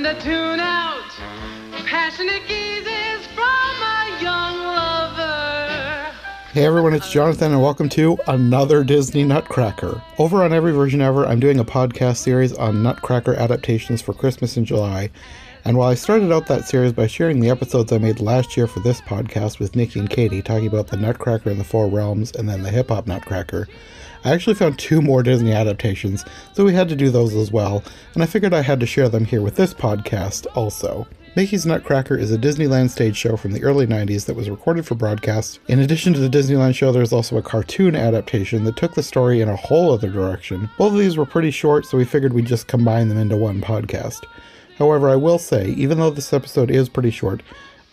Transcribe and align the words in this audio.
nothing 0.00 0.18
to 0.18 0.24
tune 0.24 0.60
out. 0.60 1.02
Passionate 1.84 2.46
gazes 2.48 3.26
from 3.34 3.44
a 3.44 4.22
young 4.22 4.58
lover. 4.58 6.12
Hey 6.52 6.64
everyone, 6.64 6.94
it's 6.94 7.10
Jonathan, 7.12 7.52
and 7.52 7.60
welcome 7.60 7.88
to 7.90 8.18
another 8.26 8.82
Disney 8.82 9.24
Nutcracker. 9.24 10.02
Over 10.18 10.42
on 10.42 10.52
Every 10.52 10.72
Version 10.72 11.02
Ever, 11.02 11.26
I'm 11.26 11.40
doing 11.40 11.58
a 11.58 11.64
podcast 11.64 12.18
series 12.18 12.54
on 12.54 12.82
Nutcracker 12.82 13.34
adaptations 13.34 14.00
for 14.00 14.14
Christmas 14.14 14.56
in 14.56 14.64
July. 14.64 15.10
And 15.64 15.76
while 15.76 15.90
I 15.90 15.94
started 15.94 16.32
out 16.32 16.46
that 16.46 16.66
series 16.66 16.92
by 16.92 17.06
sharing 17.06 17.40
the 17.40 17.50
episodes 17.50 17.92
I 17.92 17.98
made 17.98 18.20
last 18.20 18.56
year 18.56 18.66
for 18.66 18.80
this 18.80 19.02
podcast 19.02 19.58
with 19.58 19.76
Nicki 19.76 20.00
and 20.00 20.08
Katie, 20.08 20.40
talking 20.40 20.66
about 20.66 20.86
the 20.86 20.96
Nutcracker 20.96 21.50
in 21.50 21.58
the 21.58 21.64
Four 21.64 21.88
Realms 21.88 22.32
and 22.32 22.48
then 22.48 22.62
the 22.62 22.70
Hip 22.70 22.88
Hop 22.88 23.06
Nutcracker, 23.06 23.68
I 24.24 24.32
actually 24.32 24.54
found 24.54 24.78
two 24.78 25.00
more 25.00 25.22
Disney 25.22 25.52
adaptations, 25.52 26.24
so 26.52 26.64
we 26.64 26.74
had 26.74 26.88
to 26.90 26.96
do 26.96 27.10
those 27.10 27.34
as 27.34 27.50
well, 27.50 27.82
and 28.14 28.22
I 28.22 28.26
figured 28.26 28.52
I 28.52 28.62
had 28.62 28.80
to 28.80 28.86
share 28.86 29.08
them 29.08 29.24
here 29.24 29.40
with 29.40 29.56
this 29.56 29.72
podcast 29.72 30.46
also. 30.54 31.06
Mickey's 31.36 31.64
Nutcracker 31.64 32.16
is 32.16 32.32
a 32.32 32.38
Disneyland 32.38 32.90
stage 32.90 33.16
show 33.16 33.36
from 33.36 33.52
the 33.52 33.62
early 33.62 33.86
90s 33.86 34.26
that 34.26 34.34
was 34.34 34.50
recorded 34.50 34.84
for 34.84 34.96
broadcast. 34.96 35.60
In 35.68 35.78
addition 35.78 36.12
to 36.12 36.18
the 36.18 36.28
Disneyland 36.28 36.74
show, 36.74 36.90
there's 36.90 37.12
also 37.12 37.38
a 37.38 37.42
cartoon 37.42 37.94
adaptation 37.94 38.64
that 38.64 38.76
took 38.76 38.94
the 38.94 39.02
story 39.02 39.40
in 39.40 39.48
a 39.48 39.54
whole 39.54 39.92
other 39.92 40.10
direction. 40.10 40.68
Both 40.76 40.92
of 40.92 40.98
these 40.98 41.16
were 41.16 41.24
pretty 41.24 41.52
short, 41.52 41.86
so 41.86 41.96
we 41.96 42.04
figured 42.04 42.32
we'd 42.32 42.46
just 42.46 42.66
combine 42.66 43.08
them 43.08 43.18
into 43.18 43.36
one 43.36 43.60
podcast. 43.60 44.24
However, 44.76 45.08
I 45.08 45.16
will 45.16 45.38
say, 45.38 45.68
even 45.68 45.98
though 45.98 46.10
this 46.10 46.32
episode 46.32 46.70
is 46.70 46.88
pretty 46.88 47.10
short, 47.10 47.44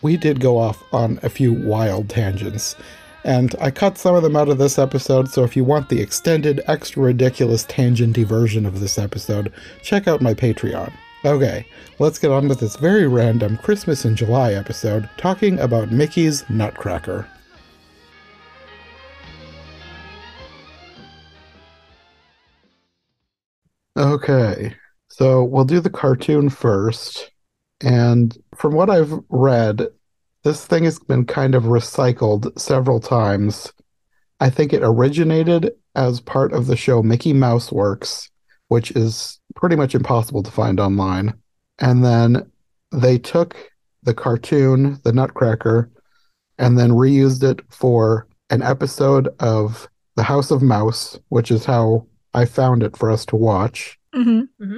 we 0.02 0.18
did 0.18 0.40
go 0.40 0.58
off 0.58 0.84
on 0.92 1.20
a 1.22 1.30
few 1.30 1.54
wild 1.54 2.10
tangents. 2.10 2.76
And 3.28 3.54
I 3.60 3.72
cut 3.72 3.98
some 3.98 4.16
of 4.16 4.24
them 4.24 4.38
out 4.38 4.48
of 4.48 4.58
this 4.58 4.80
episode, 4.80 5.28
so 5.30 5.44
if 5.44 5.58
you 5.58 5.66
want 5.66 5.90
the 5.90 6.00
extended, 6.00 6.62
extra 6.66 7.04
ridiculous, 7.04 7.66
tangenty 7.66 8.26
version 8.26 8.66
of 8.66 8.80
this 8.80 8.98
episode, 8.98 9.52
check 9.84 10.08
out 10.08 10.22
my 10.22 10.34
Patreon. 10.34 10.94
Okay, 11.26 11.68
let's 12.00 12.20
get 12.20 12.32
on 12.32 12.48
with 12.48 12.62
this 12.62 12.78
very 12.78 13.06
random 13.06 13.58
Christmas 13.58 14.06
in 14.06 14.16
July 14.16 14.54
episode 14.54 15.10
talking 15.18 15.60
about 15.60 15.92
Mickey's 15.92 16.50
Nutcracker. 16.50 17.28
Okay, 23.98 24.74
so 25.10 25.44
we'll 25.44 25.66
do 25.66 25.82
the 25.82 25.90
cartoon 25.90 26.48
first. 26.48 27.32
And 27.82 28.38
from 28.56 28.74
what 28.74 28.90
I've 28.90 29.20
read, 29.28 29.88
this 30.48 30.66
thing 30.66 30.86
has 30.86 30.98
been 30.98 31.26
kind 31.26 31.56
of 31.56 31.64
recycled 31.64 32.58
several 32.58 33.02
times. 33.02 33.74
I 34.40 34.50
think 34.50 34.72
it 34.72 34.82
originated 34.82 35.74
as 35.94 36.22
part 36.22 36.54
of 36.54 36.68
the 36.68 36.78
show 36.78 37.04
Mickey 37.04 37.34
Mouse 37.34 37.70
Works, 37.70 38.30
which 38.70 38.92
is 38.92 39.42
pretty 39.58 39.76
much 39.76 39.94
impossible 39.94 40.44
to 40.44 40.52
find 40.52 40.80
online. 40.80 41.34
And 41.80 42.02
then 42.06 42.50
they 42.94 43.18
took 43.18 43.58
the 44.04 44.14
cartoon, 44.14 45.02
the 45.04 45.12
Nutcracker, 45.12 45.92
and 46.58 46.80
then 46.80 46.92
reused 46.92 47.44
it 47.44 47.60
for 47.70 48.26
an 48.50 48.62
episode 48.62 49.28
of 49.42 49.90
The 50.16 50.24
House 50.24 50.50
of 50.50 50.62
Mouse, 50.62 51.20
which 51.28 51.52
is 51.52 51.66
how 51.66 52.08
I 52.34 52.46
found 52.46 52.84
it 52.84 52.96
for 52.96 53.12
us 53.12 53.26
to 53.26 53.36
watch. 53.36 54.00
Mm-hmm. 54.16 54.78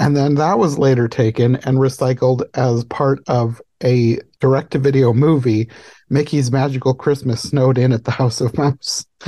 And 0.00 0.16
then 0.16 0.34
that 0.34 0.58
was 0.58 0.78
later 0.78 1.08
taken 1.08 1.56
and 1.56 1.78
recycled 1.78 2.42
as 2.52 2.84
part 2.84 3.20
of 3.26 3.62
a 3.84 4.18
direct 4.40 4.72
to 4.72 4.78
video 4.78 5.12
movie, 5.12 5.70
Mickey's 6.10 6.50
Magical 6.50 6.94
Christmas 6.94 7.42
Snowed 7.42 7.78
In 7.78 7.92
at 7.92 8.04
the 8.04 8.10
House 8.10 8.40
of 8.40 8.56
Mouse. 8.56 9.06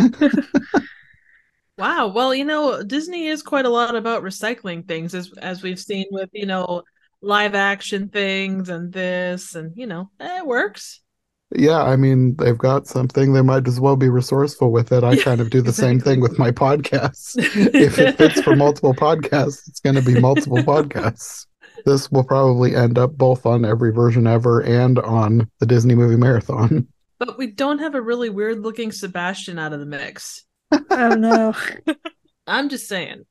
Wow. 1.79 2.09
Well, 2.09 2.35
you 2.35 2.45
know, 2.45 2.83
Disney 2.83 3.29
is 3.29 3.43
quite 3.43 3.65
a 3.65 3.71
lot 3.71 3.97
about 3.97 4.23
recycling 4.23 4.87
things, 4.87 5.15
as 5.15 5.33
as 5.39 5.63
we've 5.63 5.79
seen 5.79 6.05
with 6.11 6.29
you 6.33 6.45
know 6.45 6.83
live 7.23 7.55
action 7.55 8.11
things 8.11 8.69
and 8.69 8.93
this, 8.93 9.55
and 9.55 9.73
you 9.77 9.87
know, 9.87 10.11
eh, 10.21 10.39
it 10.39 10.47
works. 10.47 11.01
yeah, 11.57 11.83
I 11.83 11.97
mean, 11.97 12.37
they've 12.37 12.59
got 12.59 12.87
something. 12.87 13.33
They 13.33 13.43
might 13.43 13.67
as 13.67 13.81
well 13.81 13.97
be 13.97 14.09
resourceful 14.11 14.71
with 14.71 14.93
it. 14.93 15.05
I 15.05 15.17
kind 15.23 15.41
of 15.41 15.51
do 15.51 15.63
the 15.63 15.73
same 15.73 16.01
thing 16.01 16.21
with 16.21 16.39
my 16.39 16.51
podcasts. 16.51 17.35
if 17.75 17.99
it 17.99 18.19
fits 18.19 18.41
for 18.43 18.55
multiple 18.55 18.95
podcasts, 18.95 19.67
it's 19.67 19.81
going 19.81 19.97
to 19.97 20.03
be 20.03 20.21
multiple 20.21 20.59
podcasts. 20.59 21.47
This 21.85 22.11
will 22.11 22.25
probably 22.25 22.75
end 22.75 22.99
up 22.99 23.17
both 23.17 23.47
on 23.47 23.65
every 23.65 23.93
version 23.93 24.27
ever 24.27 24.61
and 24.61 24.99
on 24.99 25.51
the 25.59 25.67
Disney 25.67 25.95
Movie 25.95 26.17
Marathon. 26.17 26.89
But 27.19 27.37
we 27.37 27.49
don't 27.49 27.81
have 27.81 27.95
a 27.95 28.01
really 28.01 28.31
weird 28.31 28.63
looking 28.63 28.91
Sebastian 28.91 29.59
out 29.59 29.75
of 29.75 29.81
the 29.81 29.85
mix. 29.85 30.47
Oh 30.73 31.15
no. 31.19 31.55
I'm 32.47 32.71
just 32.71 32.89
saying. 32.89 33.27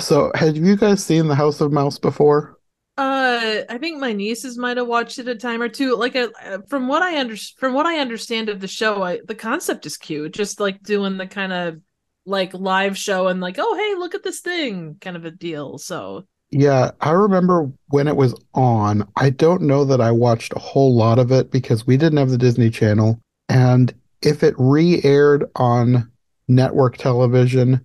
So, 0.00 0.30
have 0.34 0.56
you 0.56 0.76
guys 0.76 1.02
seen 1.02 1.26
The 1.26 1.34
House 1.34 1.62
of 1.62 1.72
Mouse 1.72 1.98
before? 1.98 2.58
Uh, 2.96 3.62
I 3.68 3.78
think 3.78 4.00
my 4.00 4.12
nieces 4.12 4.56
might 4.56 4.76
have 4.76 4.86
watched 4.86 5.18
it 5.18 5.28
a 5.28 5.34
time 5.34 5.62
or 5.62 5.68
two. 5.68 5.96
Like, 5.96 6.14
uh, 6.14 6.28
from 6.68 6.86
what 6.86 7.02
I 7.02 7.18
under 7.18 7.36
from 7.56 7.74
what 7.74 7.86
I 7.86 7.98
understand 7.98 8.48
of 8.48 8.60
the 8.60 8.68
show, 8.68 9.02
I 9.02 9.20
the 9.26 9.34
concept 9.34 9.86
is 9.86 9.96
cute. 9.96 10.32
Just 10.32 10.60
like 10.60 10.82
doing 10.82 11.16
the 11.16 11.26
kind 11.26 11.52
of 11.52 11.80
like 12.24 12.54
live 12.54 12.96
show 12.96 13.28
and 13.28 13.40
like, 13.40 13.56
oh 13.58 13.76
hey, 13.76 13.98
look 13.98 14.14
at 14.14 14.22
this 14.22 14.40
thing, 14.40 14.96
kind 15.00 15.16
of 15.16 15.24
a 15.24 15.30
deal. 15.30 15.78
So 15.78 16.26
Yeah, 16.50 16.92
I 17.00 17.10
remember 17.10 17.70
when 17.88 18.06
it 18.06 18.16
was 18.16 18.34
on. 18.54 19.08
I 19.16 19.30
don't 19.30 19.62
know 19.62 19.84
that 19.84 20.00
I 20.00 20.12
watched 20.12 20.52
a 20.54 20.60
whole 20.60 20.94
lot 20.94 21.18
of 21.18 21.32
it 21.32 21.50
because 21.50 21.86
we 21.86 21.96
didn't 21.96 22.18
have 22.18 22.30
the 22.30 22.38
Disney 22.38 22.70
Channel. 22.70 23.20
And 23.48 23.92
if 24.22 24.42
it 24.42 24.54
re 24.56 25.00
aired 25.02 25.44
on 25.56 26.10
network 26.48 26.96
television, 26.96 27.84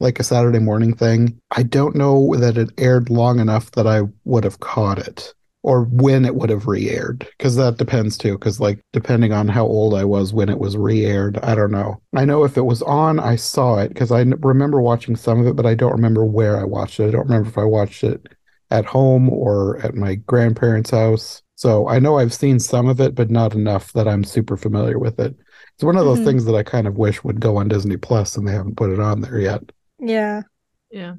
like 0.00 0.18
a 0.18 0.24
Saturday 0.24 0.58
morning 0.58 0.94
thing, 0.94 1.40
I 1.50 1.62
don't 1.62 1.96
know 1.96 2.34
that 2.36 2.56
it 2.56 2.70
aired 2.78 3.10
long 3.10 3.38
enough 3.40 3.70
that 3.72 3.86
I 3.86 4.02
would 4.24 4.44
have 4.44 4.60
caught 4.60 4.98
it 4.98 5.34
or 5.68 5.84
when 5.84 6.24
it 6.24 6.34
would 6.34 6.50
have 6.50 6.66
re 6.66 6.90
aired 6.90 7.20
because 7.38 7.56
that 7.56 7.78
depends 7.78 8.18
too. 8.18 8.32
Because, 8.32 8.60
like, 8.60 8.80
depending 8.92 9.32
on 9.32 9.48
how 9.48 9.66
old 9.66 9.94
I 9.94 10.04
was 10.04 10.32
when 10.32 10.48
it 10.48 10.58
was 10.58 10.76
re 10.76 11.04
aired, 11.04 11.38
I 11.38 11.54
don't 11.54 11.70
know. 11.72 12.02
I 12.16 12.24
know 12.24 12.44
if 12.44 12.56
it 12.56 12.62
was 12.62 12.82
on, 12.82 13.20
I 13.20 13.36
saw 13.36 13.78
it 13.78 13.88
because 13.88 14.10
I 14.12 14.20
n- 14.22 14.34
remember 14.40 14.80
watching 14.80 15.16
some 15.16 15.40
of 15.40 15.46
it, 15.46 15.56
but 15.56 15.66
I 15.66 15.74
don't 15.74 15.92
remember 15.92 16.24
where 16.24 16.58
I 16.60 16.64
watched 16.64 17.00
it. 17.00 17.08
I 17.08 17.10
don't 17.12 17.26
remember 17.28 17.48
if 17.48 17.58
I 17.58 17.64
watched 17.64 18.04
it 18.04 18.26
at 18.70 18.86
home 18.86 19.28
or 19.30 19.78
at 19.80 19.94
my 19.94 20.14
grandparents' 20.16 20.90
house. 20.90 21.42
So 21.56 21.88
I 21.88 21.98
know 21.98 22.18
I've 22.18 22.34
seen 22.34 22.60
some 22.60 22.88
of 22.88 23.00
it, 23.00 23.14
but 23.14 23.30
not 23.30 23.54
enough 23.54 23.92
that 23.94 24.06
I'm 24.08 24.24
super 24.24 24.56
familiar 24.56 24.98
with 24.98 25.18
it. 25.20 25.34
It's 25.74 25.84
one 25.84 25.96
of 25.96 26.04
those 26.04 26.20
Mhm. 26.20 26.22
things 26.22 26.44
that 26.44 26.54
I 26.54 26.62
kind 26.62 26.86
of 26.86 26.96
wish 26.96 27.22
would 27.24 27.40
go 27.40 27.56
on 27.56 27.68
Disney 27.68 27.96
Plus 27.96 28.36
and 28.36 28.46
they 28.46 28.52
haven't 28.52 28.76
put 28.76 28.90
it 28.90 29.00
on 29.00 29.20
there 29.20 29.38
yet. 29.40 29.62
Yeah. 29.98 30.42
Yeah. 30.90 31.14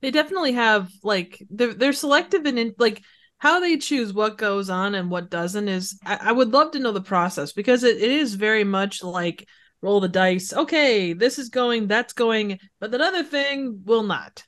They 0.00 0.10
definitely 0.10 0.52
have 0.52 0.90
like 1.02 1.42
they're 1.50 1.74
they're 1.74 1.92
selective 1.92 2.46
and 2.46 2.58
in 2.58 2.74
like 2.78 3.02
how 3.40 3.58
they 3.58 3.78
choose 3.78 4.12
what 4.12 4.38
goes 4.38 4.70
on 4.70 4.94
and 4.94 5.10
what 5.10 5.30
doesn't 5.30 5.68
is 5.68 5.98
I, 6.04 6.18
I 6.24 6.32
would 6.32 6.52
love 6.52 6.72
to 6.72 6.78
know 6.78 6.92
the 6.92 7.00
process 7.00 7.52
because 7.52 7.82
it, 7.82 7.96
it 7.96 8.10
is 8.10 8.34
very 8.34 8.64
much 8.64 9.02
like 9.02 9.48
roll 9.82 10.00
the 10.00 10.08
dice. 10.08 10.52
Okay, 10.52 11.14
this 11.14 11.38
is 11.38 11.48
going, 11.48 11.88
that's 11.88 12.12
going, 12.12 12.58
but 12.80 12.90
that 12.90 13.00
other 13.00 13.24
thing 13.24 13.80
will 13.84 14.02
not. 14.02 14.44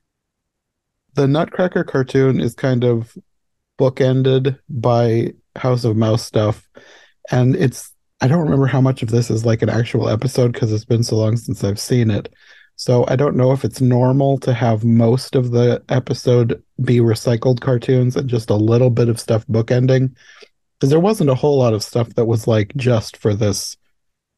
The 1.15 1.27
Nutcracker 1.27 1.85
cartoon 1.85 2.39
is 2.39 2.55
kind 2.55 2.85
of 2.85 3.17
bookended 3.79 4.59
by 4.69 5.33
House 5.57 5.85
of 5.85 5.97
Mouse 5.97 6.25
stuff. 6.25 6.69
And 7.31 7.57
it's, 7.57 7.91
I 8.21 8.29
don't 8.29 8.43
remember 8.43 8.67
how 8.67 8.83
much 8.83 9.03
of 9.03 9.09
this 9.09 9.31
is 9.31 9.47
like 9.47 9.63
an 9.63 9.71
actual 9.71 10.09
episode 10.09 10.53
because 10.53 10.71
it's 10.71 10.85
been 10.85 11.03
so 11.03 11.17
long 11.17 11.37
since 11.39 11.65
I've 11.65 11.81
seen 11.81 12.11
it. 12.11 12.33
So 12.83 13.05
I 13.07 13.15
don't 13.15 13.37
know 13.37 13.53
if 13.53 13.65
it's 13.65 13.81
normal 13.81 14.39
to 14.39 14.53
have 14.53 14.83
most 14.85 15.37
of 15.37 15.53
the 15.53 15.81
episode 15.89 16.61
be 16.83 16.97
recycled 16.99 17.61
cartoons 17.61 18.17
and 18.17 18.29
just 18.29 18.51
a 18.51 18.57
little 18.57 18.91
bit 18.91 19.09
of 19.09 19.21
stuff 19.21 19.47
bookending. 19.47 20.17
Because 20.75 20.91
there 20.91 20.99
wasn't 20.99 21.31
a 21.31 21.37
whole 21.37 21.57
lot 21.57 21.75
of 21.75 21.85
stuff 21.85 22.13
that 22.17 22.25
was 22.25 22.49
like 22.49 22.75
just 22.75 23.17
for 23.19 23.35
this 23.35 23.77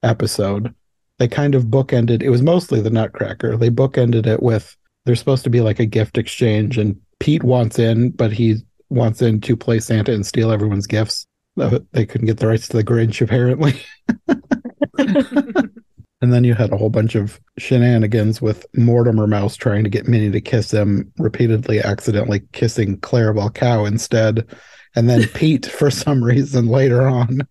episode. 0.02 0.74
They 1.18 1.26
kind 1.26 1.54
of 1.54 1.68
bookended, 1.68 2.22
it 2.22 2.28
was 2.28 2.42
mostly 2.42 2.82
the 2.82 2.90
Nutcracker. 2.90 3.56
They 3.56 3.70
bookended 3.70 4.26
it 4.26 4.42
with 4.42 4.76
there's 5.06 5.20
supposed 5.20 5.44
to 5.44 5.50
be 5.50 5.62
like 5.62 5.80
a 5.80 5.86
gift 5.86 6.18
exchange, 6.18 6.76
and 6.76 7.00
Pete 7.20 7.44
wants 7.44 7.78
in, 7.78 8.10
but 8.10 8.30
he 8.30 8.56
wants 8.90 9.22
in 9.22 9.40
to 9.40 9.56
play 9.56 9.80
Santa 9.80 10.12
and 10.12 10.26
steal 10.26 10.52
everyone's 10.52 10.86
gifts. 10.86 11.26
Uh, 11.58 11.78
They 11.92 12.04
couldn't 12.04 12.26
get 12.26 12.40
the 12.40 12.48
rights 12.48 12.68
to 12.68 12.76
the 12.76 12.84
Grinch, 12.84 13.22
apparently. 13.22 13.80
And 16.24 16.32
then 16.32 16.42
you 16.42 16.54
had 16.54 16.72
a 16.72 16.76
whole 16.78 16.88
bunch 16.88 17.16
of 17.16 17.38
shenanigans 17.58 18.40
with 18.40 18.64
Mortimer 18.74 19.26
Mouse 19.26 19.56
trying 19.56 19.84
to 19.84 19.90
get 19.90 20.08
Minnie 20.08 20.30
to 20.30 20.40
kiss 20.40 20.70
him, 20.70 21.12
repeatedly 21.18 21.82
accidentally 21.82 22.40
kissing 22.52 22.96
Clarabelle 22.96 23.52
Cow 23.52 23.84
instead. 23.84 24.48
And 24.96 25.06
then 25.06 25.28
Pete, 25.34 25.66
for 25.66 25.90
some 25.90 26.24
reason, 26.24 26.68
later 26.68 27.06
on. 27.06 27.42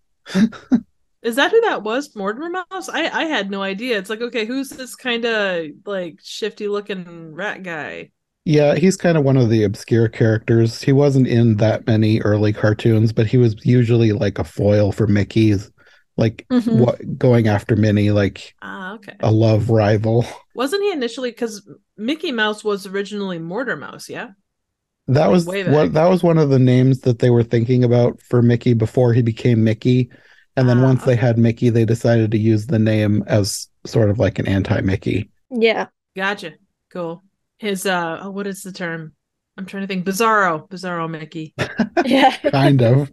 Is 1.22 1.36
that 1.36 1.52
who 1.52 1.62
that 1.62 1.84
was? 1.84 2.16
Mortimer 2.16 2.50
Mouse? 2.50 2.90
I 2.90 3.10
I 3.10 3.26
had 3.26 3.52
no 3.52 3.62
idea. 3.62 4.00
It's 4.00 4.10
like, 4.10 4.22
okay, 4.22 4.46
who's 4.46 4.70
this 4.70 4.96
kind 4.96 5.24
of 5.24 5.68
like 5.86 6.20
shifty 6.24 6.68
looking 6.68 7.36
rat 7.36 7.62
guy? 7.62 8.10
Yeah, 8.46 8.74
he's 8.74 8.98
kind 8.98 9.20
of 9.20 9.24
one 9.24 9.38
of 9.38 9.52
the 9.52 9.64
obscure 9.64 10.10
characters. 10.10 10.82
He 10.82 10.94
wasn't 10.94 11.28
in 11.28 11.58
that 11.58 11.86
many 11.86 12.22
early 12.22 12.54
cartoons, 12.54 13.14
but 13.14 13.28
he 13.28 13.38
was 13.38 13.56
usually 13.64 14.14
like 14.14 14.40
a 14.40 14.44
foil 14.44 14.92
for 14.92 15.06
Mickey's, 15.06 15.72
like 16.18 16.46
Mhm. 16.52 16.78
what 16.78 17.18
going 17.18 17.48
after 17.48 17.76
Minnie, 17.76 18.12
like 18.12 18.54
Ah, 18.62 18.94
okay. 18.96 19.14
a 19.20 19.32
love 19.32 19.70
rival. 19.70 20.26
Wasn't 20.56 20.84
he 20.84 20.92
initially 20.92 21.32
because 21.32 21.68
Mickey 21.98 22.32
Mouse 22.32 22.64
was 22.64 22.86
originally 22.86 23.40
Mortar 23.40 23.76
Mouse? 23.76 24.10
Yeah. 24.10 24.30
That 25.08 25.26
Like, 25.28 25.32
was 25.32 25.46
what 25.46 25.94
that 25.94 26.08
was 26.10 26.24
one 26.24 26.38
of 26.38 26.50
the 26.50 26.60
names 26.60 27.02
that 27.02 27.20
they 27.20 27.30
were 27.30 27.44
thinking 27.44 27.84
about 27.84 28.22
for 28.22 28.42
Mickey 28.42 28.74
before 28.74 29.14
he 29.14 29.22
became 29.22 29.64
Mickey. 29.64 30.10
And 30.56 30.70
then 30.70 30.78
Ah, 30.80 30.84
once 30.84 31.04
they 31.04 31.16
had 31.16 31.38
Mickey, 31.38 31.70
they 31.70 31.84
decided 31.84 32.32
to 32.32 32.38
use 32.38 32.68
the 32.68 32.80
name 32.80 33.24
as 33.28 33.68
sort 33.86 34.10
of 34.10 34.20
like 34.20 34.38
an 34.40 34.48
anti-Mickey. 34.48 35.30
Yeah. 35.50 35.88
Gotcha. 36.16 36.54
Cool. 36.92 37.24
His 37.58 37.86
uh, 37.86 38.20
oh, 38.22 38.30
what 38.30 38.46
is 38.48 38.62
the 38.62 38.72
term? 38.72 39.14
I'm 39.58 39.66
trying 39.66 39.84
to 39.84 39.88
think. 39.88 40.06
Bizarro, 40.06 40.70
Bizarro 40.70 41.10
Mickey. 41.10 41.54
Yeah. 42.06 42.36
kind 42.52 42.82
of. 42.82 43.12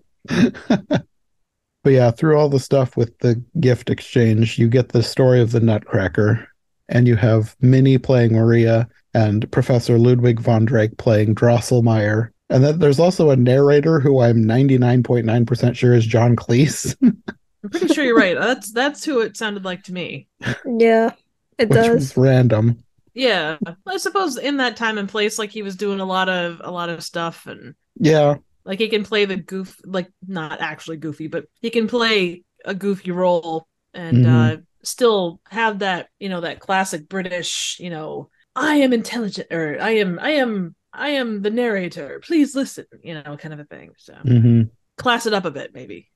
But 1.83 1.93
yeah, 1.93 2.11
through 2.11 2.39
all 2.39 2.49
the 2.49 2.61
stuff 2.61 2.97
with 2.97 3.17
the 3.19 3.43
gift 3.59 3.91
exchange, 3.91 4.59
you 4.59 4.69
get 4.69 4.91
the 4.91 5.03
story 5.03 5.41
of 5.41 5.53
the 5.53 5.61
Nutcracker, 5.61 6.49
and 6.89 7.07
you 7.07 7.17
have 7.17 7.57
Minnie 7.61 7.99
playing 7.99 8.33
Maria 8.33 8.89
and 9.15 9.51
Professor 9.51 9.99
Ludwig 9.99 10.41
von 10.41 10.65
Drake 10.65 10.97
playing 10.99 11.35
Drosselmeyer. 11.35 12.31
And 12.49 12.65
then 12.65 12.79
there's 12.81 12.99
also 12.99 13.31
a 13.31 13.37
narrator 13.37 14.01
who 14.01 14.21
I'm 14.21 14.45
99.9% 14.45 15.77
sure 15.77 15.95
is 15.95 16.05
John 16.05 16.35
Cleese, 16.37 16.97
I'm 17.63 17.71
pretty 17.71 17.93
sure 17.93 18.05
you're 18.05 18.17
right. 18.17 18.39
That's 18.39 18.73
that's 18.73 19.05
who 19.05 19.21
it 19.21 19.37
sounded 19.37 19.65
like 19.65 19.83
to 19.85 19.93
me. 19.93 20.29
Yeah. 20.65 21.11
It 21.59 21.69
which 21.69 21.77
does. 21.77 21.89
was 21.89 22.17
random. 22.17 22.83
Yeah, 23.13 23.59
I 23.87 23.97
suppose 23.99 24.39
in 24.39 24.59
that 24.59 24.77
time 24.77 24.97
and 24.97 25.09
place, 25.09 25.39
like 25.39 25.51
he 25.51 25.63
was 25.63 25.77
doing 25.77 26.01
a 26.01 26.05
lot 26.05 26.29
of 26.29 26.61
a 26.65 26.71
lot 26.71 26.89
of 26.89 27.03
stuff, 27.03 27.47
and 27.47 27.75
Yeah, 27.99 28.37
like 28.65 28.79
he 28.79 28.89
can 28.89 29.05
play 29.05 29.25
the 29.25 29.37
goof, 29.37 29.81
like 29.85 30.09
not 30.27 30.61
actually 30.61 30.97
goofy, 30.99 31.27
but 31.29 31.47
he 31.61 31.71
can 31.71 31.89
play 31.89 32.43
a 32.65 32.75
goofy 32.75 33.11
role 33.11 33.67
and 33.95 34.25
Mhm. 34.25 34.59
uh 34.59 34.61
still 34.83 35.41
have 35.51 35.81
that 35.81 36.09
you 36.19 36.29
know 36.29 36.41
that 36.43 36.61
classic 36.61 37.09
British, 37.09 37.77
you 37.81 37.91
know, 37.91 38.31
I 38.57 38.77
am 38.77 38.93
intelligent 38.93 39.49
or 39.51 39.79
I 39.81 39.91
am 39.93 40.19
I 40.19 40.31
am 40.33 40.75
I 40.93 41.11
am 41.11 41.43
the 41.43 41.51
narrator. 41.51 42.21
Please 42.25 42.55
listen, 42.55 42.87
you 43.03 43.15
know, 43.15 43.37
kind 43.37 43.55
of 43.55 43.61
a 43.61 43.65
thing. 43.65 43.91
So 43.99 44.15
mm-hmm. 44.15 44.63
class 44.99 45.27
it 45.27 45.35
up 45.35 45.45
a 45.45 45.51
bit, 45.51 45.73
maybe. 45.75 46.11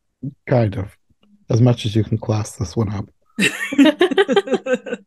kind 0.48 0.76
of. 0.76 0.96
As 1.50 1.60
much 1.60 1.84
as 1.86 1.94
you 1.94 2.02
can 2.04 2.16
class 2.18 2.56
this 2.56 2.74
one 2.76 2.90
up. 2.92 3.06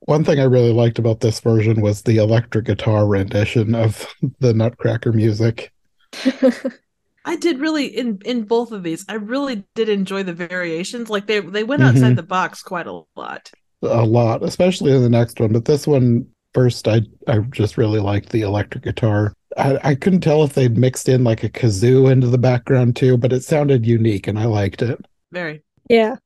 One 0.00 0.24
thing 0.24 0.40
I 0.40 0.44
really 0.44 0.72
liked 0.72 0.98
about 0.98 1.20
this 1.20 1.40
version 1.40 1.80
was 1.82 2.02
the 2.02 2.16
electric 2.16 2.64
guitar 2.64 3.06
rendition 3.06 3.74
of 3.74 4.06
the 4.40 4.52
Nutcracker 4.54 5.12
music. 5.12 5.72
I 7.24 7.36
did 7.36 7.58
really 7.60 7.86
in 7.86 8.18
in 8.24 8.42
both 8.44 8.72
of 8.72 8.82
these. 8.82 9.04
I 9.08 9.14
really 9.14 9.64
did 9.74 9.88
enjoy 9.88 10.22
the 10.22 10.32
variations. 10.32 11.10
Like 11.10 11.26
they 11.26 11.40
they 11.40 11.64
went 11.64 11.82
outside 11.82 12.12
Mhm. 12.14 12.16
the 12.16 12.22
box 12.22 12.62
quite 12.62 12.86
a 12.86 13.02
lot. 13.16 13.50
a 13.82 14.04
lot, 14.04 14.42
especially 14.42 14.92
in 14.92 15.02
the 15.02 15.08
next 15.10 15.38
one. 15.40 15.52
But 15.52 15.64
this 15.66 15.86
one 15.86 16.26
first, 16.54 16.88
I 16.88 17.02
I 17.28 17.38
just 17.50 17.76
really 17.78 18.00
liked 18.00 18.30
the 18.30 18.40
electric 18.42 18.84
guitar. 18.84 19.34
I, 19.58 19.78
I 19.82 19.94
couldn't 19.96 20.20
tell 20.20 20.44
if 20.44 20.52
they'd 20.54 20.78
mixed 20.78 21.08
in 21.08 21.24
like 21.24 21.42
a 21.44 21.48
kazoo 21.50 22.10
into 22.10 22.26
the 22.28 22.38
background 22.38 22.96
too, 22.96 23.16
but 23.16 23.32
it 23.32 23.42
sounded 23.44 23.84
unique 23.86 24.26
and 24.28 24.38
I 24.38 24.44
liked 24.46 24.80
it. 24.82 24.98
Very. 25.32 25.62
yeah. 25.88 26.16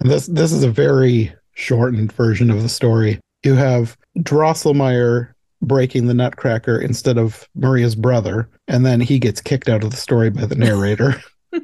And 0.00 0.10
this 0.10 0.26
this 0.26 0.52
is 0.52 0.62
a 0.62 0.70
very 0.70 1.34
shortened 1.54 2.12
version 2.12 2.50
of 2.50 2.62
the 2.62 2.68
story. 2.68 3.20
You 3.44 3.54
have 3.54 3.96
Drosselmeyer 4.18 5.32
breaking 5.66 6.06
the 6.06 6.14
Nutcracker 6.14 6.80
instead 6.80 7.18
of 7.18 7.48
Maria's 7.54 7.94
brother, 7.94 8.48
and 8.68 8.86
then 8.86 9.00
he 9.00 9.18
gets 9.18 9.40
kicked 9.40 9.68
out 9.68 9.84
of 9.84 9.90
the 9.90 9.96
story 9.96 10.30
by 10.30 10.46
the 10.46 10.54
narrator. 10.54 11.22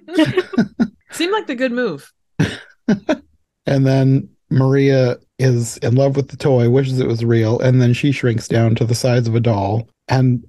Seemed 1.10 1.32
like 1.32 1.46
the 1.46 1.54
good 1.54 1.72
move. 1.72 2.12
And 3.66 3.86
then 3.86 4.28
Maria 4.50 5.16
is 5.38 5.78
in 5.78 5.94
love 5.94 6.16
with 6.16 6.28
the 6.28 6.36
toy, 6.36 6.68
wishes 6.68 7.00
it 7.00 7.06
was 7.06 7.24
real, 7.24 7.58
and 7.60 7.80
then 7.80 7.94
she 7.94 8.12
shrinks 8.12 8.48
down 8.48 8.74
to 8.76 8.84
the 8.84 8.94
size 8.94 9.26
of 9.26 9.34
a 9.34 9.40
doll. 9.40 9.88
And 10.08 10.44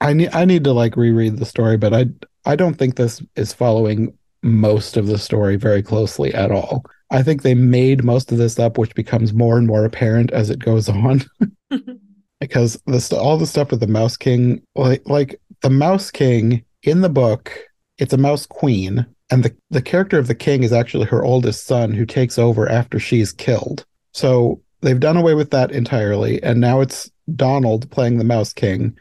I 0.00 0.12
need 0.12 0.30
I 0.32 0.44
need 0.44 0.64
to 0.64 0.72
like 0.72 0.96
reread 0.96 1.38
the 1.38 1.44
story, 1.44 1.76
but 1.76 1.92
I 1.92 2.06
I 2.44 2.56
don't 2.56 2.74
think 2.74 2.96
this 2.96 3.22
is 3.36 3.52
following 3.52 4.16
most 4.42 4.96
of 4.96 5.06
the 5.06 5.18
story 5.18 5.56
very 5.56 5.82
closely 5.82 6.32
at 6.34 6.50
all. 6.50 6.84
I 7.10 7.22
think 7.22 7.42
they 7.42 7.54
made 7.54 8.04
most 8.04 8.32
of 8.32 8.38
this 8.38 8.58
up, 8.58 8.78
which 8.78 8.94
becomes 8.94 9.32
more 9.32 9.56
and 9.56 9.66
more 9.66 9.84
apparent 9.84 10.32
as 10.32 10.50
it 10.50 10.58
goes 10.58 10.88
on. 10.88 11.24
because 12.48 12.80
this 12.86 13.12
all 13.12 13.36
the 13.36 13.46
stuff 13.46 13.70
with 13.70 13.80
the 13.80 13.86
Mouse 13.86 14.16
King, 14.16 14.62
like 14.74 15.02
like 15.06 15.40
the 15.62 15.70
Mouse 15.70 16.10
King 16.10 16.64
in 16.82 17.00
the 17.00 17.08
book, 17.08 17.58
it's 17.98 18.12
a 18.12 18.18
Mouse 18.18 18.46
Queen, 18.46 19.06
and 19.30 19.42
the 19.42 19.54
the 19.70 19.82
character 19.82 20.18
of 20.18 20.26
the 20.26 20.34
king 20.34 20.62
is 20.62 20.72
actually 20.72 21.06
her 21.06 21.24
oldest 21.24 21.66
son 21.66 21.92
who 21.92 22.06
takes 22.06 22.38
over 22.38 22.68
after 22.68 22.98
she's 22.98 23.32
killed. 23.32 23.84
So 24.12 24.60
they've 24.82 25.00
done 25.00 25.16
away 25.16 25.34
with 25.34 25.50
that 25.50 25.72
entirely, 25.72 26.42
and 26.42 26.60
now 26.60 26.80
it's 26.80 27.10
Donald 27.34 27.90
playing 27.90 28.18
the 28.18 28.24
Mouse 28.24 28.52
King, 28.52 28.96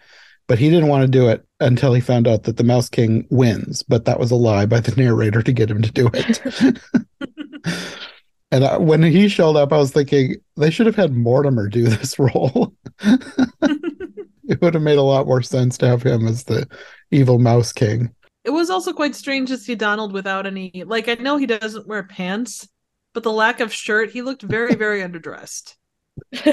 but 0.48 0.57
he 0.57 0.69
didn't 0.69 0.90
want 0.90 1.04
to 1.04 1.12
do 1.12 1.28
it 1.28 1.45
until 1.60 1.94
he 1.94 2.01
found 2.01 2.28
out 2.28 2.44
that 2.44 2.57
the 2.57 2.63
Mouse 2.63 2.90
King 2.90 3.28
wins. 3.30 3.84
But 3.84 4.06
that 4.06 4.19
was 4.19 4.31
a 4.31 4.36
lie 4.36 4.66
by 4.66 4.80
the 4.80 4.95
narrator 4.95 5.44
to 5.44 5.54
get 5.54 5.69
him 5.69 5.81
to 5.81 5.92
do 5.92 6.10
it. 6.13 6.81
and 8.51 8.66
I, 8.66 8.78
when 8.78 9.04
he 9.04 9.28
showed 9.28 9.56
up, 9.56 9.74
I 9.74 9.78
was 9.78 9.92
thinking 9.92 10.36
they 10.57 10.69
should 10.69 10.86
have 10.86 10.95
had 10.95 11.13
Mortimer 11.13 11.68
do 11.68 11.84
this 11.84 12.18
role. 12.19 12.74
it 14.47 14.61
would 14.61 14.73
have 14.73 14.83
made 14.83 14.97
a 14.97 15.03
lot 15.03 15.27
more 15.27 15.41
sense 15.41 15.77
to 15.77 15.88
have 15.88 16.03
him 16.03 16.27
as 16.27 16.44
the 16.44 16.67
evil 17.11 17.39
Mouse 17.39 17.71
King. 17.71 18.13
It 18.44 18.51
was 18.51 18.69
also 18.69 18.94
quite 18.94 19.15
strange 19.15 19.50
to 19.50 19.57
see 19.57 19.75
Donald 19.75 20.11
without 20.11 20.45
any 20.45 20.83
like 20.85 21.07
I 21.07 21.16
know 21.16 21.37
he 21.37 21.45
doesn't 21.45 21.87
wear 21.87 22.04
pants, 22.04 22.68
but 23.13 23.23
the 23.23 23.31
lack 23.31 23.59
of 23.59 23.73
shirt, 23.73 24.11
he 24.11 24.21
looked 24.21 24.42
very, 24.42 24.75
very 24.75 25.01
underdressed. 25.01 25.75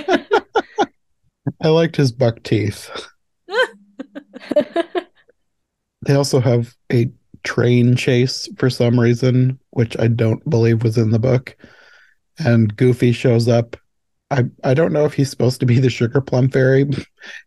I 1.62 1.68
liked 1.68 1.96
his 1.96 2.12
buck 2.12 2.42
teeth. 2.42 2.90
They 6.06 6.14
also 6.14 6.40
have 6.40 6.74
a 6.92 7.10
train 7.44 7.96
chase 7.96 8.48
for 8.56 8.70
some 8.70 8.98
reason, 8.98 9.58
which 9.70 9.98
I 9.98 10.08
don't 10.08 10.48
believe 10.48 10.82
was 10.82 10.96
in 10.98 11.10
the 11.10 11.18
book. 11.18 11.56
And 12.38 12.74
Goofy 12.74 13.12
shows 13.12 13.48
up. 13.48 13.76
I 14.30 14.44
I 14.62 14.74
don't 14.74 14.92
know 14.92 15.04
if 15.04 15.14
he's 15.14 15.30
supposed 15.30 15.60
to 15.60 15.66
be 15.66 15.80
the 15.80 15.90
sugar 15.90 16.20
plum 16.20 16.48
fairy. 16.48 16.88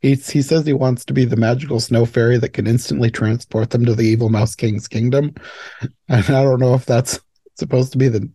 He 0.02 0.14
he 0.14 0.44
says 0.44 0.66
he 0.66 0.74
wants 0.74 1.04
to 1.06 1.14
be 1.14 1.26
the 1.26 1.36
magical 1.36 1.80
snow 1.80 2.06
fairy 2.06 2.38
that 2.38 2.54
can 2.54 2.68
instantly 2.68 3.10
transport 3.10 3.72
them 3.72 3.86
to 3.86 3.96
the 3.96 4.06
evil 4.06 4.30
mouse 4.30 4.56
king's 4.56 4.88
kingdom. 4.88 5.34
And 6.10 6.26
I 6.26 6.44
don't 6.44 6.60
know 6.60 6.76
if 6.76 6.86
that's 6.86 7.20
supposed 7.56 7.92
to 7.94 7.98
be 7.98 8.08
the 8.08 8.30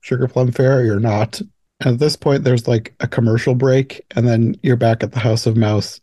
sugar 0.00 0.26
plum 0.26 0.50
fairy 0.50 0.90
or 0.90 0.98
not. 0.98 1.40
At 1.84 1.98
this 1.98 2.16
point, 2.16 2.44
there's 2.44 2.66
like 2.66 2.94
a 3.00 3.06
commercial 3.06 3.54
break, 3.54 4.04
and 4.16 4.26
then 4.26 4.56
you're 4.62 4.76
back 4.76 5.02
at 5.02 5.12
the 5.12 5.20
House 5.20 5.46
of 5.46 5.56
Mouse. 5.56 6.00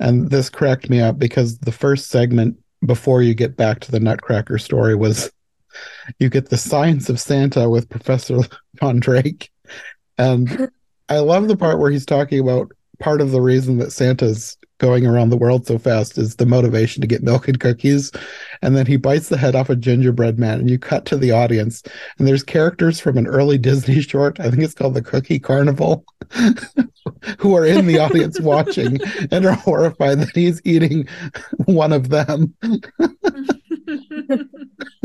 And 0.00 0.30
this 0.30 0.48
cracked 0.48 0.88
me 0.88 1.00
up 1.00 1.18
because 1.18 1.58
the 1.58 1.72
first 1.72 2.08
segment 2.08 2.56
before 2.86 3.22
you 3.22 3.34
get 3.34 3.56
back 3.56 3.80
to 3.80 3.90
the 3.92 4.00
Nutcracker 4.00 4.58
story 4.58 4.94
was 4.94 5.30
you 6.18 6.28
get 6.28 6.48
the 6.48 6.56
science 6.56 7.08
of 7.08 7.20
Santa 7.20 7.68
with 7.68 7.88
Professor 7.88 8.38
Von 8.80 9.00
Drake. 9.00 9.50
And 10.18 10.70
I 11.12 11.18
love 11.18 11.46
the 11.46 11.58
part 11.58 11.78
where 11.78 11.90
he's 11.90 12.06
talking 12.06 12.40
about 12.40 12.72
part 12.98 13.20
of 13.20 13.32
the 13.32 13.40
reason 13.42 13.76
that 13.78 13.92
Santa's 13.92 14.56
going 14.78 15.06
around 15.06 15.28
the 15.28 15.36
world 15.36 15.66
so 15.66 15.78
fast 15.78 16.16
is 16.16 16.36
the 16.36 16.46
motivation 16.46 17.02
to 17.02 17.06
get 17.06 17.22
milk 17.22 17.48
and 17.48 17.60
cookies. 17.60 18.10
And 18.62 18.74
then 18.74 18.86
he 18.86 18.96
bites 18.96 19.28
the 19.28 19.36
head 19.36 19.54
off 19.54 19.68
a 19.68 19.76
gingerbread 19.76 20.38
man, 20.38 20.60
and 20.60 20.70
you 20.70 20.78
cut 20.78 21.04
to 21.06 21.18
the 21.18 21.30
audience, 21.30 21.82
and 22.18 22.26
there's 22.26 22.42
characters 22.42 22.98
from 22.98 23.18
an 23.18 23.26
early 23.26 23.58
Disney 23.68 24.00
short, 24.00 24.40
I 24.40 24.48
think 24.48 24.62
it's 24.62 24.72
called 24.72 24.94
The 24.94 25.02
Cookie 25.02 25.38
Carnival, 25.38 26.02
who 27.38 27.54
are 27.54 27.66
in 27.66 27.86
the 27.86 27.98
audience 27.98 28.40
watching 28.40 28.98
and 29.30 29.44
are 29.44 29.52
horrified 29.52 30.18
that 30.20 30.34
he's 30.34 30.62
eating 30.64 31.06
one 31.66 31.92
of 31.92 32.08
them. 32.08 32.54
Mm-hmm. 32.62 33.61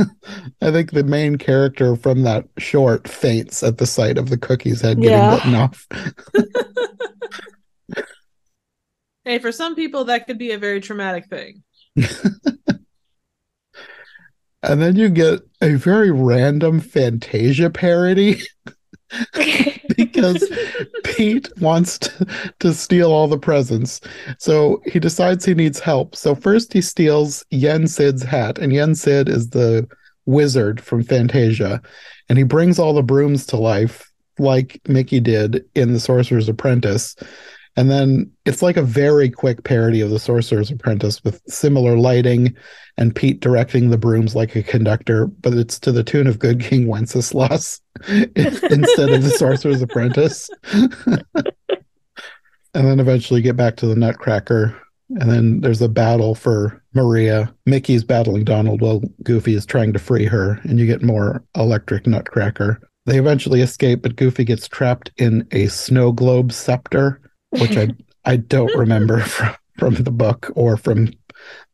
I 0.62 0.72
think 0.72 0.91
the 0.91 1.03
main 1.03 1.38
character 1.38 1.96
from 1.96 2.24
that 2.24 2.46
short 2.57 3.07
faints 3.07 3.63
at 3.63 3.77
the 3.77 3.86
sight 3.86 4.17
of 4.17 4.29
the 4.29 4.38
cookie's 4.38 4.81
head 4.81 5.01
getting 5.01 5.24
Yeah. 5.24 5.36
bitten 5.36 5.55
off. 5.55 5.88
hey, 9.25 9.39
for 9.39 9.51
some 9.51 9.75
people 9.75 10.05
that 10.05 10.27
could 10.27 10.38
be 10.38 10.51
a 10.51 10.57
very 10.57 10.81
traumatic 10.81 11.25
thing. 11.27 11.63
And 14.63 14.81
then 14.81 14.96
you 14.96 15.10
get 15.10 15.41
a 15.62 15.75
very 15.75 16.10
random 16.12 16.79
Fantasia 16.79 17.69
parody 17.69 18.41
because 19.96 20.52
Pete 21.04 21.50
wants 21.60 21.98
to, 22.00 22.54
to 22.60 22.74
steal 22.74 23.12
all 23.12 23.28
the 23.28 23.38
presents. 23.38 24.02
So 24.40 24.82
he 24.86 25.00
decides 25.00 25.46
he 25.46 25.54
needs 25.54 25.80
help. 25.80 26.16
So 26.16 26.36
first 26.36 26.74
he 26.74 26.82
steals 26.82 27.46
Yen 27.50 27.88
Sid's 27.88 28.24
hat, 28.24 28.58
and 28.58 28.74
Yen 28.74 28.96
Sid 28.96 29.30
is 29.30 29.50
the 29.50 29.88
wizard 30.26 30.82
from 30.82 31.04
Fantasia. 31.04 31.82
And 32.30 32.38
he 32.38 32.44
brings 32.44 32.78
all 32.78 32.94
the 32.94 33.04
brooms 33.04 33.46
to 33.48 33.58
life, 33.58 34.12
like 34.38 34.82
Mickey 34.88 35.20
did 35.20 35.66
in 35.76 35.94
The 35.94 36.00
Sorcerer's 36.00 36.50
Apprentice. 36.50 37.16
And 37.77 37.91
then 37.91 38.31
it's 38.46 38.63
like 38.63 38.75
a 38.75 38.81
very 38.81 39.29
quick 39.29 39.63
parody 39.63 40.01
of 40.01 40.10
The 40.10 40.17
Sorcerer's 40.17 40.72
Apprentice 40.72 41.24
with 41.24 41.43
similar 41.48 41.96
lighting 41.96 42.55
and 42.98 43.15
Pete 43.15 43.39
directing 43.39 43.91
the 43.91 44.00
brooms 44.00 44.36
like 44.36 44.55
a 44.55 44.63
conductor, 44.63 45.27
but 45.27 45.53
it's 45.53 45.77
to 45.81 45.91
the 45.91 46.03
tune 46.03 46.25
of 46.25 46.39
Good 46.39 46.60
King 46.60 46.88
Wenceslas 46.88 47.79
instead 48.36 49.10
of 49.10 49.24
The 49.24 49.36
Sorcerer's 49.38 49.84
Apprentice. 49.84 50.50
and 50.74 51.24
then 52.74 53.00
eventually 53.00 53.43
get 53.43 53.55
back 53.55 53.75
to 53.77 53.86
the 53.86 53.96
Nutcracker. 53.96 54.75
And 55.12 55.29
then 55.29 55.62
there's 55.62 55.81
a 55.81 55.88
battle 55.88 56.34
for 56.34 56.84
Maria. 56.96 57.53
Mickey's 57.67 58.03
battling 58.03 58.43
Donald 58.43 58.81
while 58.81 59.03
Goofy 59.22 59.53
is 59.53 59.67
trying 59.67 59.93
to 59.93 60.00
free 60.00 60.25
her, 60.25 60.60
and 60.63 60.79
you 60.79 60.88
get 60.88 61.03
more 61.03 61.43
electric 61.55 62.07
Nutcracker. 62.07 62.81
They 63.05 63.19
eventually 63.19 63.62
escape, 63.62 64.01
but 64.01 64.15
Goofy 64.15 64.43
gets 64.43 64.67
trapped 64.67 65.12
in 65.17 65.48
a 65.51 65.67
snow 65.67 66.12
globe 66.12 66.51
scepter 66.51 67.22
which 67.50 67.77
I 67.77 67.89
I 68.25 68.38
don't 68.38 68.75
remember 68.75 69.20
from 69.22 69.56
from 69.77 69.96
the 69.96 70.12
book 70.12 70.51
or 70.56 70.77
from 70.77 71.12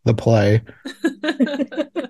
the 0.04 0.14
play. 0.14 0.62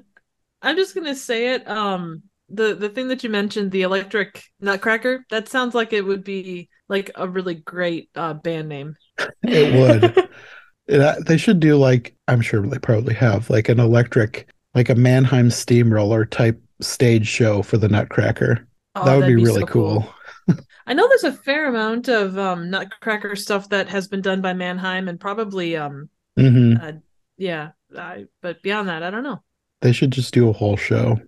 I'm 0.62 0.76
just 0.76 0.96
gonna 0.96 1.16
say 1.16 1.54
it. 1.54 1.68
Um, 1.68 2.24
the 2.50 2.76
the 2.76 2.90
thing 2.90 3.08
that 3.10 3.24
you 3.24 3.30
mentioned, 3.30 3.72
the 3.72 3.84
electric 3.84 4.44
Nutcracker, 4.60 5.26
that 5.30 5.50
sounds 5.50 5.76
like 5.76 5.94
it 5.94 6.06
would 6.06 6.24
be 6.24 6.70
like 6.90 7.12
a 7.16 7.28
really 7.28 7.56
great 7.56 8.10
uh, 8.16 8.34
band 8.34 8.70
name. 8.70 8.96
It 9.44 9.74
would. 9.74 10.30
it, 10.88 11.26
they 11.26 11.38
should 11.38 11.60
do 11.60 11.78
like 11.78 12.16
I'm 12.28 12.42
sure 12.42 12.66
they 12.66 12.80
probably 12.80 13.14
have 13.16 13.50
like 13.50 13.70
an 13.70 13.80
electric, 13.80 14.48
like 14.74 14.90
a 14.90 14.96
Mannheim 14.96 15.50
steamroller 15.50 16.26
type 16.26 16.62
stage 16.82 17.28
show 17.28 17.62
for 17.62 17.78
the 17.78 17.90
Nutcracker. 17.90 18.68
Oh, 18.96 19.06
that 19.06 19.16
would 19.16 19.24
that'd 19.24 19.38
be 19.38 19.44
really 19.44 19.62
so 19.62 19.68
cool. 19.68 20.16
I 20.86 20.94
know 20.94 21.08
there's 21.08 21.24
a 21.24 21.32
fair 21.32 21.68
amount 21.68 22.08
of 22.08 22.38
um, 22.38 22.70
Nutcracker 22.70 23.36
stuff 23.36 23.70
that 23.70 23.90
has 23.90 24.08
been 24.08 24.22
done 24.22 24.42
by 24.42 24.54
Mannheim, 24.54 25.08
and 25.08 25.20
probably 25.20 25.76
um, 25.78 26.10
hmm 26.38 26.76
uh, 26.82 26.94
yeah. 27.38 27.72
I, 27.98 28.26
but 28.42 28.62
beyond 28.64 28.90
that, 28.90 29.04
I 29.04 29.12
don't 29.12 29.24
know. 29.24 29.44
They 29.82 29.92
should 29.92 30.12
just 30.12 30.34
do 30.34 30.50
a 30.50 30.54
whole 30.54 30.78
show, 30.78 31.20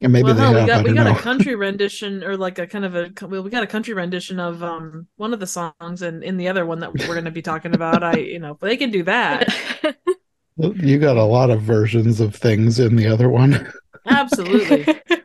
and 0.00 0.12
maybe 0.12 0.24
well, 0.24 0.34
they 0.34 0.40
hell, 0.42 0.52
have. 0.54 0.62
we 0.62 0.66
got 0.66 0.84
we 0.84 0.94
got 0.94 1.04
know. 1.04 1.18
a 1.18 1.22
country 1.22 1.54
rendition, 1.56 2.24
or 2.24 2.36
like 2.36 2.58
a 2.58 2.66
kind 2.66 2.84
of 2.84 2.94
a 2.94 3.12
well, 3.26 3.42
we 3.42 3.50
got 3.50 3.62
a 3.62 3.68
country 3.68 3.94
rendition 3.94 4.40
of 4.40 4.62
um 4.62 5.06
one 5.16 5.34
of 5.34 5.40
the 5.40 5.46
songs, 5.46 6.02
and 6.02 6.24
in 6.24 6.36
the 6.36 6.48
other 6.48 6.64
one 6.66 6.80
that 6.80 6.92
we're 6.94 7.14
going 7.14 7.24
to 7.24 7.30
be 7.30 7.42
talking 7.42 7.74
about, 7.74 8.02
I 8.02 8.16
you 8.16 8.38
know 8.38 8.56
they 8.60 8.76
can 8.76 8.90
do 8.90 9.02
that 9.04 9.54
you 10.56 10.98
got 10.98 11.16
a 11.16 11.24
lot 11.24 11.50
of 11.50 11.62
versions 11.62 12.20
of 12.20 12.34
things 12.34 12.78
in 12.78 12.96
the 12.96 13.06
other 13.06 13.28
one. 13.28 13.72
absolutely. 14.06 14.86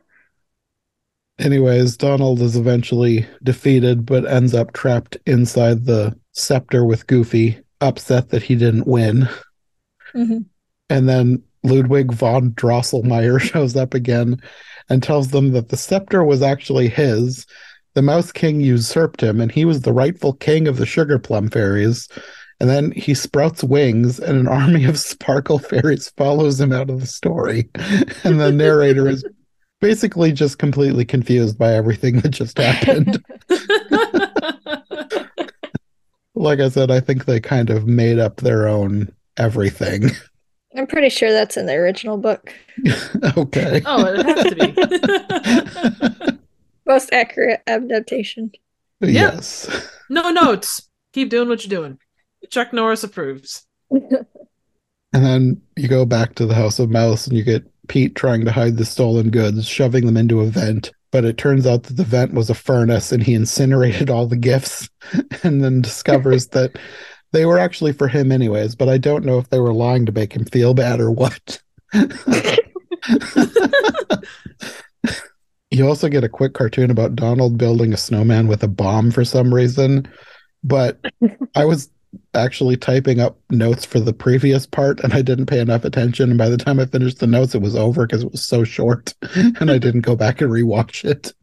Anyways, 1.40 1.96
Donald 1.96 2.42
is 2.42 2.56
eventually 2.56 3.26
defeated, 3.44 4.06
but 4.06 4.28
ends 4.28 4.54
up 4.54 4.74
trapped 4.74 5.18
inside 5.26 5.86
the 5.86 6.16
scepter 6.34 6.84
with 6.86 7.08
Goofy, 7.08 7.60
upset 7.82 8.30
that 8.30 8.44
he 8.44 8.56
didn't 8.56 8.88
win. 8.88 9.28
Mhm. 10.14 10.46
And 10.90 11.08
then 11.08 11.42
Ludwig 11.64 12.12
von 12.14 12.52
Drosselmeyer 12.52 13.40
shows 13.42 13.76
up 13.76 13.94
again 13.94 14.42
and 14.90 15.02
tells 15.02 15.30
them 15.30 15.52
that 15.52 15.70
the 15.70 15.78
scepter 15.78 16.24
was 16.24 16.42
actually 16.42 16.90
his. 16.90 17.46
The 17.94 18.02
Mouse 18.02 18.32
King 18.32 18.60
usurped 18.60 19.22
him, 19.22 19.40
and 19.40 19.52
he 19.52 19.66
was 19.66 19.82
the 19.82 19.94
rightful 19.94 20.34
king 20.34 20.68
of 20.68 20.78
the 20.78 20.86
Sugar 20.86 21.20
Plum 21.20 21.50
Fairies. 21.50 22.08
And 22.60 22.70
then 22.70 22.92
he 22.92 23.14
sprouts 23.14 23.64
wings, 23.64 24.20
and 24.20 24.38
an 24.38 24.48
army 24.60 24.84
of 24.86 25.00
sparkle 25.00 25.60
fairies 25.60 26.10
follows 26.18 26.60
him 26.60 26.74
out 26.74 26.90
of 26.90 27.00
the 27.00 27.08
story. 27.08 27.70
And 28.24 28.40
the 28.40 28.52
narrator 28.52 29.08
is 29.08 29.24
basically 29.80 30.32
just 30.32 30.60
completely 30.60 31.06
confused 31.06 31.58
by 31.58 31.74
everything 31.74 32.20
that 32.20 32.30
just 32.30 32.58
happened. 32.58 33.24
like 36.36 36.60
I 36.60 36.70
said, 36.70 36.92
I 36.92 37.00
think 37.00 37.26
they 37.26 37.40
kind 37.40 37.70
of 37.70 37.88
made 37.88 38.20
up 38.20 38.38
their 38.38 38.68
own 38.68 39.14
everything. 39.38 40.12
I'm 40.76 40.88
pretty 40.88 41.10
sure 41.10 41.32
that's 41.32 41.58
in 41.58 41.66
the 41.66 41.74
original 41.74 42.18
book. 42.18 42.54
okay. 43.38 43.82
oh, 43.86 44.06
it 44.06 44.26
has 44.26 44.44
to 44.46 46.30
be. 46.30 46.38
Most 46.86 47.12
accurate 47.12 47.62
adaptation. 47.68 48.52
Yes. 49.02 49.70
no 50.10 50.30
notes. 50.30 50.90
Keep 51.14 51.30
doing 51.30 51.50
what 51.50 51.66
you're 51.66 51.80
doing. 51.80 51.98
Chuck 52.50 52.74
Norris 52.74 53.04
approves. 53.04 53.66
And 53.92 55.26
then 55.26 55.62
you 55.76 55.88
go 55.88 56.06
back 56.06 56.36
to 56.36 56.46
the 56.46 56.54
House 56.54 56.80
of 56.80 56.90
Mouse 56.90 57.26
and 57.28 57.36
you 57.36 57.44
get 57.44 57.69
Pete 57.90 58.16
trying 58.16 58.46
to 58.46 58.52
hide 58.52 58.78
the 58.78 58.86
stolen 58.86 59.30
goods, 59.30 59.68
shoving 59.68 60.06
them 60.06 60.16
into 60.16 60.40
a 60.40 60.46
vent. 60.46 60.92
But 61.12 61.26
it 61.26 61.38
turns 61.38 61.66
out 61.66 61.84
that 61.84 61.98
the 61.98 62.04
vent 62.04 62.34
was 62.34 62.50
a 62.50 62.56
furnace 62.56 63.12
and 63.12 63.22
he 63.22 63.34
incinerated 63.34 64.10
all 64.10 64.28
the 64.28 64.38
gifts 64.38 64.88
and 65.44 65.62
then 65.64 65.82
discovers 65.82 66.48
that 66.50 66.78
they 67.32 67.46
were 67.46 67.60
actually 67.60 67.92
for 67.94 68.08
him, 68.08 68.32
anyways. 68.32 68.76
But 68.76 68.90
I 68.90 68.98
don't 68.98 69.26
know 69.26 69.40
if 69.40 69.50
they 69.50 69.60
were 69.60 69.74
lying 69.74 70.06
to 70.06 70.12
make 70.12 70.34
him 70.34 70.46
feel 70.46 70.74
bad 70.74 71.02
or 71.02 71.12
what. 71.12 71.62
you 75.72 75.88
also 75.88 76.10
get 76.10 76.24
a 76.24 76.30
quick 76.30 76.54
cartoon 76.54 76.92
about 76.92 77.16
Donald 77.16 77.58
building 77.58 77.92
a 77.94 77.98
snowman 77.98 78.48
with 78.48 78.64
a 78.64 78.68
bomb 78.68 79.12
for 79.12 79.26
some 79.26 79.54
reason. 79.54 80.08
But 80.64 81.00
I 81.56 81.66
was 81.66 81.90
actually 82.34 82.78
typing 82.78 83.20
up 83.20 83.38
notes 83.50 83.86
for 83.86 84.00
the 84.00 84.14
previous 84.14 84.66
part 84.66 85.00
and 85.02 85.14
I 85.14 85.22
didn't 85.22 85.48
pay 85.48 85.60
enough 85.60 85.86
attention. 85.86 86.30
And 86.30 86.38
by 86.38 86.50
the 86.50 86.58
time 86.58 86.80
I 86.80 86.86
finished 86.86 87.20
the 87.20 87.28
notes, 87.28 87.56
it 87.56 87.62
was 87.62 87.76
over 87.76 88.06
because 88.06 88.24
it 88.24 88.32
was 88.32 88.44
so 88.44 88.64
short 88.64 89.14
and 89.36 89.70
I 89.70 89.78
didn't 89.78 90.02
go 90.02 90.16
back 90.16 90.42
and 90.42 90.52
rewatch 90.52 91.06
it. 91.06 91.34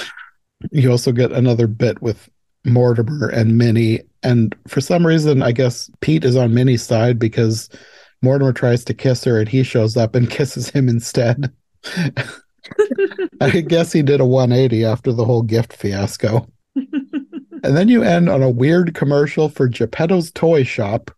you 0.70 0.90
also 0.90 1.12
get 1.12 1.32
another 1.32 1.66
bit 1.66 2.00
with 2.02 2.28
Mortimer 2.64 3.28
and 3.28 3.56
Minnie. 3.56 4.00
And 4.22 4.54
for 4.68 4.80
some 4.80 5.06
reason, 5.06 5.42
I 5.42 5.52
guess 5.52 5.90
Pete 6.00 6.24
is 6.24 6.36
on 6.36 6.54
Minnie's 6.54 6.82
side 6.82 7.18
because 7.18 7.68
Mortimer 8.22 8.52
tries 8.52 8.84
to 8.84 8.94
kiss 8.94 9.24
her 9.24 9.38
and 9.38 9.48
he 9.48 9.62
shows 9.62 9.96
up 9.96 10.14
and 10.14 10.30
kisses 10.30 10.68
him 10.70 10.88
instead. 10.88 11.52
I 13.40 13.60
guess 13.62 13.92
he 13.92 14.02
did 14.02 14.20
a 14.20 14.26
180 14.26 14.84
after 14.84 15.12
the 15.12 15.24
whole 15.24 15.42
gift 15.42 15.72
fiasco. 15.72 16.46
And 17.62 17.76
then 17.76 17.88
you 17.88 18.02
end 18.02 18.28
on 18.28 18.42
a 18.42 18.50
weird 18.50 18.94
commercial 18.94 19.48
for 19.48 19.68
Geppetto's 19.68 20.30
Toy 20.32 20.64
Shop, 20.64 21.10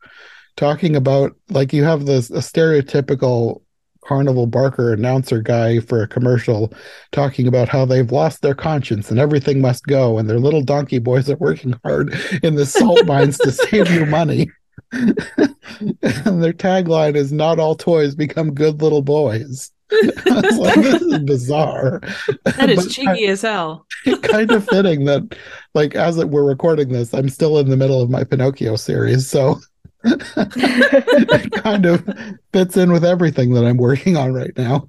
talking 0.57 0.97
about 0.97 1.37
like 1.51 1.73
you 1.73 1.85
have 1.85 2.07
this 2.07 2.31
a 2.31 2.39
stereotypical 2.39 3.63
Carnival 4.05 4.47
Barker 4.47 4.93
announcer 4.93 5.41
guy 5.41 5.79
for 5.79 6.03
a 6.03 6.09
commercial 6.09 6.73
talking 7.13 7.47
about 7.47 7.69
how 7.69 7.85
they've 7.85 8.11
lost 8.11 8.43
their 8.43 8.55
conscience 8.55 9.11
and 9.11 9.21
everything 9.21 9.61
must 9.61 9.87
go, 9.87 10.19
and 10.19 10.29
their 10.29 10.41
little 10.41 10.63
donkey 10.63 10.99
boys 10.99 11.31
are 11.31 11.37
working 11.37 11.75
hard 11.85 12.13
in 12.43 12.57
the 12.57 12.67
salt 12.67 13.07
mines 13.07 13.39
to 13.39 13.53
save 13.53 13.91
you 13.91 14.05
money. 14.07 14.51
and 14.93 16.43
their 16.43 16.53
tagline 16.53 17.15
is 17.15 17.33
not 17.33 17.59
all 17.59 17.75
toys 17.75 18.15
become 18.15 18.55
good 18.55 18.83
little 18.83 19.03
boys. 19.03 19.71
I 19.93 20.41
was 20.45 20.59
like, 20.59 20.75
this 20.77 21.03
is 21.03 21.19
bizarre. 21.21 22.01
That 22.45 22.71
is 22.71 22.77
But 22.77 22.87
I- 22.87 22.89
cheeky 23.15 23.27
as 23.27 23.43
hell. 23.43 23.87
kind 24.23 24.51
of 24.51 24.65
fitting 24.69 25.05
that 25.05 25.37
like 25.75 25.95
as 25.95 26.19
it, 26.19 26.29
we're 26.29 26.45
recording 26.45 26.89
this 26.89 27.15
i'm 27.15 27.29
still 27.29 27.59
in 27.59 27.69
the 27.71 27.77
middle 27.77 28.03
of 28.03 28.11
my 28.11 28.25
pinocchio 28.25 28.75
series 28.75 29.29
so 29.29 29.61
it 30.05 31.53
kind 31.53 31.87
of 31.87 32.05
fits 32.53 32.77
in 32.77 32.91
with 32.91 33.05
everything 33.05 33.53
that 33.55 33.65
i'm 33.65 33.77
working 33.77 34.17
on 34.17 34.33
right 34.35 34.53
now 34.57 34.89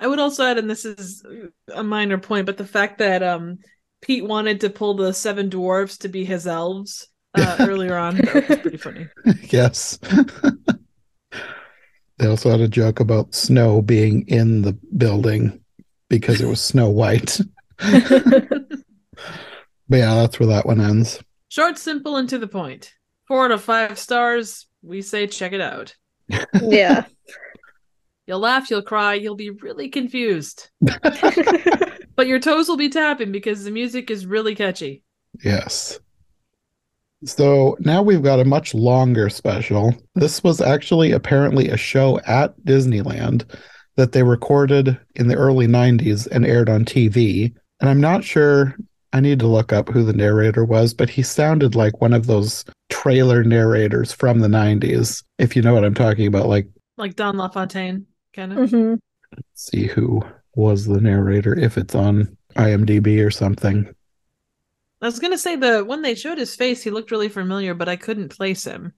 I 0.00 0.06
would 0.06 0.20
also 0.20 0.44
add, 0.44 0.58
and 0.58 0.70
this 0.70 0.84
is 0.84 1.24
a 1.74 1.82
minor 1.82 2.18
point, 2.18 2.46
but 2.46 2.56
the 2.56 2.64
fact 2.64 2.98
that 2.98 3.20
um 3.22 3.58
Pete 4.00 4.24
wanted 4.24 4.60
to 4.60 4.70
pull 4.70 4.94
the 4.94 5.12
seven 5.12 5.50
dwarves 5.50 5.98
to 5.98 6.08
be 6.08 6.24
his 6.24 6.46
elves 6.46 7.08
uh, 7.34 7.56
earlier 7.60 7.96
on 7.96 8.16
that 8.16 8.48
was 8.48 8.58
pretty 8.60 8.76
funny. 8.76 9.08
yes 9.50 9.98
they 12.18 12.26
also 12.26 12.50
had 12.50 12.60
a 12.60 12.68
joke 12.68 13.00
about 13.00 13.34
snow 13.34 13.80
being 13.82 14.26
in 14.28 14.62
the 14.62 14.72
building 14.96 15.60
because 16.08 16.40
it 16.40 16.46
was 16.46 16.60
snow 16.60 16.88
white 16.88 17.40
but 17.78 18.66
yeah 19.90 20.14
that's 20.14 20.38
where 20.40 20.48
that 20.48 20.66
one 20.66 20.80
ends 20.80 21.20
Short, 21.50 21.78
simple, 21.78 22.16
and 22.16 22.28
to 22.28 22.38
the 22.38 22.46
point. 22.46 22.92
Four 23.26 23.46
out 23.46 23.52
of 23.52 23.62
five 23.62 23.98
stars. 23.98 24.66
We 24.82 25.00
say 25.02 25.26
check 25.26 25.52
it 25.52 25.60
out. 25.60 25.96
yeah. 26.62 27.06
You'll 28.26 28.40
laugh, 28.40 28.70
you'll 28.70 28.82
cry, 28.82 29.14
you'll 29.14 29.36
be 29.36 29.48
really 29.48 29.88
confused, 29.88 30.68
but 30.82 32.26
your 32.26 32.38
toes 32.38 32.68
will 32.68 32.76
be 32.76 32.90
tapping 32.90 33.32
because 33.32 33.64
the 33.64 33.70
music 33.70 34.10
is 34.10 34.26
really 34.26 34.54
catchy. 34.54 35.02
Yes. 35.42 35.98
So 37.24 37.76
now 37.80 38.02
we've 38.02 38.22
got 38.22 38.40
a 38.40 38.44
much 38.44 38.74
longer 38.74 39.28
special. 39.28 39.94
This 40.14 40.42
was 40.44 40.60
actually 40.60 41.12
apparently 41.12 41.68
a 41.68 41.76
show 41.76 42.20
at 42.20 42.58
Disneyland 42.60 43.44
that 43.96 44.12
they 44.12 44.22
recorded 44.22 44.98
in 45.16 45.26
the 45.26 45.34
early 45.34 45.66
90s 45.66 46.28
and 46.28 46.46
aired 46.46 46.68
on 46.68 46.84
TV. 46.84 47.52
And 47.80 47.90
I'm 47.90 48.00
not 48.00 48.22
sure, 48.22 48.76
I 49.12 49.20
need 49.20 49.40
to 49.40 49.48
look 49.48 49.72
up 49.72 49.88
who 49.88 50.04
the 50.04 50.12
narrator 50.12 50.64
was, 50.64 50.94
but 50.94 51.10
he 51.10 51.22
sounded 51.22 51.74
like 51.74 52.00
one 52.00 52.12
of 52.12 52.26
those 52.26 52.64
trailer 52.90 53.42
narrators 53.42 54.12
from 54.12 54.38
the 54.38 54.48
90s, 54.48 55.24
if 55.38 55.56
you 55.56 55.62
know 55.62 55.74
what 55.74 55.84
I'm 55.84 55.94
talking 55.94 56.28
about. 56.28 56.46
Like, 56.46 56.68
Like 56.96 57.16
Don 57.16 57.36
LaFontaine, 57.36 58.06
kind 58.34 58.52
of. 58.52 58.70
hmm 58.70 58.94
let's 59.36 59.70
see 59.70 59.86
who 59.86 60.22
was 60.54 60.86
the 60.86 61.00
narrator, 61.00 61.56
if 61.58 61.76
it's 61.76 61.94
on 61.94 62.36
IMDb 62.56 63.24
or 63.24 63.30
something. 63.30 63.92
I 65.00 65.06
was 65.06 65.18
gonna 65.18 65.38
say 65.38 65.56
the 65.56 65.84
when 65.84 66.02
they 66.02 66.14
showed 66.14 66.38
his 66.38 66.56
face, 66.56 66.82
he 66.82 66.90
looked 66.90 67.10
really 67.10 67.28
familiar, 67.28 67.74
but 67.74 67.88
I 67.88 67.96
couldn't 67.96 68.30
place 68.36 68.64
him. 68.64 68.92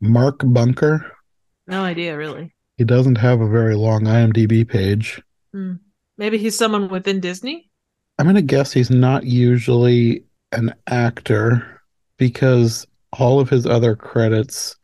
Mark 0.00 0.40
Bunker. 0.44 1.12
No 1.66 1.82
idea, 1.82 2.16
really. 2.16 2.54
He 2.76 2.84
doesn't 2.84 3.16
have 3.16 3.40
a 3.40 3.48
very 3.48 3.74
long 3.74 4.02
IMDb 4.02 4.68
page. 4.68 5.20
Hmm. 5.52 5.74
Maybe 6.18 6.38
he's 6.38 6.56
someone 6.56 6.88
within 6.88 7.20
Disney. 7.20 7.70
I'm 8.18 8.26
going 8.26 8.36
to 8.36 8.42
guess 8.42 8.72
he's 8.72 8.90
not 8.90 9.24
usually 9.24 10.24
an 10.52 10.74
actor 10.86 11.82
because 12.16 12.86
all 13.12 13.40
of 13.40 13.50
his 13.50 13.66
other 13.66 13.94
credits 13.94 14.76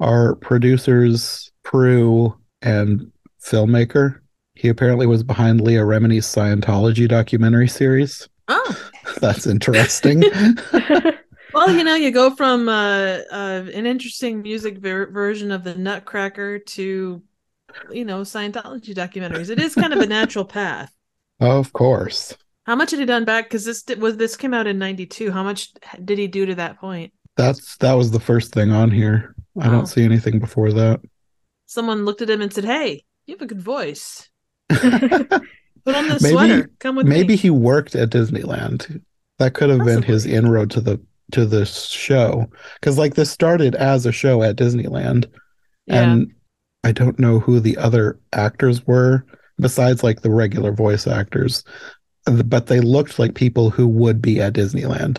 are 0.00 0.36
producers, 0.36 1.50
crew, 1.64 2.36
and 2.62 3.10
filmmaker. 3.42 4.20
He 4.54 4.68
apparently 4.68 5.06
was 5.06 5.22
behind 5.22 5.60
Leah 5.60 5.82
Remini's 5.82 6.26
Scientology 6.26 7.08
documentary 7.08 7.68
series. 7.68 8.28
Oh, 8.48 8.90
That's 9.20 9.46
interesting. 9.46 10.20
well, 11.52 11.70
you 11.70 11.84
know, 11.84 11.94
you 11.94 12.10
go 12.10 12.34
from 12.34 12.68
uh, 12.68 13.18
uh, 13.30 13.64
an 13.74 13.86
interesting 13.86 14.42
music 14.42 14.78
ver- 14.78 15.10
version 15.10 15.50
of 15.50 15.64
the 15.64 15.74
Nutcracker 15.74 16.60
to, 16.60 17.22
you 17.90 18.04
know, 18.04 18.20
Scientology 18.20 18.94
documentaries. 18.94 19.50
It 19.50 19.60
is 19.60 19.74
kind 19.74 19.92
of 19.92 20.00
a 20.00 20.06
natural 20.06 20.44
path. 20.58 20.92
of 21.40 21.72
course. 21.72 22.36
How 22.64 22.76
much 22.76 22.90
had 22.90 23.00
he 23.00 23.06
done 23.06 23.24
back? 23.24 23.46
Because 23.46 23.64
this 23.64 23.84
was 23.98 24.18
this 24.18 24.36
came 24.36 24.52
out 24.52 24.66
in 24.66 24.78
'92. 24.78 25.30
How 25.30 25.42
much 25.42 25.72
did 26.04 26.18
he 26.18 26.26
do 26.26 26.44
to 26.46 26.54
that 26.56 26.78
point? 26.78 27.12
That's 27.34 27.76
that 27.78 27.94
was 27.94 28.10
the 28.10 28.20
first 28.20 28.52
thing 28.52 28.72
on 28.72 28.90
here. 28.90 29.34
I 29.58 29.70
don't 29.70 29.86
see 29.86 30.04
anything 30.04 30.38
before 30.38 30.72
that. 30.74 31.00
Someone 31.64 32.04
looked 32.04 32.20
at 32.20 32.28
him 32.28 32.42
and 32.42 32.52
said, 32.52 32.66
"Hey, 32.66 33.04
you 33.26 33.34
have 33.34 33.42
a 33.42 33.46
good 33.46 33.62
voice. 33.62 34.28
Put 35.88 35.96
on 35.96 36.08
this 36.08 36.22
Maybe- 36.22 36.32
sweater. 36.34 36.70
Come 36.80 36.96
with 36.96 37.06
Maybe 37.06 37.28
me." 37.34 37.36
he 37.36 37.50
worked 37.50 37.94
at 37.94 38.10
Disneyland. 38.10 39.00
That 39.38 39.54
could 39.54 39.70
have 39.70 39.84
been 39.84 40.02
his 40.02 40.26
inroad 40.26 40.70
to 40.72 40.80
the 40.80 41.00
to 41.32 41.44
the 41.46 41.64
show 41.66 42.46
because 42.80 42.96
like 42.98 43.14
this 43.14 43.30
started 43.30 43.74
as 43.74 44.06
a 44.06 44.12
show 44.12 44.42
at 44.42 44.56
Disneyland, 44.56 45.26
Yeah. 45.86 46.02
and 46.12 46.32
I 46.84 46.92
don't 46.92 47.18
know 47.18 47.38
who 47.38 47.60
the 47.60 47.76
other 47.76 48.18
actors 48.32 48.86
were 48.86 49.24
besides 49.60 50.02
like 50.02 50.22
the 50.22 50.30
regular 50.30 50.72
voice 50.72 51.06
actors, 51.06 51.64
uh, 52.26 52.42
but 52.44 52.66
they 52.66 52.80
looked 52.80 53.18
like 53.18 53.34
people 53.34 53.70
who 53.70 53.86
would 53.88 54.22
be 54.22 54.40
at 54.40 54.54
Disneyland, 54.54 55.18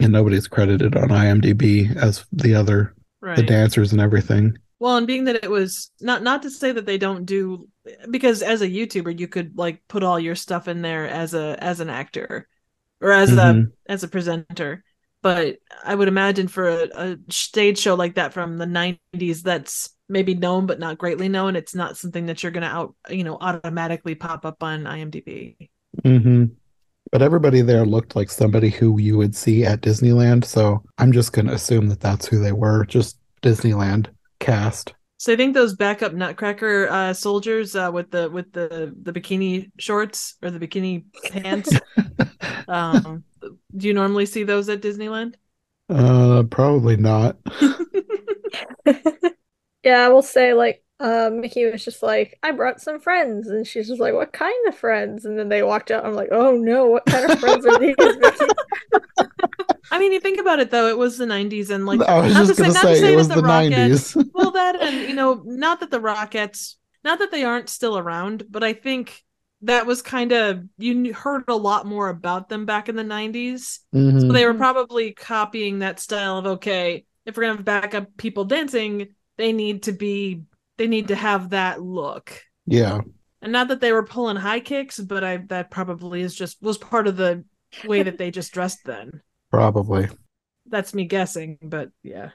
and 0.00 0.12
nobody's 0.12 0.48
credited 0.48 0.96
on 0.96 1.08
IMDb 1.10 1.94
as 1.96 2.24
the 2.32 2.54
other 2.54 2.94
right. 3.20 3.36
the 3.36 3.42
dancers 3.42 3.92
and 3.92 4.00
everything. 4.00 4.56
Well, 4.84 4.98
and 4.98 5.06
being 5.06 5.24
that 5.24 5.42
it 5.42 5.50
was 5.50 5.90
not 6.02 6.22
not 6.22 6.42
to 6.42 6.50
say 6.50 6.70
that 6.70 6.84
they 6.84 6.98
don't 6.98 7.24
do 7.24 7.70
because 8.10 8.42
as 8.42 8.60
a 8.60 8.68
YouTuber 8.68 9.18
you 9.18 9.26
could 9.28 9.56
like 9.56 9.82
put 9.88 10.02
all 10.02 10.20
your 10.20 10.34
stuff 10.34 10.68
in 10.68 10.82
there 10.82 11.08
as 11.08 11.32
a 11.32 11.56
as 11.58 11.80
an 11.80 11.88
actor 11.88 12.46
or 13.00 13.10
as 13.10 13.32
a 13.38 13.62
Mhm. 13.62 13.72
as 13.86 14.04
a 14.04 14.08
presenter. 14.08 14.84
But 15.22 15.56
I 15.82 15.94
would 15.94 16.08
imagine 16.08 16.48
for 16.48 16.68
a, 16.68 16.88
a 17.12 17.16
stage 17.30 17.78
show 17.78 17.94
like 17.94 18.16
that 18.16 18.34
from 18.34 18.58
the 18.58 18.66
'90s, 18.66 19.42
that's 19.42 19.88
maybe 20.10 20.34
known 20.34 20.66
but 20.66 20.78
not 20.78 20.98
greatly 20.98 21.30
known. 21.30 21.56
It's 21.56 21.74
not 21.74 21.96
something 21.96 22.26
that 22.26 22.42
you're 22.42 22.52
gonna 22.52 22.66
out 22.66 22.94
you 23.08 23.24
know 23.24 23.38
automatically 23.40 24.14
pop 24.14 24.44
up 24.44 24.62
on 24.62 24.84
IMDb. 24.84 25.70
hmm 26.04 26.44
But 27.10 27.22
everybody 27.22 27.62
there 27.62 27.86
looked 27.86 28.16
like 28.16 28.30
somebody 28.30 28.70
who 28.70 28.98
you 29.00 29.16
would 29.16 29.34
see 29.34 29.64
at 29.64 29.80
Disneyland, 29.80 30.44
so 30.44 30.82
I'm 30.98 31.12
just 31.12 31.32
going 31.32 31.46
to 31.46 31.54
assume 31.54 31.88
that 31.88 32.00
that's 32.00 32.26
who 32.26 32.40
they 32.40 32.52
were, 32.52 32.84
just 32.84 33.18
Disneyland 33.42 34.08
cast. 34.44 34.94
So 35.16 35.32
I 35.32 35.36
think 35.36 35.54
those 35.54 35.74
backup 35.74 36.12
Nutcracker 36.12 36.88
uh, 36.90 37.14
soldiers 37.14 37.74
uh, 37.74 37.90
with 37.92 38.10
the 38.10 38.28
with 38.30 38.52
the 38.52 38.94
the 39.02 39.12
bikini 39.12 39.70
shorts 39.78 40.36
or 40.42 40.50
the 40.50 40.58
bikini 40.60 41.04
pants. 41.30 41.72
um, 42.68 43.24
do 43.76 43.88
you 43.88 43.94
normally 43.94 44.26
see 44.26 44.44
those 44.44 44.68
at 44.68 44.82
Disneyland? 44.82 45.34
Uh, 45.88 46.42
probably 46.50 46.96
not. 46.96 47.38
yeah, 49.82 50.04
I 50.04 50.08
will 50.08 50.22
say 50.22 50.52
like 50.52 50.83
uh, 51.00 51.30
Mickey 51.32 51.66
was 51.70 51.84
just 51.84 52.02
like, 52.02 52.38
I 52.42 52.52
brought 52.52 52.80
some 52.80 53.00
friends, 53.00 53.48
and 53.48 53.66
she's 53.66 53.88
just 53.88 54.00
like, 54.00 54.14
what 54.14 54.32
kind 54.32 54.68
of 54.68 54.76
friends? 54.76 55.24
And 55.24 55.38
then 55.38 55.48
they 55.48 55.62
walked 55.62 55.90
out. 55.90 56.04
I'm 56.06 56.14
like, 56.14 56.28
oh 56.32 56.56
no, 56.56 56.86
what 56.86 57.06
kind 57.06 57.30
of 57.30 57.38
friends 57.40 57.66
are 57.66 57.78
these? 57.78 57.94
I 59.90 59.98
mean, 59.98 60.12
you 60.12 60.20
think 60.20 60.40
about 60.40 60.60
it 60.60 60.70
though; 60.70 60.88
it 60.88 60.98
was 60.98 61.18
the 61.18 61.26
'90s, 61.26 61.70
and 61.70 61.86
like 61.86 62.00
I 62.00 62.20
was 62.20 62.34
not 62.34 62.46
just 62.46 62.56
to 62.56 62.62
going 62.62 62.74
to 62.74 62.82
not 62.82 62.88
to 62.88 62.96
say, 62.96 63.08
it 63.08 63.10
that 63.10 63.16
was 63.16 63.28
the 63.28 63.34
Rockettes- 63.36 64.16
90s. 64.16 64.30
well, 64.34 64.50
that 64.52 64.80
and 64.80 64.96
you 65.08 65.14
know, 65.14 65.42
not 65.44 65.80
that 65.80 65.90
the 65.90 66.00
Rockettes 66.00 66.76
not 67.04 67.18
that 67.18 67.30
they 67.30 67.44
aren't 67.44 67.68
still 67.68 67.98
around, 67.98 68.44
but 68.50 68.64
I 68.64 68.72
think 68.72 69.22
that 69.62 69.86
was 69.86 70.02
kind 70.02 70.32
of 70.32 70.64
you 70.78 71.12
heard 71.12 71.44
a 71.48 71.54
lot 71.54 71.86
more 71.86 72.08
about 72.08 72.48
them 72.48 72.66
back 72.66 72.88
in 72.88 72.96
the 72.96 73.04
'90s. 73.04 73.80
So 73.92 73.98
Mhm. 73.98 74.32
they 74.32 74.46
were 74.46 74.54
probably 74.54 75.12
copying 75.12 75.78
that 75.80 76.00
style 76.00 76.38
of 76.38 76.46
okay, 76.46 77.04
if 77.26 77.36
we're 77.36 77.44
gonna 77.44 77.56
have 77.56 77.64
backup 77.64 78.16
people 78.16 78.44
dancing, 78.46 79.08
they 79.36 79.52
need 79.52 79.84
to 79.84 79.92
be 79.92 80.42
they 80.76 80.86
need 80.86 81.08
to 81.08 81.14
have 81.14 81.50
that 81.50 81.82
look. 81.82 82.42
Yeah. 82.66 83.00
And 83.42 83.52
not 83.52 83.68
that 83.68 83.80
they 83.80 83.92
were 83.92 84.04
pulling 84.04 84.36
high 84.36 84.60
kicks, 84.60 84.98
but 84.98 85.22
I 85.22 85.38
that 85.48 85.70
probably 85.70 86.22
is 86.22 86.34
just 86.34 86.62
was 86.62 86.78
part 86.78 87.06
of 87.06 87.16
the 87.16 87.44
way 87.84 88.02
that 88.02 88.18
they 88.18 88.30
just 88.30 88.52
dressed 88.52 88.84
then. 88.84 89.20
Probably. 89.50 90.08
That's 90.66 90.94
me 90.94 91.04
guessing, 91.04 91.58
but 91.62 91.90
yeah. 92.02 92.30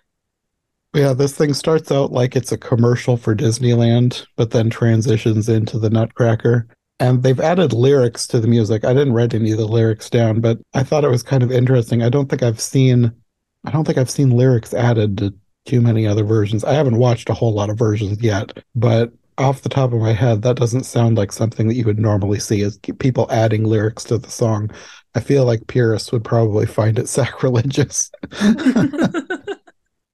Yeah, 0.94 1.14
this 1.14 1.36
thing 1.36 1.54
starts 1.54 1.92
out 1.92 2.12
like 2.12 2.36
it's 2.36 2.52
a 2.52 2.58
commercial 2.58 3.18
for 3.18 3.36
Disneyland, 3.36 4.26
but 4.36 4.52
then 4.52 4.70
transitions 4.70 5.50
into 5.50 5.78
the 5.78 5.90
Nutcracker. 5.90 6.68
And 7.00 7.24
they've 7.24 7.40
added 7.40 7.74
lyrics 7.74 8.28
to 8.28 8.40
the 8.40 8.48
music. 8.48 8.84
I 8.84 8.94
didn't 8.94 9.14
write 9.14 9.34
any 9.34 9.52
of 9.52 9.58
the 9.58 9.68
lyrics 9.68 10.10
down, 10.10 10.42
but 10.42 10.60
I 10.74 10.84
thought 10.84 11.04
it 11.04 11.10
was 11.10 11.24
kind 11.24 11.44
of 11.44 11.52
interesting. 11.52 12.04
I 12.04 12.10
don't 12.10 12.30
think 12.30 12.44
I've 12.44 12.60
seen 12.60 13.14
I 13.66 13.72
don't 13.72 13.86
think 13.86 13.98
I've 13.98 14.10
seen 14.10 14.32
lyrics 14.32 14.74
added 14.74 15.18
to 15.18 15.34
too 15.70 15.82
many 15.82 16.08
other 16.08 16.24
versions. 16.24 16.64
I 16.64 16.74
haven't 16.74 16.98
watched 16.98 17.30
a 17.30 17.34
whole 17.34 17.54
lot 17.54 17.70
of 17.70 17.78
versions 17.78 18.22
yet, 18.22 18.64
but 18.76 19.12
off 19.38 19.62
the 19.62 19.70
top 19.70 19.94
of 19.94 20.02
my 20.02 20.14
head, 20.14 20.42
that 20.42 20.58
doesn't 20.58 20.84
sound 20.84 21.16
like 21.16 21.32
something 21.32 21.68
that 21.68 21.76
you 21.76 21.86
would 21.86 22.00
normally 22.00 22.40
see 22.40 22.62
is 22.62 22.78
people 22.78 23.28
adding 23.32 23.64
lyrics 23.64 24.04
to 24.06 24.18
the 24.18 24.30
song. 24.32 24.70
I 25.16 25.20
feel 25.22 25.46
like 25.46 25.68
purists 25.68 26.12
would 26.12 26.24
probably 26.24 26.66
find 26.66 27.00
it 27.00 27.08
sacrilegious. 27.20 28.12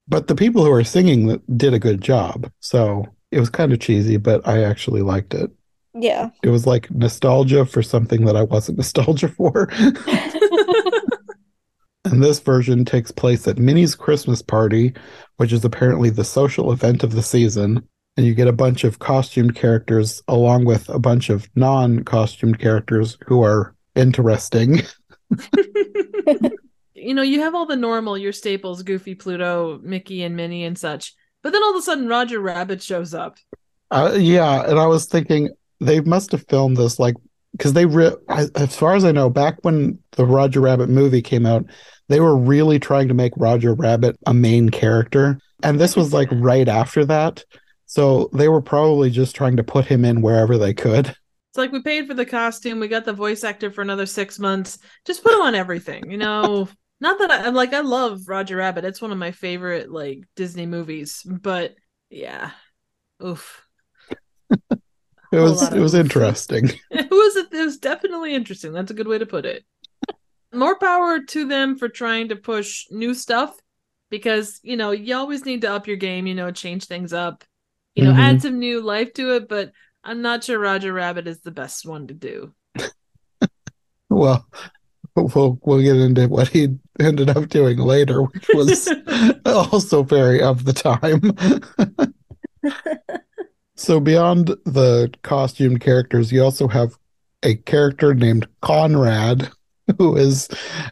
but 0.08 0.28
the 0.28 0.36
people 0.36 0.64
who 0.64 0.70
are 0.70 0.84
singing 0.84 1.40
did 1.56 1.74
a 1.74 1.78
good 1.78 2.00
job. 2.00 2.50
So 2.60 3.06
it 3.32 3.40
was 3.40 3.50
kind 3.50 3.72
of 3.72 3.80
cheesy, 3.80 4.18
but 4.18 4.46
I 4.46 4.62
actually 4.62 5.02
liked 5.02 5.34
it. 5.34 5.50
yeah. 5.94 6.30
It 6.42 6.50
was 6.50 6.66
like 6.66 6.90
nostalgia 6.90 7.64
for 7.66 7.82
something 7.82 8.26
that 8.26 8.36
I 8.36 8.42
wasn't 8.42 8.78
nostalgia 8.82 9.28
for. 9.28 9.68
And 12.06 12.22
this 12.22 12.38
version 12.38 12.84
takes 12.84 13.10
place 13.10 13.46
at 13.48 13.58
Minnie's 13.58 13.94
Christmas 13.94 14.40
party, 14.40 14.94
which 15.36 15.52
is 15.52 15.64
apparently 15.64 16.10
the 16.10 16.24
social 16.24 16.72
event 16.72 17.02
of 17.02 17.12
the 17.12 17.22
season. 17.22 17.86
And 18.16 18.24
you 18.24 18.34
get 18.34 18.48
a 18.48 18.52
bunch 18.52 18.84
of 18.84 18.98
costumed 18.98 19.54
characters 19.54 20.22
along 20.28 20.64
with 20.64 20.88
a 20.88 20.98
bunch 20.98 21.28
of 21.28 21.48
non 21.54 22.02
costumed 22.04 22.58
characters 22.58 23.18
who 23.26 23.42
are 23.42 23.74
interesting. 23.94 24.80
you 26.94 27.12
know, 27.12 27.22
you 27.22 27.40
have 27.40 27.54
all 27.54 27.66
the 27.66 27.76
normal, 27.76 28.16
your 28.16 28.32
staples, 28.32 28.82
Goofy, 28.82 29.14
Pluto, 29.14 29.80
Mickey, 29.82 30.22
and 30.22 30.34
Minnie, 30.34 30.64
and 30.64 30.78
such. 30.78 31.14
But 31.42 31.52
then 31.52 31.62
all 31.62 31.72
of 31.72 31.76
a 31.76 31.82
sudden, 31.82 32.08
Roger 32.08 32.40
Rabbit 32.40 32.82
shows 32.82 33.12
up. 33.12 33.36
Uh, 33.90 34.16
yeah, 34.18 34.62
and 34.62 34.78
I 34.78 34.86
was 34.86 35.06
thinking 35.06 35.50
they 35.80 36.00
must 36.00 36.32
have 36.32 36.46
filmed 36.48 36.76
this 36.76 36.98
like 36.98 37.16
because 37.56 37.72
they 37.72 37.86
re- 37.86 38.16
I, 38.28 38.46
as 38.54 38.76
far 38.76 38.94
as 38.94 39.04
I 39.04 39.12
know, 39.12 39.30
back 39.30 39.58
when 39.62 39.98
the 40.12 40.26
Roger 40.26 40.60
Rabbit 40.60 40.88
movie 40.88 41.22
came 41.22 41.46
out, 41.46 41.64
they 42.08 42.20
were 42.20 42.36
really 42.36 42.78
trying 42.78 43.08
to 43.08 43.14
make 43.14 43.32
Roger 43.36 43.74
Rabbit 43.74 44.16
a 44.26 44.34
main 44.34 44.68
character, 44.68 45.38
and 45.62 45.80
this 45.80 45.96
was 45.96 46.12
like 46.12 46.28
right 46.32 46.68
after 46.68 47.04
that. 47.06 47.44
So 47.86 48.30
they 48.32 48.48
were 48.48 48.62
probably 48.62 49.10
just 49.10 49.34
trying 49.34 49.56
to 49.56 49.64
put 49.64 49.86
him 49.86 50.04
in 50.04 50.20
wherever 50.20 50.58
they 50.58 50.74
could. 50.74 51.06
It's 51.06 51.58
like 51.58 51.72
we 51.72 51.82
paid 51.82 52.06
for 52.06 52.14
the 52.14 52.26
costume, 52.26 52.80
we 52.80 52.88
got 52.88 53.04
the 53.04 53.12
voice 53.12 53.44
actor 53.44 53.70
for 53.70 53.80
another 53.80 54.06
six 54.06 54.38
months. 54.38 54.78
Just 55.06 55.22
put 55.22 55.32
him 55.32 55.42
on 55.42 55.54
everything, 55.54 56.10
you 56.10 56.18
know. 56.18 56.68
Not 57.00 57.18
that 57.18 57.30
I, 57.30 57.46
I'm 57.46 57.54
like 57.54 57.74
I 57.74 57.80
love 57.80 58.22
Roger 58.26 58.56
Rabbit. 58.56 58.84
It's 58.84 59.02
one 59.02 59.12
of 59.12 59.18
my 59.18 59.30
favorite 59.30 59.90
like 59.90 60.20
Disney 60.34 60.66
movies. 60.66 61.22
But 61.26 61.74
yeah, 62.10 62.52
oof. 63.24 63.62
It 65.32 65.38
was 65.40 65.62
it 65.72 65.80
was 65.80 65.94
interesting. 65.94 66.70
it 66.90 67.10
was 67.10 67.36
it 67.36 67.52
was 67.52 67.78
definitely 67.78 68.34
interesting. 68.34 68.72
That's 68.72 68.90
a 68.90 68.94
good 68.94 69.08
way 69.08 69.18
to 69.18 69.26
put 69.26 69.44
it. 69.46 69.64
More 70.52 70.78
power 70.78 71.20
to 71.20 71.46
them 71.48 71.76
for 71.76 71.88
trying 71.88 72.28
to 72.28 72.36
push 72.36 72.86
new 72.90 73.14
stuff 73.14 73.56
because 74.10 74.60
you 74.62 74.76
know 74.76 74.92
you 74.92 75.16
always 75.16 75.44
need 75.44 75.62
to 75.62 75.72
up 75.72 75.86
your 75.86 75.96
game. 75.96 76.26
You 76.26 76.34
know, 76.34 76.50
change 76.50 76.84
things 76.86 77.12
up. 77.12 77.44
You 77.94 78.04
know, 78.04 78.12
Mhm. 78.12 78.18
add 78.18 78.42
some 78.42 78.58
new 78.58 78.80
life 78.82 79.12
to 79.14 79.34
it. 79.36 79.48
But 79.48 79.72
I'm 80.04 80.22
not 80.22 80.44
sure 80.44 80.58
Roger 80.58 80.92
Rabbit 80.92 81.26
is 81.26 81.40
the 81.40 81.50
best 81.50 81.86
one 81.86 82.06
to 82.08 82.14
do. 82.14 82.54
Well, 84.08 84.46
we'll 85.16 85.58
we'll 85.62 85.82
get 85.82 85.96
into 85.96 86.28
what 86.28 86.48
he 86.48 86.68
ended 87.00 87.28
up 87.28 87.48
doing 87.48 87.78
later, 87.78 88.22
which 88.22 88.48
was 88.54 88.88
also 89.44 90.04
very 90.04 90.40
of 90.40 90.64
the 90.64 90.72
time. 90.72 91.20
So 93.76 94.00
beyond 94.00 94.48
the 94.64 95.12
costumed 95.22 95.80
characters, 95.80 96.32
you 96.32 96.42
also 96.42 96.66
have 96.68 96.96
a 97.42 97.54
character 97.54 98.14
named 98.14 98.48
Conrad, 98.62 99.50
who 99.98 100.16
is 100.16 100.48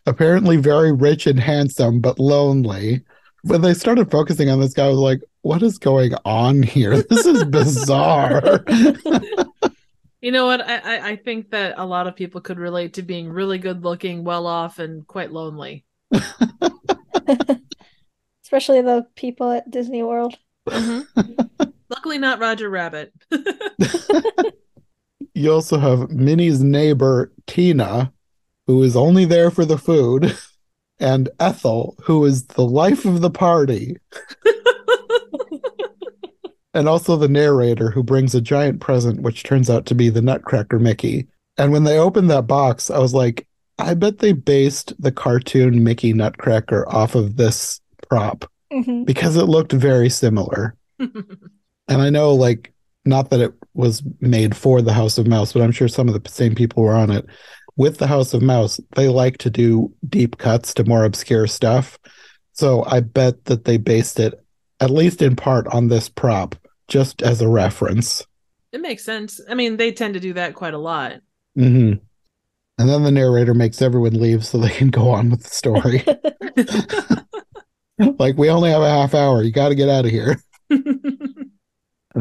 apparently 0.07 0.57
very 0.57 0.93
rich 0.93 1.27
and 1.27 1.41
handsome 1.41 2.01
but 2.01 2.19
lonely. 2.19 3.03
When 3.43 3.61
they 3.61 3.75
started 3.75 4.11
focusing 4.11 4.49
on 4.49 4.61
this 4.61 4.73
guy, 4.73 4.87
I 4.87 4.91
was 4.91 4.99
like, 4.99 5.21
what 5.43 5.63
is 5.63 5.79
going 5.79 6.15
on 6.25 6.63
here? 6.63 7.03
This 7.11 7.27
is 7.27 7.45
bizarre. 7.45 8.65
You 10.21 10.33
know 10.33 10.47
what? 10.47 10.63
I, 10.67 10.77
I 10.79 11.09
I 11.09 11.17
think 11.17 11.51
that 11.51 11.75
a 11.77 11.85
lot 11.85 12.07
of 12.07 12.17
people 12.17 12.41
could 12.41 12.59
relate 12.59 12.95
to 12.95 13.03
being 13.03 13.29
really 13.29 13.59
good 13.59 13.85
looking, 13.85 14.25
well 14.25 14.47
off, 14.47 14.79
and 14.79 15.07
quite 15.07 15.31
lonely. 15.31 15.85
Especially 18.43 18.81
the 18.81 19.07
people 19.17 19.51
at 19.51 19.71
Disney 19.71 20.03
World. 20.03 20.35
Mm-hmm. 20.67 21.65
Luckily, 21.95 22.19
not 22.19 22.41
Roger 22.41 22.69
Rabbit. 22.69 23.13
you 25.35 25.53
also 25.53 25.79
have 25.79 26.11
Minnie's 26.11 26.63
neighbor, 26.63 27.33
Tina, 27.47 28.13
who 28.67 28.83
is 28.83 28.97
only 28.97 29.25
there 29.25 29.51
for 29.51 29.65
the 29.65 29.79
food, 29.79 30.37
and 30.99 31.29
Ethel, 31.39 31.97
who 32.03 32.25
is 32.25 32.47
the 32.47 32.65
life 32.65 33.05
of 33.05 33.21
the 33.21 33.31
party. 33.31 33.97
and 36.75 36.89
also 36.89 37.17
the 37.17 37.29
narrator 37.29 37.91
who 37.91 38.03
brings 38.03 38.35
a 38.35 38.41
giant 38.41 38.81
present, 38.81 39.23
which 39.23 39.45
turns 39.45 39.71
out 39.71 39.87
to 39.87 39.95
be 39.95 40.09
the 40.09 40.23
Nutcracker 40.23 40.81
Mickey. 40.81 41.29
And 41.57 41.71
when 41.71 41.85
they 41.85 41.99
opened 41.99 42.31
that 42.31 42.49
box, 42.49 42.91
I 42.91 42.99
was 42.99 43.15
like, 43.15 43.47
I 43.79 43.95
bet 43.95 44.19
they 44.19 44.33
based 44.33 44.93
the 45.01 45.13
cartoon 45.13 45.85
Mickey 45.85 46.13
Nutcracker 46.13 46.89
off 46.89 47.15
of 47.15 47.37
this 47.37 47.81
prop 48.09 48.51
Mhm. 48.73 49.07
because 49.07 49.37
it 49.37 49.45
looked 49.45 49.73
very 49.73 50.11
similar. 50.11 50.75
And 51.89 52.01
I 52.01 52.11
know, 52.11 52.35
like, 52.35 52.73
not 53.05 53.31
that 53.31 53.41
it 53.41 53.53
was 53.75 54.03
made 54.21 54.57
for 54.57 54.81
the 54.81 54.93
House 54.93 55.19
of 55.19 55.27
Mouse, 55.27 55.53
but 55.53 55.63
I'm 55.63 55.73
sure 55.73 55.89
some 55.89 56.09
of 56.09 56.23
the 56.23 56.31
same 56.31 56.55
people 56.55 56.83
were 56.83 56.95
on 56.95 57.11
it. 57.11 57.27
With 57.77 57.99
the 57.99 58.07
House 58.07 58.33
of 58.35 58.43
Mouse, 58.43 58.81
they 58.97 59.09
like 59.09 59.39
to 59.39 59.51
do 59.51 59.93
deep 60.09 60.39
cuts 60.39 60.73
to 60.75 60.85
more 60.85 61.05
obscure 61.05 61.47
stuff. 61.47 61.99
So 62.53 62.85
I 62.87 63.01
bet 63.01 63.45
that 63.47 63.65
they 63.65 63.77
based 63.79 64.21
it, 64.21 64.35
at 64.81 64.91
least 64.91 65.21
in 65.23 65.37
part, 65.37 65.67
on 65.69 65.89
this 65.89 66.09
prop, 66.09 66.55
just 66.89 67.21
as 67.23 67.41
a 67.41 67.49
reference. 67.49 68.25
it 68.73 68.81
makes 68.81 69.05
sense. 69.05 69.41
I 69.49 69.55
mean, 69.55 69.77
they 69.77 69.93
tend 69.93 70.15
to 70.15 70.21
do 70.21 70.33
that 70.35 70.55
quite 70.55 70.75
a 70.75 70.79
lot. 70.79 71.15
hmm 71.57 71.95
And 72.79 72.89
then 72.89 73.03
the 73.05 73.11
narrator 73.13 73.55
makes 73.55 73.83
everyone 73.83 74.21
leave 74.21 74.45
so 74.47 74.59
they 74.59 74.71
can 74.71 74.91
go 74.91 75.11
on 75.11 75.31
with 75.31 75.43
the 75.43 75.51
story. 75.51 76.05
like, 78.19 78.37
we 78.37 78.51
only 78.51 78.71
have 78.71 78.83
a 78.83 78.89
half 78.91 79.15
hour. 79.15 79.43
You 79.43 79.53
got 79.53 79.69
to 79.69 79.75
get 79.75 79.89
out 79.89 80.05
of 80.05 80.11
here. 80.11 80.41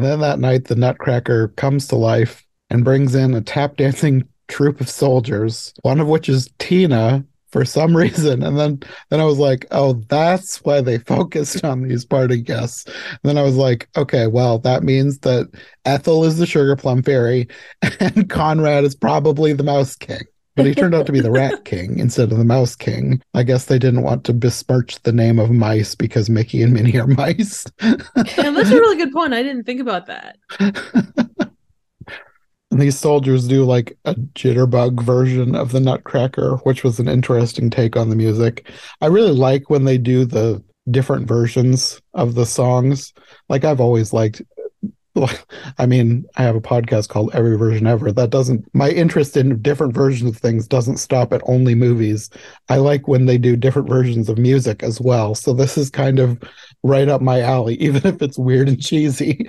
Then 0.04 0.20
that 0.20 0.38
night, 0.38 0.66
the 0.66 0.76
Nutcracker 0.76 1.48
comes 1.48 1.88
to 1.88 1.96
life 1.96 2.44
and 2.70 2.84
brings 2.84 3.14
in 3.14 3.34
a 3.34 3.40
tap 3.40 3.76
dancing 3.78 4.28
troop 4.48 4.80
of 4.80 4.88
soldiers, 4.88 5.72
one 5.82 6.00
of 6.00 6.08
which 6.08 6.28
is 6.28 6.50
Tina 6.58 7.24
for 7.50 7.64
some 7.64 7.96
reason. 7.96 8.42
And 8.42 8.58
then, 8.58 8.80
then 9.10 9.20
I 9.20 9.24
was 9.24 9.38
like, 9.38 9.66
oh, 9.70 9.94
that's 10.08 10.58
why 10.64 10.80
they 10.80 10.98
focused 10.98 11.64
on 11.64 11.82
these 11.82 12.04
party 12.04 12.40
guests. 12.40 12.84
And 12.86 13.20
then 13.22 13.38
I 13.38 13.42
was 13.42 13.56
like, 13.56 13.88
okay, 13.96 14.26
well, 14.26 14.58
that 14.60 14.82
means 14.82 15.20
that 15.20 15.50
Ethel 15.84 16.24
is 16.24 16.36
the 16.36 16.46
Sugar 16.46 16.76
Plum 16.76 17.02
Fairy 17.02 17.48
and 18.00 18.28
Conrad 18.28 18.84
is 18.84 18.94
probably 18.94 19.52
the 19.52 19.62
Mouse 19.62 19.96
King. 19.96 20.22
But 20.56 20.66
he 20.66 20.74
turned 20.74 20.94
out 20.94 21.06
to 21.06 21.12
be 21.12 21.20
the 21.20 21.30
Rat 21.30 21.64
King 21.64 21.98
instead 21.98 22.30
of 22.30 22.38
the 22.38 22.44
Mouse 22.44 22.76
King. 22.76 23.20
I 23.34 23.42
guess 23.42 23.64
they 23.66 23.78
didn't 23.78 24.02
want 24.02 24.24
to 24.24 24.32
besmirch 24.32 25.02
the 25.02 25.12
name 25.12 25.38
of 25.38 25.50
mice 25.50 25.94
because 25.94 26.30
Mickey 26.30 26.62
and 26.62 26.72
Minnie 26.72 26.98
are 26.98 27.06
mice. 27.06 27.66
and 27.80 28.00
that's 28.14 28.70
a 28.70 28.76
really 28.76 28.96
good 28.96 29.12
point. 29.12 29.34
I 29.34 29.42
didn't 29.42 29.64
think 29.64 29.80
about 29.80 30.06
that. 30.06 30.36
And 32.74 32.82
these 32.82 32.98
soldiers 32.98 33.46
do 33.46 33.64
like 33.64 33.96
a 34.04 34.16
jitterbug 34.16 35.00
version 35.00 35.54
of 35.54 35.70
the 35.70 35.78
Nutcracker, 35.78 36.56
which 36.64 36.82
was 36.82 36.98
an 36.98 37.06
interesting 37.06 37.70
take 37.70 37.96
on 37.96 38.10
the 38.10 38.16
music. 38.16 38.68
I 39.00 39.06
really 39.06 39.30
like 39.30 39.70
when 39.70 39.84
they 39.84 39.96
do 39.96 40.24
the 40.24 40.60
different 40.90 41.28
versions 41.28 42.02
of 42.14 42.34
the 42.34 42.44
songs. 42.44 43.12
Like 43.48 43.62
I've 43.62 43.80
always 43.80 44.12
liked 44.12 44.42
I 45.78 45.86
mean, 45.86 46.24
I 46.36 46.42
have 46.42 46.56
a 46.56 46.60
podcast 46.60 47.08
called 47.08 47.30
Every 47.34 47.56
Version 47.56 47.86
Ever. 47.86 48.10
That 48.12 48.30
doesn't 48.30 48.68
my 48.74 48.90
interest 48.90 49.36
in 49.36 49.60
different 49.62 49.94
versions 49.94 50.30
of 50.30 50.36
things 50.38 50.66
doesn't 50.66 50.96
stop 50.96 51.32
at 51.32 51.42
only 51.44 51.74
movies. 51.74 52.30
I 52.68 52.76
like 52.78 53.06
when 53.06 53.26
they 53.26 53.38
do 53.38 53.56
different 53.56 53.88
versions 53.88 54.28
of 54.28 54.38
music 54.38 54.82
as 54.82 55.00
well. 55.00 55.34
So 55.34 55.52
this 55.52 55.78
is 55.78 55.90
kind 55.90 56.18
of 56.18 56.42
right 56.82 57.08
up 57.08 57.20
my 57.20 57.40
alley, 57.40 57.74
even 57.80 58.06
if 58.06 58.22
it's 58.22 58.38
weird 58.38 58.68
and 58.68 58.80
cheesy. 58.82 59.46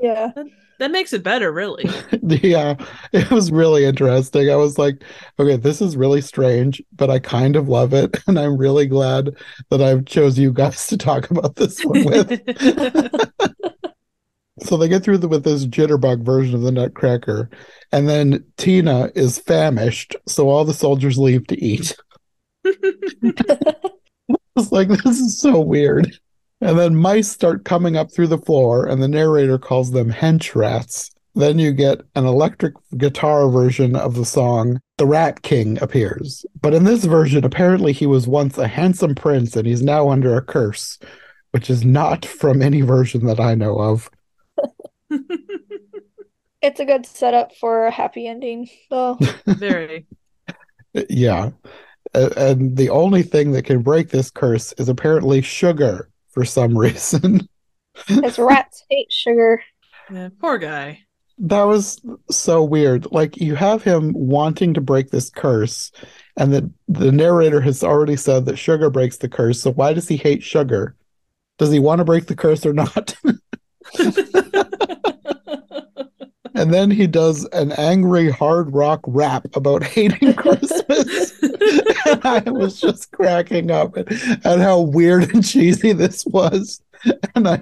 yeah. 0.00 0.30
That 0.78 0.90
makes 0.90 1.12
it 1.12 1.22
better, 1.22 1.52
really. 1.52 1.88
yeah, 2.22 2.74
it 3.12 3.30
was 3.30 3.52
really 3.52 3.84
interesting. 3.84 4.50
I 4.50 4.56
was 4.56 4.78
like, 4.78 5.04
okay, 5.38 5.56
this 5.56 5.80
is 5.80 5.96
really 5.96 6.20
strange, 6.20 6.82
but 6.96 7.08
I 7.08 7.20
kind 7.20 7.54
of 7.54 7.68
love 7.68 7.94
it. 7.94 8.18
And 8.26 8.36
I'm 8.36 8.56
really 8.56 8.86
glad 8.86 9.36
that 9.70 9.80
I've 9.80 10.06
chose 10.06 10.38
you 10.38 10.52
guys 10.52 10.88
to 10.88 10.96
talk 10.96 11.30
about 11.30 11.54
this 11.54 11.80
one 11.84 12.04
with. 12.04 12.40
So 14.64 14.76
they 14.76 14.88
get 14.88 15.02
through 15.02 15.18
the, 15.18 15.28
with 15.28 15.44
this 15.44 15.66
jitterbug 15.66 16.22
version 16.22 16.54
of 16.54 16.62
the 16.62 16.72
Nutcracker, 16.72 17.50
and 17.92 18.08
then 18.08 18.44
Tina 18.56 19.10
is 19.14 19.38
famished, 19.38 20.16
so 20.26 20.48
all 20.48 20.64
the 20.64 20.74
soldiers 20.74 21.18
leave 21.18 21.46
to 21.48 21.62
eat. 21.62 21.96
It's 24.56 24.72
like 24.72 24.88
this 24.88 25.18
is 25.18 25.38
so 25.38 25.60
weird. 25.60 26.18
And 26.60 26.78
then 26.78 26.94
mice 26.94 27.28
start 27.28 27.64
coming 27.64 27.96
up 27.96 28.12
through 28.12 28.28
the 28.28 28.38
floor, 28.38 28.86
and 28.86 29.02
the 29.02 29.08
narrator 29.08 29.58
calls 29.58 29.90
them 29.90 30.12
hench 30.12 30.54
rats. 30.54 31.10
Then 31.34 31.58
you 31.58 31.72
get 31.72 32.02
an 32.14 32.26
electric 32.26 32.74
guitar 32.96 33.48
version 33.48 33.96
of 33.96 34.14
the 34.14 34.24
song. 34.24 34.78
The 34.98 35.06
Rat 35.06 35.42
King 35.42 35.82
appears. 35.82 36.44
But 36.60 36.74
in 36.74 36.84
this 36.84 37.04
version, 37.04 37.44
apparently 37.44 37.92
he 37.92 38.06
was 38.06 38.28
once 38.28 38.58
a 38.58 38.68
handsome 38.68 39.14
prince 39.14 39.56
and 39.56 39.66
he's 39.66 39.82
now 39.82 40.10
under 40.10 40.36
a 40.36 40.42
curse, 40.42 40.98
which 41.52 41.70
is 41.70 41.84
not 41.84 42.26
from 42.26 42.60
any 42.60 42.82
version 42.82 43.26
that 43.26 43.40
I 43.40 43.54
know 43.54 43.80
of. 43.80 44.10
It's 46.64 46.78
a 46.78 46.84
good 46.84 47.04
setup 47.06 47.56
for 47.56 47.86
a 47.86 47.90
happy 47.90 48.28
ending, 48.28 48.68
though. 48.88 49.18
Very. 49.46 50.06
Yeah. 51.10 51.50
A- 52.14 52.38
And 52.38 52.76
the 52.76 52.88
only 52.88 53.24
thing 53.24 53.50
that 53.50 53.64
can 53.64 53.82
break 53.82 54.10
this 54.10 54.30
curse 54.30 54.72
is 54.74 54.88
apparently 54.88 55.40
sugar 55.42 56.08
for 56.30 56.44
some 56.44 56.78
reason. 56.86 57.48
Because 58.06 58.38
rats 58.38 58.84
hate 58.88 59.10
sugar. 59.12 59.60
Yeah, 60.08 60.28
poor 60.40 60.56
guy. 60.58 61.00
That 61.38 61.64
was 61.64 62.00
so 62.30 62.62
weird. 62.62 63.10
Like 63.10 63.38
you 63.38 63.56
have 63.56 63.82
him 63.82 64.12
wanting 64.14 64.72
to 64.74 64.80
break 64.80 65.10
this 65.10 65.30
curse, 65.30 65.90
and 66.36 66.52
the 66.52 66.70
the 66.86 67.10
narrator 67.10 67.60
has 67.60 67.82
already 67.82 68.14
said 68.14 68.44
that 68.46 68.56
sugar 68.56 68.88
breaks 68.88 69.16
the 69.16 69.28
curse. 69.28 69.60
So 69.60 69.72
why 69.72 69.94
does 69.94 70.06
he 70.06 70.16
hate 70.16 70.44
sugar? 70.44 70.94
Does 71.58 71.72
he 71.72 71.80
want 71.80 71.98
to 71.98 72.04
break 72.04 72.26
the 72.26 72.36
curse 72.36 72.64
or 72.64 72.72
not? 72.72 73.16
And 76.54 76.72
then 76.72 76.90
he 76.90 77.06
does 77.06 77.44
an 77.52 77.72
angry 77.72 78.30
hard 78.30 78.72
rock 78.72 79.00
rap 79.06 79.46
about 79.54 79.82
hating 79.82 80.34
Christmas. 80.34 81.32
and 81.42 82.24
I 82.24 82.42
was 82.46 82.80
just 82.80 83.12
cracking 83.12 83.70
up 83.70 83.96
at, 83.96 84.10
at 84.44 84.60
how 84.60 84.80
weird 84.80 85.32
and 85.32 85.44
cheesy 85.44 85.92
this 85.92 86.24
was. 86.26 86.80
And 87.34 87.48
I, 87.48 87.60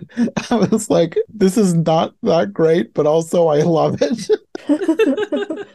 I 0.50 0.56
was 0.56 0.90
like, 0.90 1.16
this 1.32 1.56
is 1.56 1.74
not 1.74 2.14
that 2.22 2.52
great, 2.52 2.92
but 2.92 3.06
also 3.06 3.48
I 3.48 3.62
love 3.62 3.98
it. 4.02 4.28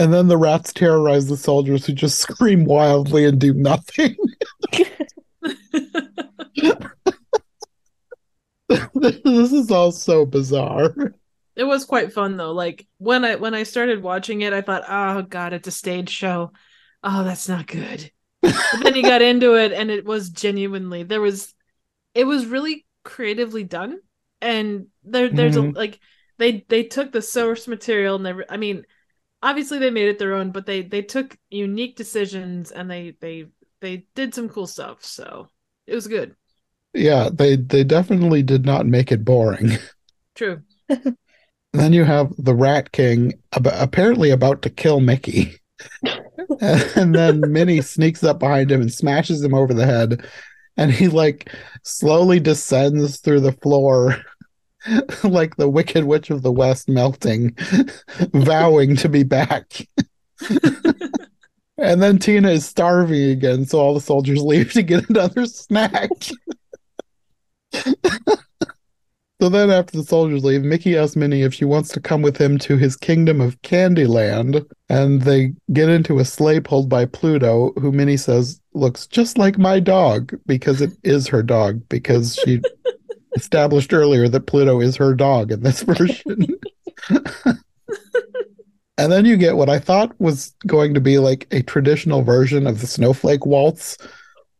And 0.00 0.14
then 0.14 0.28
the 0.28 0.38
rats 0.38 0.72
terrorize 0.72 1.26
the 1.26 1.36
soldiers 1.36 1.84
who 1.84 1.92
just 1.92 2.20
scream 2.20 2.64
wildly 2.64 3.26
and 3.26 3.38
do 3.38 3.52
nothing. 3.52 4.16
this 8.94 9.52
is 9.52 9.70
all 9.70 9.92
so 9.92 10.24
bizarre. 10.24 11.12
It 11.60 11.64
was 11.64 11.84
quite 11.84 12.12
fun 12.14 12.36
though. 12.38 12.52
Like 12.52 12.88
when 12.98 13.24
I 13.24 13.36
when 13.36 13.54
I 13.54 13.64
started 13.64 14.02
watching 14.02 14.42
it, 14.42 14.52
I 14.54 14.62
thought, 14.62 14.84
"Oh 14.88 15.22
God, 15.22 15.52
it's 15.52 15.68
a 15.68 15.72
stage 15.72 16.10
show. 16.10 16.52
Oh, 17.02 17.24
that's 17.24 17.48
not 17.48 17.66
good." 17.66 18.12
But 18.70 18.82
then 18.82 18.94
you 18.96 19.04
got 19.04 19.22
into 19.22 19.56
it, 19.56 19.72
and 19.72 19.90
it 19.90 20.04
was 20.06 20.30
genuinely 20.30 21.02
there 21.04 21.20
was, 21.22 21.54
it 22.14 22.24
was 22.26 22.46
really 22.46 22.86
creatively 23.04 23.64
done, 23.64 24.00
and 24.42 24.88
there 25.04 25.30
there's 25.30 25.56
Mhm. 25.56 25.58
a 25.58 25.72
like 25.74 26.00
they 26.38 26.66
they 26.68 26.84
took 26.84 27.12
the 27.12 27.22
source 27.22 27.68
material 27.68 28.16
and 28.16 28.26
they 28.26 28.32
re- 28.34 28.46
I 28.50 28.56
mean, 28.58 28.86
obviously 29.42 29.78
they 29.80 29.90
made 29.90 30.08
it 30.10 30.18
their 30.20 30.34
own, 30.34 30.52
but 30.52 30.66
they 30.66 30.82
they 30.82 31.02
took 31.02 31.38
unique 31.50 31.96
decisions 31.96 32.72
and 32.72 32.90
they 32.90 33.12
they 33.20 33.46
they 33.80 34.06
did 34.16 34.34
some 34.34 34.48
cool 34.50 34.66
stuff. 34.68 35.04
So 35.04 35.50
it 35.86 35.94
was 35.96 36.08
good. 36.08 36.36
Yeah, 36.94 37.30
they 37.32 37.56
they 37.56 37.84
definitely 37.84 38.42
did 38.42 38.64
not 38.64 38.86
make 38.86 39.10
it 39.12 39.24
boring. 39.24 39.78
True. 40.34 40.62
Then 41.72 41.92
you 41.92 42.04
have 42.04 42.32
the 42.38 42.54
Rat 42.54 42.92
King 42.92 43.34
ab- 43.52 43.68
apparently 43.72 44.30
about 44.30 44.62
to 44.62 44.70
kill 44.70 45.00
Mickey. 45.00 45.56
and 46.60 47.14
then 47.14 47.40
Minnie 47.52 47.80
sneaks 47.80 48.24
up 48.24 48.38
behind 48.38 48.70
him 48.70 48.80
and 48.80 48.92
smashes 48.92 49.42
him 49.42 49.54
over 49.54 49.72
the 49.72 49.86
head. 49.86 50.26
And 50.76 50.90
he 50.90 51.08
like 51.08 51.52
slowly 51.82 52.40
descends 52.40 53.20
through 53.20 53.40
the 53.40 53.52
floor 53.52 54.16
like 55.24 55.56
the 55.56 55.68
Wicked 55.68 56.04
Witch 56.04 56.30
of 56.30 56.42
the 56.42 56.52
West 56.52 56.88
melting, 56.88 57.56
vowing 58.32 58.96
to 58.96 59.08
be 59.08 59.22
back. 59.22 59.86
And 61.78 62.02
then 62.02 62.18
Tina 62.18 62.50
is 62.50 62.66
starving 62.66 63.30
again, 63.30 63.64
so 63.64 63.78
all 63.78 63.94
the 63.94 64.00
soldiers 64.00 64.42
leave 64.42 64.72
to 64.74 64.82
get 64.82 65.08
another 65.08 65.46
snack. 65.46 66.10
So 69.40 69.48
then, 69.48 69.70
after 69.70 69.96
the 69.96 70.04
soldiers 70.04 70.44
leave, 70.44 70.62
Mickey 70.62 70.96
asks 70.96 71.16
Minnie 71.16 71.42
if 71.42 71.54
she 71.54 71.64
wants 71.64 71.88
to 71.90 72.00
come 72.00 72.22
with 72.22 72.36
him 72.36 72.58
to 72.58 72.76
his 72.76 72.96
kingdom 72.96 73.40
of 73.40 73.60
Candyland. 73.62 74.66
And 74.88 75.22
they 75.22 75.52
get 75.72 75.88
into 75.88 76.18
a 76.18 76.24
sleigh 76.24 76.60
pulled 76.60 76.88
by 76.88 77.06
Pluto, 77.06 77.72
who 77.80 77.90
Minnie 77.90 78.16
says 78.16 78.60
looks 78.74 79.06
just 79.06 79.38
like 79.38 79.58
my 79.58 79.80
dog 79.80 80.38
because 80.46 80.80
it 80.80 80.92
is 81.04 81.26
her 81.28 81.42
dog, 81.42 81.82
because 81.88 82.36
she 82.44 82.60
established 83.36 83.92
earlier 83.92 84.28
that 84.28 84.46
Pluto 84.46 84.80
is 84.80 84.96
her 84.96 85.14
dog 85.14 85.50
in 85.50 85.62
this 85.62 85.82
version. 85.82 86.46
And 89.00 89.10
then 89.10 89.24
you 89.24 89.38
get 89.38 89.56
what 89.56 89.70
I 89.70 89.78
thought 89.78 90.14
was 90.20 90.54
going 90.66 90.92
to 90.92 91.00
be 91.00 91.18
like 91.18 91.46
a 91.52 91.62
traditional 91.62 92.20
version 92.20 92.66
of 92.66 92.82
the 92.82 92.86
Snowflake 92.86 93.46
Waltz 93.46 93.96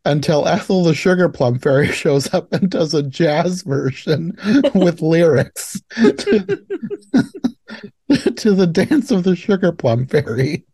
until 0.05 0.49
Ethel 0.49 0.85
the 0.85 0.95
Sugar 0.95 1.29
Plum 1.29 1.59
Fairy 1.59 1.89
shows 1.93 2.33
up 2.33 2.53
and 2.53 2.71
does 2.71 2.95
a 2.95 3.03
jazz 3.03 3.63
version 3.63 4.37
with 4.75 5.03
lyrics 5.03 5.81
to, 5.97 6.65
to 8.37 8.53
the 8.55 8.67
Dance 8.67 9.11
of 9.11 9.25
the 9.25 9.37
Sugar 9.37 9.73
Plum 9.73 10.07
Fairy. 10.07 10.65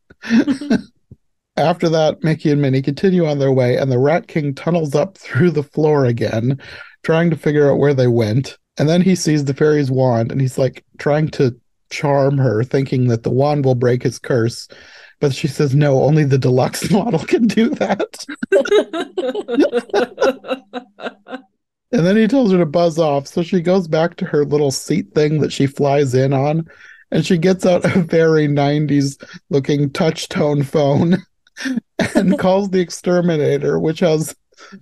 After 1.56 1.88
that, 1.88 2.22
Mickey 2.22 2.50
and 2.50 2.60
Minnie 2.60 2.82
continue 2.82 3.26
on 3.26 3.38
their 3.38 3.52
way, 3.52 3.76
and 3.76 3.90
the 3.90 3.98
Rat 3.98 4.28
King 4.28 4.54
tunnels 4.54 4.94
up 4.94 5.16
through 5.16 5.52
the 5.52 5.62
floor 5.62 6.04
again, 6.04 6.60
trying 7.02 7.30
to 7.30 7.36
figure 7.36 7.70
out 7.70 7.78
where 7.78 7.94
they 7.94 8.08
went. 8.08 8.58
And 8.78 8.88
then 8.88 9.00
he 9.00 9.14
sees 9.14 9.44
the 9.44 9.54
fairy's 9.54 9.90
wand 9.90 10.30
and 10.30 10.38
he's 10.38 10.58
like 10.58 10.84
trying 10.98 11.28
to 11.28 11.58
charm 11.88 12.36
her, 12.36 12.62
thinking 12.62 13.08
that 13.08 13.22
the 13.22 13.30
wand 13.30 13.64
will 13.64 13.74
break 13.74 14.02
his 14.02 14.18
curse. 14.18 14.68
But 15.20 15.34
she 15.34 15.48
says, 15.48 15.74
no, 15.74 16.02
only 16.02 16.24
the 16.24 16.38
deluxe 16.38 16.90
model 16.90 17.20
can 17.20 17.46
do 17.46 17.70
that. 17.70 18.24
and 21.92 22.06
then 22.06 22.16
he 22.16 22.28
tells 22.28 22.52
her 22.52 22.58
to 22.58 22.66
buzz 22.66 22.98
off. 22.98 23.26
So 23.26 23.42
she 23.42 23.60
goes 23.60 23.88
back 23.88 24.16
to 24.16 24.26
her 24.26 24.44
little 24.44 24.70
seat 24.70 25.14
thing 25.14 25.40
that 25.40 25.52
she 25.52 25.66
flies 25.66 26.14
in 26.14 26.32
on. 26.32 26.68
And 27.12 27.24
she 27.24 27.38
gets 27.38 27.64
out 27.64 27.84
a 27.84 28.00
very 28.02 28.48
90s 28.48 29.22
looking 29.48 29.90
touch 29.90 30.28
tone 30.28 30.64
phone 30.64 31.18
and 32.16 32.38
calls 32.38 32.70
the 32.70 32.80
exterminator, 32.80 33.78
which 33.78 34.00
has 34.00 34.34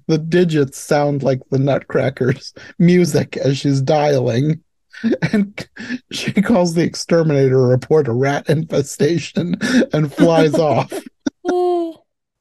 the 0.07 0.19
digits 0.19 0.79
sound 0.79 1.23
like 1.23 1.41
the 1.51 1.59
Nutcracker's 1.59 2.55
music 2.79 3.37
as 3.37 3.59
she's 3.59 3.83
dialing. 3.83 4.64
and 5.33 5.69
she 6.13 6.33
calls 6.33 6.75
the 6.75 6.83
exterminator 6.83 7.67
report 7.67 8.09
a 8.09 8.13
rat 8.13 8.49
infestation 8.49 9.57
and 9.93 10.13
flies 10.13 10.55
off. 10.59 10.91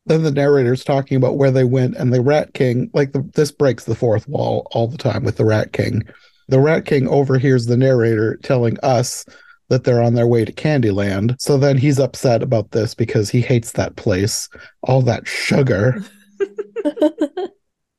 then 0.06 0.24
the 0.24 0.32
narrator's 0.32 0.84
talking 0.84 1.18
about 1.18 1.38
where 1.38 1.52
they 1.52 1.64
went, 1.64 1.96
and 1.96 2.14
the 2.14 2.22
Rat 2.22 2.54
King, 2.54 2.90
like 2.94 3.14
the, 3.14 3.30
this 3.36 3.52
breaks 3.52 3.86
the 3.86 3.96
fourth 3.96 4.28
wall 4.28 4.68
all 4.72 4.88
the 4.88 4.98
time 4.98 5.24
with 5.24 5.38
the 5.38 5.46
Rat 5.46 5.74
King. 5.74 6.04
The 6.50 6.60
Rat 6.60 6.86
King 6.86 7.08
overhears 7.08 7.66
the 7.66 7.78
narrator 7.78 8.38
telling 8.38 8.78
us 8.84 9.26
that 9.70 9.86
they're 9.86 10.04
on 10.04 10.14
their 10.14 10.28
way 10.28 10.46
to 10.46 10.52
Candyland. 10.52 11.40
So 11.40 11.58
then 11.58 11.78
he's 11.78 12.00
upset 12.00 12.44
about 12.44 12.72
this 12.72 12.94
because 12.94 13.30
he 13.30 13.42
hates 13.42 13.72
that 13.72 13.96
place, 13.96 14.50
all 14.84 15.02
that 15.04 15.26
sugar. 15.26 16.04
and 16.84 17.50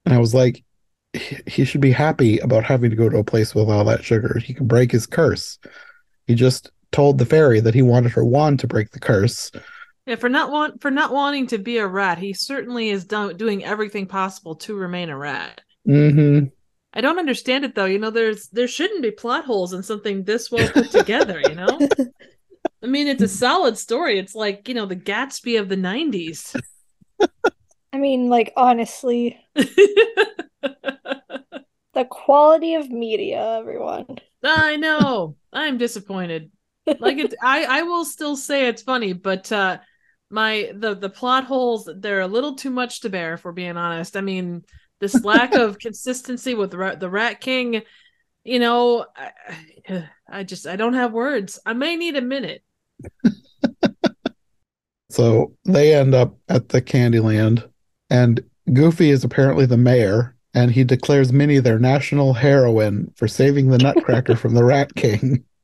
I 0.07 0.19
was 0.19 0.35
like, 0.35 0.63
he 1.47 1.65
should 1.65 1.81
be 1.81 1.93
happy 1.93 2.39
about 2.39 2.65
having 2.65 2.91
to 2.91 2.97
go 2.97 3.09
to 3.09 3.19
a 3.19 3.25
place 3.25 3.55
with 3.55 3.69
all 3.69 3.85
that 3.85 4.05
sugar. 4.05 4.39
He 4.39 4.55
can 4.55 4.67
break 4.67 4.93
his 4.93 5.07
curse. 5.07 5.59
He 6.27 6.35
just 6.35 6.71
told 6.93 7.19
the 7.19 7.27
fairy 7.27 7.61
that 7.61 7.75
he 7.75 7.83
wanted 7.83 8.13
her 8.13 8.25
wand 8.25 8.61
to 8.61 8.67
break 8.67 8.91
the 8.91 9.01
curse. 9.01 9.51
Yeah, 10.07 10.17
for 10.17 10.29
not 10.29 10.51
want 10.51 10.83
for 10.83 10.91
not 10.91 11.13
wanting 11.13 11.47
to 11.49 11.59
be 11.59 11.79
a 11.79 11.87
rat, 11.87 12.19
he 12.19 12.33
certainly 12.35 12.91
is 12.91 13.07
do- 13.07 13.33
doing 13.33 13.65
everything 13.65 14.07
possible 14.07 14.55
to 14.57 14.75
remain 14.75 15.09
a 15.09 15.17
rat. 15.17 15.61
Mm-hmm. 15.89 16.47
I 16.93 17.01
don't 17.01 17.19
understand 17.19 17.65
it 17.65 17.75
though. 17.75 17.87
You 17.87 17.99
know, 17.99 18.11
there's 18.11 18.49
there 18.49 18.69
shouldn't 18.69 19.03
be 19.03 19.11
plot 19.11 19.45
holes 19.45 19.73
in 19.73 19.83
something 19.83 20.25
this 20.25 20.51
well 20.51 20.69
put 20.69 20.91
together. 20.91 21.41
You 21.41 21.55
know, 21.55 21.89
I 22.83 22.87
mean, 22.87 23.09
it's 23.09 23.23
a 23.23 23.29
solid 23.29 23.79
story. 23.79 24.19
It's 24.19 24.35
like 24.35 24.69
you 24.69 24.75
know 24.75 24.87
the 24.87 24.97
Gatsby 24.97 25.59
of 25.59 25.69
the 25.69 25.77
'90s. 25.77 26.55
I 27.95 27.99
mean, 27.99 28.29
like 28.29 28.53
honestly, 28.57 29.39
the 29.55 29.69
quality 32.11 32.75
of 32.75 32.91
media, 32.91 33.59
everyone. 33.61 34.19
I 34.43 34.75
know. 34.75 35.37
I'm 35.53 35.79
disappointed. 35.79 36.51
Like 36.99 37.19
it 37.19 37.35
I 37.41 37.65
I 37.65 37.83
will 37.83 38.05
still 38.05 38.37
say 38.37 38.67
it's 38.67 38.83
funny, 38.83 39.13
but 39.13 39.53
uh 39.53 39.79
my 40.29 40.73
the 40.75 40.97
the 40.97 41.09
plot 41.09 41.45
holes 41.45 41.89
they're 41.99 42.23
a 42.23 42.27
little 42.27 42.57
too 42.57 42.71
much 42.71 43.03
to 43.03 43.11
bear 43.11 43.35
if 43.35 43.45
we're 43.45 43.53
being 43.53 43.77
honest. 43.77 44.17
I 44.17 44.23
mean, 44.23 44.65
this 44.99 45.25
lack 45.25 45.55
of 45.55 45.79
consistency 45.87 46.55
with 46.55 46.73
the, 46.73 46.97
the 46.99 47.09
Rat 47.09 47.41
King, 47.41 47.83
you 48.43 48.59
know, 48.59 49.07
I, 49.17 50.09
I 50.29 50.43
just 50.43 50.67
I 50.67 50.75
don't 50.75 50.95
have 50.95 51.13
words. 51.13 51.61
I 51.65 51.75
may 51.75 51.95
need 51.95 52.17
a 52.17 52.23
minute. 52.23 52.65
so 55.11 55.55
they 55.65 55.95
end 55.95 56.17
up 56.17 56.37
at 56.49 56.71
the 56.71 56.83
Candyland 56.83 57.71
and 58.15 58.41
Goofy 58.73 59.11
is 59.11 59.25
apparently 59.25 59.67
the 59.67 59.77
mayor 59.77 60.37
and 60.55 60.71
he 60.71 60.85
declares 60.85 61.33
Minnie 61.33 61.59
their 61.59 61.81
national 61.81 62.33
heroine 62.33 63.13
for 63.17 63.27
saving 63.27 63.69
the 63.69 63.79
Nutcracker 63.79 64.37
from 64.37 64.55
the 64.55 64.65
Rat 64.65 64.95
King. 64.95 65.45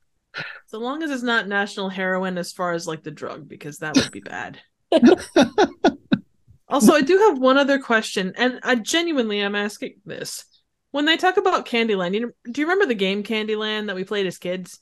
So 0.67 0.79
long 0.79 1.03
as 1.03 1.11
it's 1.11 1.25
not 1.25 1.49
national 1.49 1.89
heroin 1.89 2.39
as 2.39 2.53
far 2.53 2.75
as 2.75 2.87
like 2.87 3.03
the 3.03 3.11
drug, 3.11 3.49
because 3.49 3.79
that 3.79 3.97
would 3.97 4.13
be 4.13 4.21
bad. 4.21 4.61
also, 6.69 6.93
I 6.93 7.01
do 7.01 7.19
have 7.19 7.41
one 7.41 7.59
other 7.59 7.81
question, 7.81 8.35
and 8.37 8.61
I 8.63 8.77
genuinely 8.77 9.41
am 9.41 9.57
asking 9.57 9.97
this. 10.07 10.45
When 10.93 11.07
they 11.07 11.17
talk 11.17 11.39
about 11.39 11.67
Candyland, 11.67 12.15
you 12.15 12.21
know, 12.21 12.31
do 12.49 12.61
you 12.61 12.69
remember 12.69 12.87
the 12.87 12.95
game 12.95 13.25
Candyland 13.25 13.89
that 13.89 13.97
we 13.97 14.05
played 14.05 14.29
as 14.29 14.39
kids? 14.39 14.79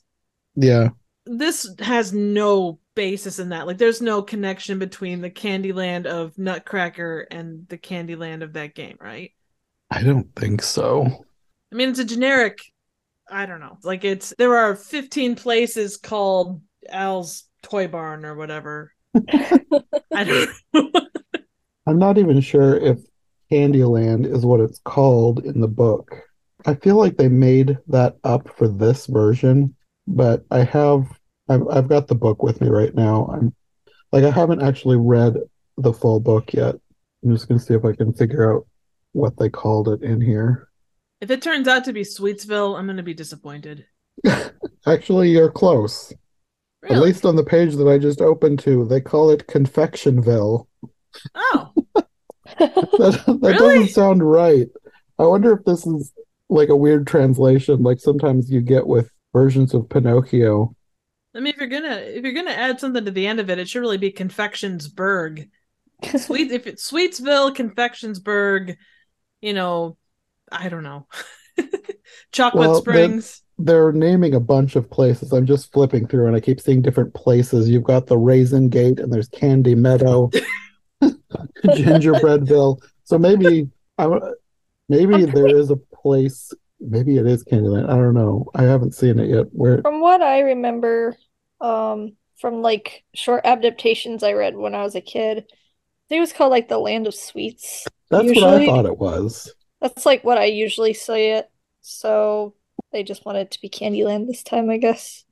Yeah. 0.53 0.89
This 1.25 1.67
has 1.79 2.13
no 2.13 2.77
basis 2.99 3.39
in 3.39 3.47
that. 3.49 3.65
Like, 3.65 3.77
there's 3.77 4.01
no 4.01 4.21
connection 4.21 4.77
between 4.77 5.21
the 5.21 5.29
Candyland 5.29 6.05
of 6.05 6.37
Nutcracker 6.37 7.25
and 7.31 7.65
the 7.69 7.77
Candyland 7.77 8.43
of 8.43 8.51
that 8.53 8.75
game, 8.75 8.97
right? 8.99 9.31
I 9.89 10.03
don't 10.03 10.27
think 10.35 10.61
so. 10.61 11.05
I 11.71 11.75
mean, 11.75 11.87
it's 11.87 11.99
a 11.99 12.03
generic. 12.03 12.59
I 13.31 13.45
don't 13.45 13.61
know. 13.61 13.77
Like 13.83 14.03
it's 14.03 14.33
there 14.37 14.57
are 14.57 14.75
15 14.75 15.35
places 15.35 15.95
called 15.95 16.61
Al's 16.89 17.45
Toy 17.63 17.87
Barn 17.87 18.25
or 18.25 18.35
whatever. 18.35 18.91
I 19.15 20.23
don't 20.25 20.49
know. 20.73 20.91
I'm 21.87 21.99
not 21.99 22.17
even 22.17 22.41
sure 22.41 22.75
if 22.75 22.99
Candyland 23.49 24.25
is 24.25 24.45
what 24.45 24.59
it's 24.59 24.79
called 24.79 25.45
in 25.45 25.61
the 25.61 25.69
book. 25.69 26.13
I 26.65 26.73
feel 26.73 26.97
like 26.97 27.15
they 27.15 27.29
made 27.29 27.77
that 27.87 28.17
up 28.25 28.53
for 28.57 28.67
this 28.67 29.05
version, 29.05 29.73
but 30.05 30.43
I 30.51 30.63
have 30.65 31.07
I've, 31.49 31.67
I've 31.67 31.89
got 31.89 32.07
the 32.07 32.15
book 32.15 32.43
with 32.43 32.61
me 32.61 32.69
right 32.69 32.93
now. 32.93 33.29
I'm 33.33 33.55
like 34.11 34.23
I 34.23 34.31
haven't 34.31 34.61
actually 34.61 34.97
read 34.97 35.35
the 35.77 35.93
full 35.93 36.19
book 36.19 36.53
yet. 36.53 36.75
I'm 37.23 37.31
just 37.31 37.47
gonna 37.47 37.59
see 37.59 37.73
if 37.73 37.85
I 37.85 37.93
can 37.93 38.13
figure 38.13 38.53
out 38.53 38.67
what 39.11 39.37
they 39.37 39.49
called 39.49 39.89
it 39.89 40.03
in 40.03 40.21
here. 40.21 40.69
If 41.21 41.31
it 41.31 41.41
turns 41.41 41.67
out 41.67 41.83
to 41.85 41.93
be 41.93 42.03
Sweetsville, 42.03 42.77
I'm 42.77 42.85
going 42.85 42.97
to 42.97 43.03
be 43.03 43.13
disappointed. 43.13 43.85
Actually, 44.87 45.31
you're 45.31 45.51
close. 45.51 46.13
Really? 46.81 46.95
At 46.95 47.01
least 47.01 47.25
on 47.25 47.35
the 47.35 47.43
page 47.43 47.75
that 47.75 47.89
I 47.89 47.97
just 47.97 48.21
opened 48.21 48.59
to, 48.59 48.85
they 48.85 49.01
call 49.01 49.29
it 49.31 49.47
Confectionville. 49.47 50.67
Oh. 51.35 51.73
that 51.95 53.23
that 53.25 53.39
really? 53.41 53.51
doesn't 53.51 53.89
sound 53.89 54.23
right. 54.23 54.67
I 55.17 55.23
wonder 55.23 55.51
if 55.51 55.65
this 55.65 55.85
is 55.85 56.13
like 56.49 56.69
a 56.69 56.75
weird 56.75 57.05
translation, 57.05 57.83
like 57.83 57.99
sometimes 57.99 58.49
you 58.49 58.61
get 58.61 58.87
with 58.87 59.11
versions 59.33 59.73
of 59.73 59.89
Pinocchio. 59.89 60.75
I 61.35 61.39
mean, 61.39 61.53
if 61.53 61.57
you're 61.57 61.67
gonna 61.67 61.97
if 61.97 62.23
you're 62.23 62.33
gonna 62.33 62.51
add 62.51 62.79
something 62.79 63.05
to 63.05 63.11
the 63.11 63.27
end 63.27 63.39
of 63.39 63.49
it, 63.49 63.59
it 63.59 63.69
should 63.69 63.81
really 63.81 63.97
be 63.97 64.11
Confectionsburg. 64.11 65.49
Sweet 66.17 66.51
if 66.51 66.65
it's 66.65 66.89
Sweetsville, 66.89 67.55
Confectionsburg, 67.55 68.77
you 69.41 69.53
know, 69.53 69.97
I 70.51 70.69
don't 70.69 70.83
know. 70.83 71.07
Chocolate 72.31 72.69
well, 72.69 72.81
Springs. 72.81 73.41
They're, 73.57 73.91
they're, 73.91 73.91
naming 73.91 74.33
a 74.33 74.39
bunch 74.39 74.75
of 74.75 74.89
places. 74.89 75.33
I'm 75.33 75.45
just 75.45 75.71
flipping 75.73 76.07
through 76.07 76.27
and 76.27 76.35
I 76.35 76.39
keep 76.39 76.61
seeing 76.61 76.81
different 76.81 77.13
places. 77.13 77.69
You've 77.69 77.83
got 77.83 78.07
the 78.07 78.17
Raisin 78.17 78.69
Gate 78.69 78.99
and 78.99 79.11
there's 79.11 79.27
Candy 79.27 79.75
Meadow, 79.75 80.29
Gingerbreadville. 81.01 82.79
So 83.03 83.17
maybe 83.17 83.69
I 83.97 84.07
maybe 84.87 85.25
there 85.25 85.55
is 85.55 85.69
a 85.69 85.75
place 85.75 86.53
maybe 86.79 87.17
it 87.17 87.27
is 87.27 87.43
Candyland. 87.43 87.89
I 87.89 87.95
don't 87.95 88.13
know. 88.13 88.49
I 88.55 88.63
haven't 88.63 88.95
seen 88.95 89.19
it 89.19 89.29
yet. 89.29 89.47
Where 89.51 89.81
From 89.81 90.01
what 90.01 90.21
I 90.21 90.39
remember, 90.41 91.17
um 91.61 92.13
from 92.39 92.61
like 92.61 93.03
short 93.13 93.41
adaptations 93.45 94.23
I 94.23 94.33
read 94.33 94.55
when 94.55 94.73
I 94.73 94.83
was 94.83 94.95
a 94.95 95.01
kid, 95.01 95.39
I 95.39 96.05
think 96.07 96.17
it 96.17 96.21
was 96.21 96.33
called 96.33 96.51
like 96.51 96.69
the 96.69 96.77
Land 96.77 97.05
of 97.05 97.13
Sweets. 97.13 97.85
That's 98.09 98.23
usually, 98.23 98.45
what 98.45 98.61
I 98.61 98.65
thought 98.65 98.85
it 98.85 98.97
was. 98.97 99.53
That's 99.81 100.05
like 100.05 100.23
what 100.23 100.37
I 100.37 100.45
usually 100.45 100.93
say 100.93 101.33
it. 101.33 101.49
So 101.81 102.55
they 102.91 103.03
just 103.03 103.25
wanted 103.25 103.51
to 103.51 103.61
be 103.61 103.69
Candyland 103.69 104.27
this 104.27 104.43
time, 104.43 104.69
I 104.69 104.77
guess. 104.77 105.25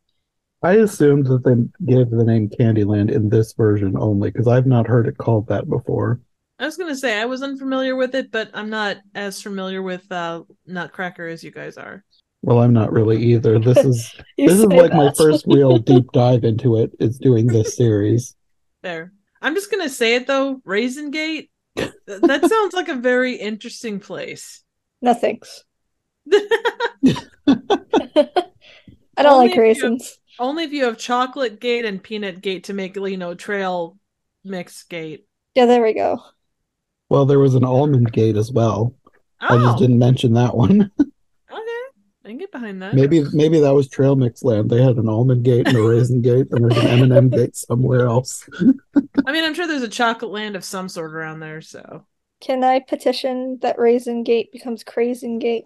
I 0.62 0.74
assumed 0.74 1.28
that 1.28 1.44
they 1.44 1.56
gave 1.86 2.10
the 2.10 2.24
name 2.24 2.50
Candyland 2.50 3.12
in 3.12 3.30
this 3.30 3.54
version 3.54 3.96
only 3.98 4.32
because 4.32 4.48
I've 4.48 4.66
not 4.66 4.88
heard 4.88 5.08
it 5.08 5.18
called 5.18 5.48
that 5.48 5.70
before. 5.70 6.20
I 6.60 6.65
was 6.65 6.78
gonna 6.78 6.96
say 6.96 7.20
I 7.20 7.26
was 7.26 7.43
unfamiliar 7.43 7.96
with 7.96 8.15
it, 8.15 8.32
but 8.32 8.50
I'm 8.54 8.70
not 8.70 8.98
as 9.13 9.41
familiar 9.41 9.82
with 9.82 10.10
uh, 10.12 10.43
Nutcracker 10.65 11.28
as 11.28 11.43
you 11.43 11.52
guys 11.52 11.78
are. 11.78 12.04
Well, 12.41 12.60
I'm 12.60 12.74
not 12.74 12.91
really 12.91 13.22
either. 13.24 13.60
This 13.60 13.78
is 13.78 14.15
this 14.38 14.54
is 14.54 14.62
say 14.62 14.82
like 14.82 14.93
my 14.93 15.12
first 15.17 15.46
real 15.48 15.78
deep 15.78 16.06
dive 16.13 16.43
into 16.43 16.78
it, 16.78 16.91
it. 17.00 17.06
Is 17.06 17.20
doing 17.20 17.48
this 17.48 17.76
series. 17.76 18.36
There. 18.82 19.12
I'm 19.41 19.54
just 19.54 19.70
gonna 19.70 19.89
say 19.89 20.15
it 20.15 20.28
though. 20.28 20.62
Raisin 20.65 21.12
Gate. 21.12 21.52
th- 21.76 21.91
that 22.08 22.50
sounds 22.50 22.74
like 22.74 22.89
a 22.89 22.96
very 22.96 23.36
interesting 23.36 24.00
place. 24.00 24.63
No 25.02 25.13
thanks. 25.13 25.63
I 26.34 26.39
don't 29.24 29.34
Only 29.34 29.46
like 29.46 29.52
if 29.52 29.56
you- 29.56 29.62
raisins. 29.62 30.17
Only 30.39 30.63
if 30.65 30.72
you 30.72 30.86
have 30.86 31.00
Chocolate 31.00 31.60
Gate 31.60 31.86
and 31.86 32.02
Peanut 32.02 32.41
Gate 32.41 32.65
to 32.65 32.74
make 32.74 32.96
you 32.96 33.17
know 33.17 33.34
Trail 33.34 33.98
Mix 34.43 34.84
Gate. 34.84 35.26
Yeah, 35.56 35.65
there 35.65 35.82
we 35.82 35.93
go. 35.93 36.20
Well, 37.10 37.26
there 37.26 37.39
was 37.39 37.56
an 37.56 37.63
almond 37.63 38.12
gate 38.12 38.36
as 38.36 38.52
well. 38.52 38.93
I 39.39 39.56
Oh, 39.56 39.60
just 39.60 39.78
didn't 39.80 40.00
mention 40.00 40.34
that 40.34 40.56
one. 40.56 40.91
okay. 41.00 41.10
I 42.26 42.30
can 42.30 42.38
get 42.38 42.52
behind 42.52 42.82
that. 42.82 42.93
maybe 42.93 43.24
maybe 43.34 43.60
that 43.62 43.72
was 43.74 43.88
Trail 43.88 44.15
Mix 44.15 44.43
Land. 44.43 44.70
They 44.70 44.82
had 44.84 44.98
an 44.98 45.08
almond 45.08 45.43
gate 45.43 45.67
and 45.67 45.78
a 45.78 45.82
raisin 45.82 46.22
gate, 46.22 46.48
and 46.52 46.63
there's 46.63 46.78
an 46.84 46.88
M 46.88 47.04
and 47.04 47.13
M 47.13 47.30
gate 47.30 47.56
somewhere 47.56 48.08
else. 48.08 48.48
I 49.26 49.32
mean, 49.32 49.46
I'm 49.46 49.54
sure 49.54 49.67
there's 49.67 49.84
a 49.84 49.88
chocolate 49.88 50.32
land 50.32 50.56
of 50.56 50.63
some 50.65 50.89
sort 50.89 51.13
around 51.13 51.39
there. 51.39 51.62
So. 51.62 52.06
Can 52.41 52.63
I 52.63 52.80
petition 52.82 53.58
that 53.62 53.80
Raisin 53.80 54.24
Gate 54.24 54.52
becomes 54.52 54.84
Craisin 54.84 55.39
Gate, 55.39 55.65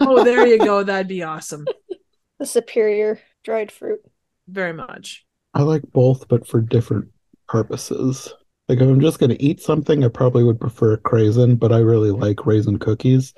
Oh, 0.00 0.22
there 0.22 0.46
you 0.46 0.58
go. 0.58 0.82
That'd 0.84 1.08
be 1.08 1.22
awesome. 1.24 1.66
the 2.38 2.46
superior 2.46 3.18
dried 3.44 3.72
fruit? 3.72 4.00
Very 4.46 4.72
much. 4.72 5.26
I 5.54 5.62
like 5.62 5.82
both, 5.92 6.28
but 6.28 6.46
for 6.46 6.60
different 6.60 7.08
purposes. 7.48 8.32
Like 8.68 8.78
if 8.78 8.88
I'm 8.88 9.00
just 9.00 9.18
going 9.18 9.30
to 9.30 9.42
eat 9.42 9.60
something, 9.60 10.04
I 10.04 10.08
probably 10.08 10.42
would 10.44 10.60
prefer 10.60 10.96
craisin, 10.96 11.56
but 11.56 11.72
I 11.72 11.78
really 11.78 12.10
like 12.10 12.46
raisin 12.46 12.78
cookies. 12.78 13.32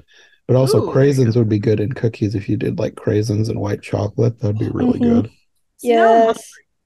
But 0.47 0.57
also, 0.57 0.83
Ooh, 0.83 0.91
craisins 0.91 1.37
would 1.37 1.49
be 1.49 1.59
good 1.59 1.79
in 1.81 1.93
cookies 1.93 2.35
if 2.35 2.49
you 2.49 2.57
did 2.57 2.79
like 2.79 2.95
craisins 2.95 3.51
and 3.51 3.61
white 3.61 3.83
chocolate. 3.83 4.41
That'd 4.41 4.59
be 4.59 4.71
really 4.71 4.99
Mhm. 4.99 5.03
good. 5.03 5.31
See, 5.77 5.93
now 5.95 6.29
I'm 6.29 6.35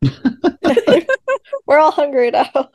Yes. 0.02 1.06
We're 1.66 1.78
all 1.78 1.92
hungry 1.92 2.30
now. 2.30 2.50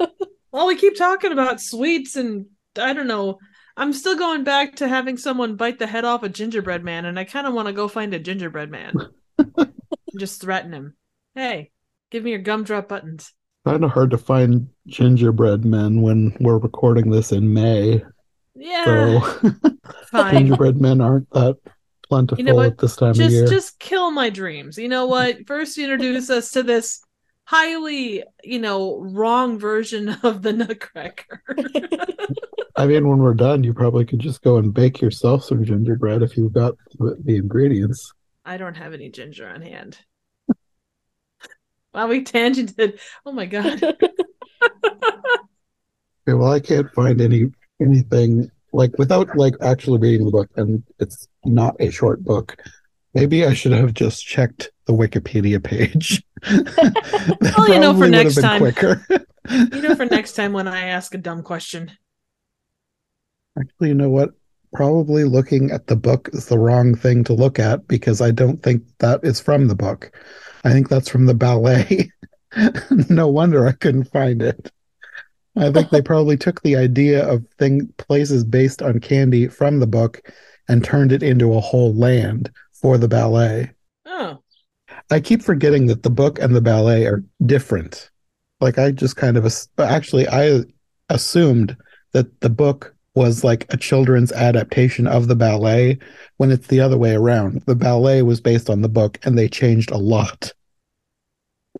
Well, 0.49 0.65
we 0.67 0.77
keep 0.77 0.95
talking 0.95 1.33
about 1.33 1.59
sweets, 1.61 2.15
and 2.15 2.45
I 2.77 2.93
don't 2.93 3.05
know. 3.05 3.37
I'm 3.75 3.91
still 3.91 4.17
going 4.17 4.45
back 4.45 4.77
to 4.77 4.87
having 4.87 5.17
someone 5.17 5.55
bite 5.57 5.77
the 5.77 5.85
head 5.85 6.05
off 6.05 6.23
a 6.23 6.29
gingerbread 6.29 6.83
man, 6.85 7.05
and 7.05 7.19
I 7.19 7.25
kind 7.25 7.45
of 7.45 7.53
want 7.53 7.67
to 7.67 7.73
go 7.73 7.87
find 7.89 8.13
a 8.13 8.19
gingerbread 8.19 8.71
man. 8.71 8.95
and 9.37 9.73
just 10.17 10.41
threaten 10.41 10.73
him. 10.73 10.95
Hey, 11.35 11.71
give 12.11 12.23
me 12.23 12.31
your 12.31 12.39
gumdrop 12.39 12.87
buttons. 12.87 13.33
Kind 13.71 13.83
of 13.83 13.91
hard 13.91 14.11
to 14.11 14.17
find 14.17 14.67
gingerbread 14.87 15.65
men 15.65 16.01
when 16.01 16.35
we're 16.39 16.57
recording 16.57 17.09
this 17.09 17.31
in 17.31 17.53
May. 17.53 18.03
Yeah, 18.55 19.19
So 19.31 19.51
gingerbread 20.31 20.81
men 20.81 20.99
aren't 21.01 21.29
that 21.31 21.57
plentiful 22.09 22.43
You 22.43 22.51
know 22.51 22.61
at 22.61 22.77
this 22.77 22.95
time 22.95 23.11
of 23.11 23.17
Just, 23.17 23.31
year. 23.31 23.47
just 23.47 23.79
kill 23.79 24.11
my 24.11 24.29
dreams. 24.29 24.77
You 24.77 24.87
know 24.87 25.05
what? 25.05 25.45
First, 25.45 25.77
you 25.77 25.83
introduce 25.83 26.29
us 26.29 26.51
to 26.51 26.63
this 26.63 27.01
highly, 27.45 28.23
you 28.43 28.59
know, 28.59 28.99
wrong 28.99 29.59
version 29.59 30.09
of 30.23 30.41
the 30.41 30.53
Nutcracker. 30.53 31.41
I 32.75 32.85
mean, 32.85 33.07
when 33.07 33.19
we're 33.19 33.33
done, 33.33 33.63
you 33.63 33.73
probably 33.73 34.05
could 34.05 34.19
just 34.19 34.41
go 34.41 34.57
and 34.57 34.73
bake 34.73 35.01
yourself 35.01 35.43
some 35.43 35.63
gingerbread 35.63 36.21
if 36.21 36.37
you've 36.37 36.53
got 36.53 36.75
the 36.99 37.35
ingredients. 37.35 38.13
I 38.45 38.57
don't 38.57 38.75
have 38.75 38.93
any 38.93 39.09
ginger 39.09 39.47
on 39.47 39.61
hand. 39.61 39.97
Wow, 41.97 42.09
we 42.09 42.23
tangented. 42.23 42.99
Oh 43.25 43.31
my 43.31 43.47
god. 43.47 43.81
Okay, 46.29 46.33
well, 46.33 46.51
I 46.51 46.59
can't 46.59 46.91
find 46.91 47.21
any 47.21 47.45
anything 47.81 48.51
like 48.73 48.91
without 48.97 49.37
like 49.37 49.53
actually 49.61 49.99
reading 49.99 50.25
the 50.25 50.31
book, 50.31 50.49
and 50.57 50.83
it's 50.99 51.25
not 51.45 51.77
a 51.79 51.89
short 51.89 52.21
book. 52.21 52.57
Maybe 53.13 53.45
I 53.45 53.53
should 53.53 53.71
have 53.71 53.93
just 53.93 54.25
checked 54.25 54.71
the 54.85 54.93
Wikipedia 54.93 55.63
page. 55.63 56.21
Well, 57.57 57.69
you 57.69 57.79
know, 57.79 57.93
for 57.93 57.99
probably 57.99 58.09
would 58.09 58.13
have 58.13 58.25
next 58.25 58.35
been 58.35 58.43
time. 58.43 58.59
quicker. 58.59 59.05
You 59.49 59.81
know, 59.81 59.95
for 59.95 60.05
next 60.17 60.33
time 60.33 60.51
when 60.51 60.67
I 60.67 60.87
ask 60.87 61.15
a 61.15 61.17
dumb 61.17 61.43
question. 61.43 61.91
Actually, 63.57 63.87
you 63.87 63.95
know 63.95 64.09
what? 64.09 64.31
Probably 64.73 65.23
looking 65.23 65.71
at 65.71 65.87
the 65.87 65.95
book 65.95 66.29
is 66.33 66.47
the 66.47 66.59
wrong 66.59 66.93
thing 66.93 67.23
to 67.23 67.33
look 67.33 67.57
at 67.57 67.87
because 67.87 68.19
I 68.19 68.31
don't 68.31 68.61
think 68.61 68.83
that 68.99 69.21
is 69.23 69.39
from 69.39 69.69
the 69.69 69.75
book. 69.75 70.11
I 70.67 70.73
think 70.73 70.89
that's 70.89 71.07
from 71.07 71.27
the 71.27 71.33
ballet. 71.33 72.11
no 73.09 73.29
wonder 73.29 73.65
I 73.65 73.71
couldn't 73.71 74.11
find 74.11 74.41
it. 74.41 74.69
I 75.55 75.71
think 75.71 75.91
they 75.91 76.01
probably 76.01 76.35
took 76.35 76.61
the 76.61 76.75
idea 76.75 77.25
of 77.25 77.47
thing 77.57 77.87
places 77.97 78.43
based 78.43 78.81
on 78.81 78.99
candy 78.99 79.47
from 79.47 79.79
the 79.79 79.87
book 79.87 80.29
and 80.67 80.83
turned 80.83 81.13
it 81.13 81.23
into 81.23 81.53
a 81.53 81.61
whole 81.61 81.95
land 81.95 82.51
for 82.73 82.97
the 82.97 83.07
ballet. 83.07 83.71
Oh, 84.05 84.43
I 85.09 85.21
keep 85.21 85.41
forgetting 85.41 85.87
that 85.87 86.03
the 86.03 86.09
book 86.09 86.37
and 86.37 86.53
the 86.53 86.59
ballet 86.59 87.05
are 87.05 87.23
different. 87.45 88.11
Like 88.59 88.77
I 88.77 88.91
just 88.91 89.15
kind 89.15 89.37
of 89.37 89.49
actually 89.79 90.27
I 90.27 90.63
assumed 91.07 91.77
that 92.11 92.41
the 92.41 92.49
book 92.49 92.93
was 93.15 93.41
like 93.41 93.65
a 93.73 93.77
children's 93.77 94.33
adaptation 94.33 95.07
of 95.07 95.29
the 95.29 95.35
ballet 95.35 95.97
when 96.35 96.51
it's 96.51 96.67
the 96.67 96.81
other 96.81 96.97
way 96.97 97.15
around. 97.15 97.61
The 97.65 97.75
ballet 97.75 98.21
was 98.21 98.41
based 98.41 98.69
on 98.69 98.81
the 98.81 98.89
book 98.89 99.17
and 99.23 99.37
they 99.37 99.47
changed 99.47 99.91
a 99.91 99.97
lot. 99.97 100.51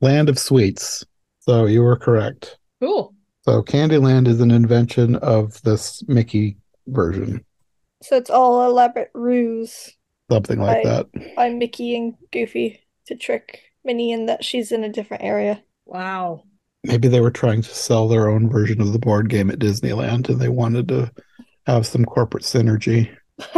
Land 0.01 0.29
of 0.29 0.37
Sweets. 0.39 1.05
So 1.39 1.65
you 1.65 1.81
were 1.81 1.97
correct. 1.97 2.57
cool. 2.81 3.13
So 3.43 3.63
Candyland 3.63 4.27
is 4.27 4.41
an 4.41 4.51
invention 4.51 5.15
of 5.17 5.61
this 5.61 6.03
Mickey 6.07 6.57
version, 6.87 7.45
so 8.03 8.17
it's 8.17 8.29
all 8.29 8.65
elaborate 8.69 9.09
ruse 9.13 9.93
something 10.29 10.59
like 10.59 10.83
Right. 10.83 11.05
that. 11.13 11.35
by 11.37 11.49
Mickey 11.49 11.95
and 11.95 12.13
Goofy 12.33 12.81
to 13.05 13.15
trick 13.15 13.61
Minnie 13.85 14.11
in 14.11 14.25
that 14.25 14.43
she's 14.43 14.73
in 14.73 14.83
a 14.83 14.91
different 14.91 15.23
area. 15.23 15.63
Wow. 15.85 16.43
Maybe 16.83 17.07
they 17.07 17.21
were 17.21 17.31
trying 17.31 17.61
to 17.61 17.73
sell 17.73 18.07
their 18.09 18.27
own 18.29 18.49
version 18.49 18.81
of 18.81 18.91
the 18.91 18.99
board 18.99 19.29
game 19.29 19.49
at 19.49 19.59
Disneyland 19.59 20.27
and 20.29 20.39
they 20.41 20.49
wanted 20.49 20.89
to 20.89 21.09
have 21.65 21.87
some 21.87 22.03
corporate 22.03 22.43
synergy. 22.43 23.09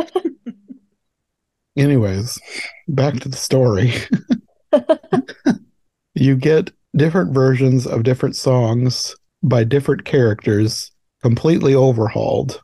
Anyways, 1.75 2.39
back 2.87 3.15
to 3.21 3.29
the 3.29 3.37
story. 3.37 3.93
you 6.19 6.35
get 6.35 6.71
different 6.95 7.33
versions 7.33 7.85
of 7.85 8.03
different 8.03 8.35
songs 8.35 9.15
by 9.43 9.63
different 9.63 10.05
characters, 10.05 10.91
completely 11.21 11.73
overhauled. 11.73 12.61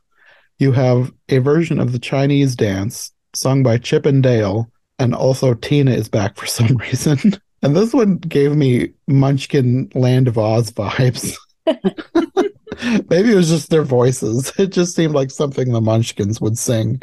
You 0.60 0.72
have 0.72 1.12
a 1.30 1.40
version 1.40 1.80
of 1.80 1.92
the 1.92 2.00
Chinese 2.00 2.56
dance 2.56 3.12
sung 3.34 3.64
by 3.64 3.78
Chip 3.78 4.06
and 4.06 4.24
Dale, 4.24 4.70
and 5.00 5.14
also 5.14 5.54
Tina 5.54 5.92
is 5.92 6.10
back 6.10 6.38
for 6.38 6.46
some 6.48 6.78
reason. 6.78 7.20
And 7.62 7.76
this 7.76 7.94
one 7.94 8.18
gave 8.18 8.56
me 8.56 8.92
Munchkin 9.08 9.90
Land 9.96 10.28
of 10.28 10.38
Oz 10.38 10.72
vibes. 10.72 11.36
Maybe 13.10 13.32
it 13.32 13.36
was 13.36 13.50
just 13.50 13.70
their 13.70 13.84
voices. 13.84 14.52
It 14.60 14.72
just 14.72 14.96
seemed 14.96 15.14
like 15.14 15.32
something 15.32 15.72
the 15.72 15.82
Munchkins 15.82 16.40
would 16.42 16.58
sing. 16.58 17.02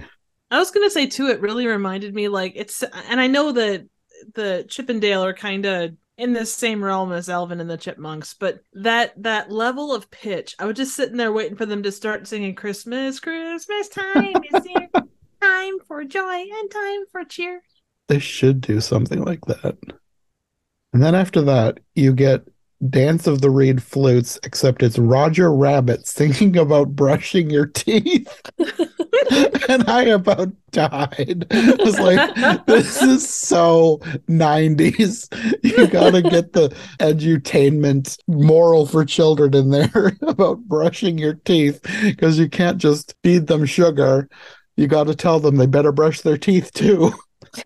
I 0.51 0.59
was 0.59 0.71
gonna 0.71 0.91
say 0.91 1.07
too. 1.07 1.29
It 1.29 1.41
really 1.41 1.67
reminded 1.67 2.15
me, 2.15 2.29
like 2.29 2.53
it's, 2.55 2.83
and 2.83 3.21
I 3.21 3.27
know 3.27 3.53
that 3.53 3.89
the 4.35 4.67
Chip 4.69 4.89
and 4.89 5.01
Dale 5.01 5.25
are 5.25 5.35
kind 5.35 5.65
of 5.65 5.93
in 6.19 6.33
the 6.33 6.47
same 6.47 6.85
realm 6.85 7.13
as 7.13 7.29
Alvin 7.29 7.61
and 7.61 7.71
the 7.71 7.77
Chipmunks, 7.77 8.35
but 8.35 8.61
that 8.75 9.21
that 9.23 9.51
level 9.51 9.95
of 9.95 10.11
pitch, 10.11 10.55
I 10.59 10.67
was 10.67 10.77
just 10.77 10.95
sitting 10.95 11.17
there 11.17 11.33
waiting 11.33 11.57
for 11.57 11.67
them 11.67 11.83
to 11.83 11.93
start 11.93 12.27
singing 12.27 12.55
"Christmas, 12.55 13.21
Christmas 13.21 13.89
time 13.89 14.35
is 14.53 14.65
here, 14.65 14.89
time 15.43 15.79
for 15.87 16.05
joy 16.05 16.45
and 16.51 16.71
time 16.71 17.05
for 17.11 17.25
cheer." 17.25 17.63
They 18.09 18.19
should 18.19 18.61
do 18.61 18.81
something 18.81 19.25
like 19.25 19.45
that. 19.47 19.77
And 20.93 21.03
then 21.03 21.15
after 21.15 21.41
that, 21.43 21.81
you 21.95 22.13
get 22.13 22.47
Dance 22.91 23.27
of 23.27 23.41
the 23.41 23.51
Reed 23.51 23.83
Flutes, 23.83 24.39
except 24.43 24.83
it's 24.83 24.99
Roger 24.99 25.53
Rabbit 25.53 26.07
singing 26.07 26.57
about 26.59 26.95
brushing 26.97 27.49
your 27.49 27.67
teeth. 27.67 28.29
and 29.69 29.89
I 29.89 30.05
about 30.05 30.51
died. 30.71 31.47
I 31.51 31.77
was 31.79 31.99
like, 31.99 32.65
this 32.67 33.03
is 33.03 33.29
so 33.29 33.99
90s. 34.29 35.29
You 35.63 35.87
gotta 35.87 36.23
get 36.23 36.53
the 36.53 36.75
edutainment 36.99 38.19
moral 38.27 38.87
for 38.87 39.05
children 39.05 39.55
in 39.55 39.71
there 39.71 40.17
about 40.23 40.61
brushing 40.65 41.19
your 41.19 41.35
teeth 41.35 41.81
because 42.03 42.39
you 42.39 42.49
can't 42.49 42.79
just 42.79 43.15
feed 43.23 43.47
them 43.47 43.67
sugar. 43.67 44.29
You 44.77 44.87
gotta 44.87 45.15
tell 45.15 45.41
them 45.41 45.57
they 45.57 45.67
better 45.67 45.93
brush 45.93 46.23
their 46.23 46.39
teeth 46.39 46.73
too. 46.73 47.13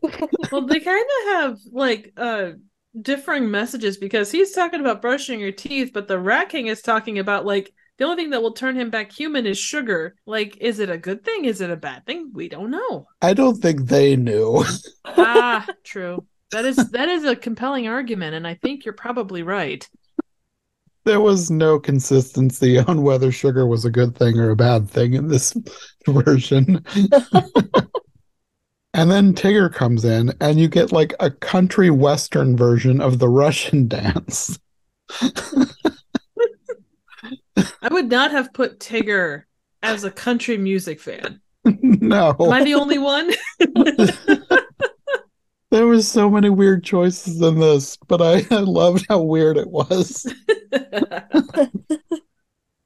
well, 0.51 0.67
they 0.67 0.81
kind 0.81 1.05
of 1.05 1.33
have 1.33 1.59
like 1.71 2.13
uh 2.17 2.53
differing 3.01 3.51
messages 3.51 3.97
because 3.97 4.31
he's 4.33 4.53
talking 4.53 4.81
about 4.81 5.03
brushing 5.03 5.39
your 5.39 5.53
teeth, 5.53 5.91
but 5.93 6.09
the 6.09 6.19
Rat 6.19 6.49
King 6.49 6.67
is 6.67 6.83
talking 6.83 7.19
about 7.19 7.47
like 7.47 7.73
the 7.99 8.05
only 8.05 8.17
thing 8.17 8.31
that 8.31 8.43
will 8.43 8.53
turn 8.53 8.77
him 8.77 8.91
back 8.91 9.11
human 9.11 9.47
is 9.47 9.59
sugar. 9.59 10.17
Like, 10.27 10.59
is 10.61 10.81
it 10.81 10.91
a 10.91 10.99
good 10.99 11.25
thing? 11.25 11.47
Is 11.47 11.61
it 11.61 11.71
a 11.71 11.77
bad 11.77 12.05
thing? 12.05 12.31
We 12.35 12.49
don't 12.49 12.71
know. 12.71 13.07
I 13.23 13.33
don't 13.33 13.57
think 13.57 13.87
they 13.87 14.17
knew. 14.17 14.65
ah, 15.05 15.67
true. 15.85 16.27
That 16.53 16.65
is 16.65 16.77
that 16.91 17.09
is 17.09 17.25
a 17.25 17.35
compelling 17.35 17.89
argument, 17.89 18.35
and 18.35 18.47
I 18.47 18.55
think 18.55 18.85
you're 18.85 18.95
probably 18.95 19.43
right. 19.43 19.89
There 21.05 21.21
was 21.21 21.51
no 21.51 21.79
consistency 21.79 22.79
on 22.79 23.03
whether 23.03 23.33
sugar 23.33 23.67
was 23.67 23.85
a 23.85 23.91
good 23.91 24.17
thing 24.17 24.39
or 24.39 24.51
a 24.51 24.57
bad 24.57 24.89
thing 24.89 25.15
in 25.15 25.29
this 25.29 25.57
version. 26.07 26.85
and 28.95 29.11
then 29.11 29.35
Tigger 29.35 29.73
comes 29.73 30.05
in, 30.05 30.33
and 30.41 30.61
you 30.61 30.69
get 30.69 30.93
like 30.93 31.15
a 31.19 31.31
country 31.31 31.91
western 31.91 32.57
version 32.57 33.01
of 33.01 33.19
the 33.19 33.29
Russian 33.29 33.89
dance. 33.89 34.59
I 37.57 37.89
would 37.91 38.09
not 38.11 38.31
have 38.31 38.53
put 38.53 38.81
Tigger 38.81 39.45
as 39.83 40.05
a 40.05 40.11
country 40.11 40.59
music 40.59 41.01
fan. 41.01 41.41
no. 41.65 42.37
Am 42.41 42.53
I 42.53 42.65
the 42.65 42.75
only 42.75 42.99
one? 42.99 43.33
there 45.71 45.87
was 45.87 46.07
so 46.09 46.31
many 46.31 46.51
weird 46.51 46.85
choices 46.85 47.41
in 47.41 47.59
this, 47.59 47.97
but 48.09 48.21
I, 48.23 48.47
I 48.51 48.61
loved 48.61 49.07
how 49.09 49.23
weird 49.23 49.57
it 49.57 49.71
was. 49.71 50.33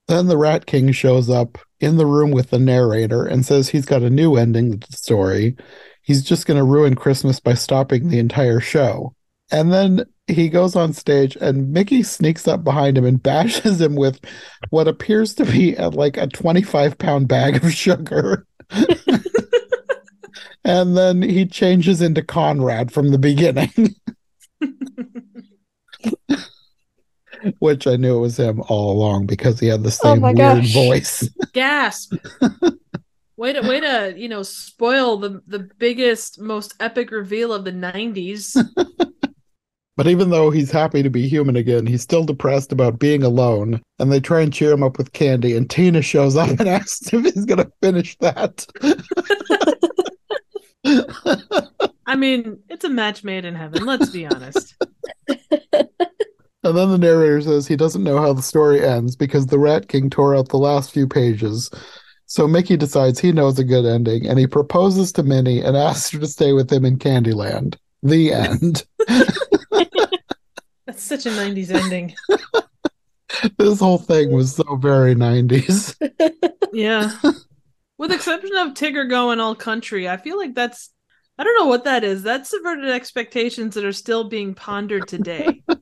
then 0.08 0.26
the 0.26 0.36
Rat 0.36 0.66
King 0.66 0.92
shows 0.92 1.28
up 1.28 1.58
in 1.80 1.96
the 1.96 2.06
room 2.06 2.30
with 2.30 2.50
the 2.50 2.58
narrator 2.58 3.24
and 3.24 3.44
says 3.44 3.68
he's 3.68 3.86
got 3.86 4.02
a 4.02 4.10
new 4.10 4.36
ending 4.36 4.78
to 4.78 4.90
the 4.90 4.96
story. 4.96 5.56
He's 6.02 6.22
just 6.22 6.46
going 6.46 6.58
to 6.58 6.64
ruin 6.64 6.94
Christmas 6.94 7.40
by 7.40 7.54
stopping 7.54 8.08
the 8.08 8.18
entire 8.18 8.60
show. 8.60 9.14
And 9.52 9.72
then 9.72 10.04
he 10.32 10.48
goes 10.48 10.76
on 10.76 10.92
stage 10.92 11.36
and 11.40 11.72
Mickey 11.72 12.02
sneaks 12.02 12.46
up 12.48 12.64
behind 12.64 12.96
him 12.98 13.04
and 13.04 13.22
bashes 13.22 13.80
him 13.80 13.94
with 13.96 14.20
what 14.70 14.88
appears 14.88 15.34
to 15.34 15.44
be 15.44 15.74
a, 15.76 15.88
like 15.88 16.16
a 16.16 16.26
25 16.26 16.98
pound 16.98 17.28
bag 17.28 17.62
of 17.64 17.72
sugar. 17.72 18.46
and 20.64 20.96
then 20.96 21.22
he 21.22 21.46
changes 21.46 22.00
into 22.00 22.22
Conrad 22.22 22.92
from 22.92 23.10
the 23.10 23.18
beginning. 23.18 23.70
Which 27.58 27.86
I 27.86 27.96
knew 27.96 28.18
it 28.18 28.20
was 28.20 28.38
him 28.38 28.60
all 28.68 28.92
along 28.92 29.26
because 29.26 29.58
he 29.58 29.66
had 29.68 29.82
the 29.82 29.88
Oh 29.88 30.14
same 30.14 30.20
my 30.20 30.32
weird 30.32 30.62
gosh. 30.62 30.74
voice. 30.74 31.28
Gasp. 31.54 32.14
Way 33.38 33.54
to 33.54 33.62
way 33.62 33.80
to, 33.80 34.12
you 34.14 34.28
know, 34.28 34.42
spoil 34.42 35.16
the 35.16 35.40
the 35.46 35.70
biggest, 35.78 36.38
most 36.38 36.74
epic 36.80 37.10
reveal 37.10 37.54
of 37.54 37.64
the 37.64 37.72
nineties. 37.72 38.54
But 40.00 40.08
even 40.08 40.30
though 40.30 40.48
he's 40.48 40.70
happy 40.70 41.02
to 41.02 41.10
be 41.10 41.28
human 41.28 41.56
again, 41.56 41.84
he's 41.84 42.00
still 42.00 42.24
depressed 42.24 42.72
about 42.72 42.98
being 42.98 43.22
alone. 43.22 43.82
And 43.98 44.10
they 44.10 44.18
try 44.18 44.40
and 44.40 44.50
cheer 44.50 44.72
him 44.72 44.82
up 44.82 44.96
with 44.96 45.12
candy. 45.12 45.54
And 45.54 45.68
Tina 45.68 46.00
shows 46.00 46.38
up 46.38 46.48
and 46.58 46.66
asks 46.70 47.12
if 47.12 47.22
he's 47.22 47.44
going 47.44 47.58
to 47.58 47.70
finish 47.82 48.16
that. 48.20 48.66
I 52.06 52.16
mean, 52.16 52.60
it's 52.70 52.86
a 52.86 52.88
match 52.88 53.24
made 53.24 53.44
in 53.44 53.54
heaven, 53.54 53.84
let's 53.84 54.08
be 54.08 54.24
honest. 54.24 54.74
And 56.62 56.76
then 56.76 56.90
the 56.90 56.98
narrator 56.98 57.42
says 57.42 57.66
he 57.66 57.76
doesn't 57.76 58.04
know 58.04 58.18
how 58.18 58.32
the 58.32 58.42
story 58.42 58.82
ends 58.82 59.16
because 59.16 59.46
the 59.46 59.58
Rat 59.58 59.88
King 59.88 60.08
tore 60.08 60.34
out 60.34 60.48
the 60.48 60.58
last 60.58 60.92
few 60.92 61.06
pages. 61.06 61.70
So 62.26 62.46
Mickey 62.46 62.76
decides 62.76 63.18
he 63.18 63.32
knows 63.32 63.58
a 63.58 63.64
good 63.64 63.86
ending 63.86 64.26
and 64.26 64.38
he 64.38 64.46
proposes 64.46 65.12
to 65.12 65.22
Minnie 65.22 65.60
and 65.62 65.76
asks 65.76 66.10
her 66.10 66.18
to 66.20 66.26
stay 66.26 66.52
with 66.52 66.70
him 66.70 66.84
in 66.84 66.98
Candyland. 66.98 67.76
The 68.02 68.32
end. 68.32 68.84
Such 71.02 71.26
a 71.26 71.30
nineties 71.30 71.70
ending. 71.70 72.14
this 73.58 73.80
whole 73.80 73.98
thing 73.98 74.32
was 74.32 74.54
so 74.56 74.76
very 74.76 75.14
90s. 75.14 75.96
Yeah. 76.72 77.10
With 77.98 78.12
exception 78.12 78.56
of 78.58 78.74
Tigger 78.74 79.10
going 79.10 79.40
all 79.40 79.56
country, 79.56 80.08
I 80.08 80.18
feel 80.18 80.38
like 80.38 80.54
that's 80.54 80.90
I 81.36 81.42
don't 81.42 81.58
know 81.58 81.66
what 81.66 81.82
that 81.82 82.04
is. 82.04 82.22
That's 82.22 82.48
subverted 82.48 82.90
expectations 82.90 83.74
that 83.74 83.84
are 83.84 83.92
still 83.92 84.28
being 84.28 84.54
pondered 84.54 85.08
today. 85.08 85.64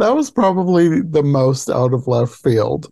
That 0.00 0.16
was 0.16 0.30
probably 0.30 1.02
the 1.02 1.22
most 1.22 1.68
out 1.68 1.92
of 1.92 2.08
left 2.08 2.34
field. 2.36 2.88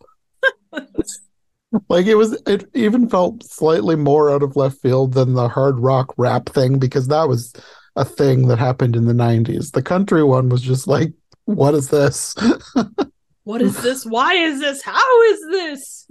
like 1.88 2.04
it 2.04 2.16
was 2.16 2.38
it 2.46 2.68
even 2.74 3.08
felt 3.08 3.42
slightly 3.44 3.96
more 3.96 4.30
out 4.30 4.42
of 4.42 4.56
left 4.56 4.82
field 4.82 5.14
than 5.14 5.32
the 5.32 5.48
hard 5.48 5.80
rock 5.80 6.12
rap 6.18 6.50
thing 6.50 6.78
because 6.78 7.08
that 7.08 7.26
was 7.26 7.54
a 7.98 8.04
thing 8.04 8.48
that 8.48 8.58
happened 8.58 8.96
in 8.96 9.06
the 9.06 9.12
90s. 9.12 9.72
The 9.72 9.82
country 9.82 10.22
one 10.24 10.48
was 10.48 10.62
just 10.62 10.86
like 10.86 11.12
what 11.44 11.74
is 11.74 11.88
this? 11.88 12.34
What 13.48 13.62
is 13.62 13.80
this? 13.80 14.04
Why 14.04 14.34
is 14.34 14.60
this? 14.60 14.82
How 14.82 15.22
is 15.22 15.40
this? 15.50 16.06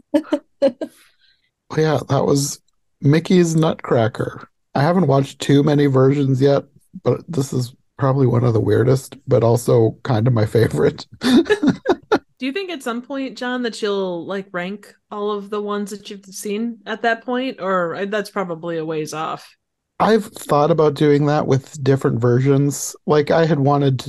yeah, 1.77 1.99
that 2.09 2.25
was 2.25 2.59
Mickey's 2.99 3.55
Nutcracker. 3.55 4.49
I 4.73 4.81
haven't 4.81 5.05
watched 5.05 5.39
too 5.39 5.61
many 5.61 5.85
versions 5.85 6.41
yet, 6.41 6.63
but 7.03 7.21
this 7.27 7.53
is 7.53 7.75
probably 7.99 8.25
one 8.25 8.43
of 8.43 8.53
the 8.53 8.59
weirdest, 8.59 9.17
but 9.27 9.43
also 9.43 9.99
kind 10.01 10.25
of 10.25 10.33
my 10.33 10.47
favorite. 10.47 11.05
Do 11.21 12.45
you 12.45 12.51
think 12.51 12.71
at 12.71 12.81
some 12.81 13.03
point, 13.03 13.37
Jon, 13.37 13.61
that 13.61 13.83
you'll 13.83 14.25
like 14.25 14.47
rank 14.51 14.95
all 15.11 15.29
of 15.29 15.51
the 15.51 15.61
ones 15.61 15.91
that 15.91 16.09
you've 16.09 16.25
seen 16.25 16.79
at 16.87 17.03
that 17.03 17.23
point, 17.23 17.61
or 17.61 17.93
uh, 17.93 18.05
that's 18.05 18.31
probably 18.31 18.79
a 18.79 18.85
ways 18.85 19.13
off? 19.13 19.56
I've 19.99 20.25
thought 20.25 20.71
about 20.71 20.93
doing 20.93 21.25
that 21.25 21.47
with 21.47 21.83
different 21.83 22.19
versions. 22.19 22.95
Like 23.05 23.31
I 23.31 23.45
had 23.45 23.59
wanted 23.59 24.05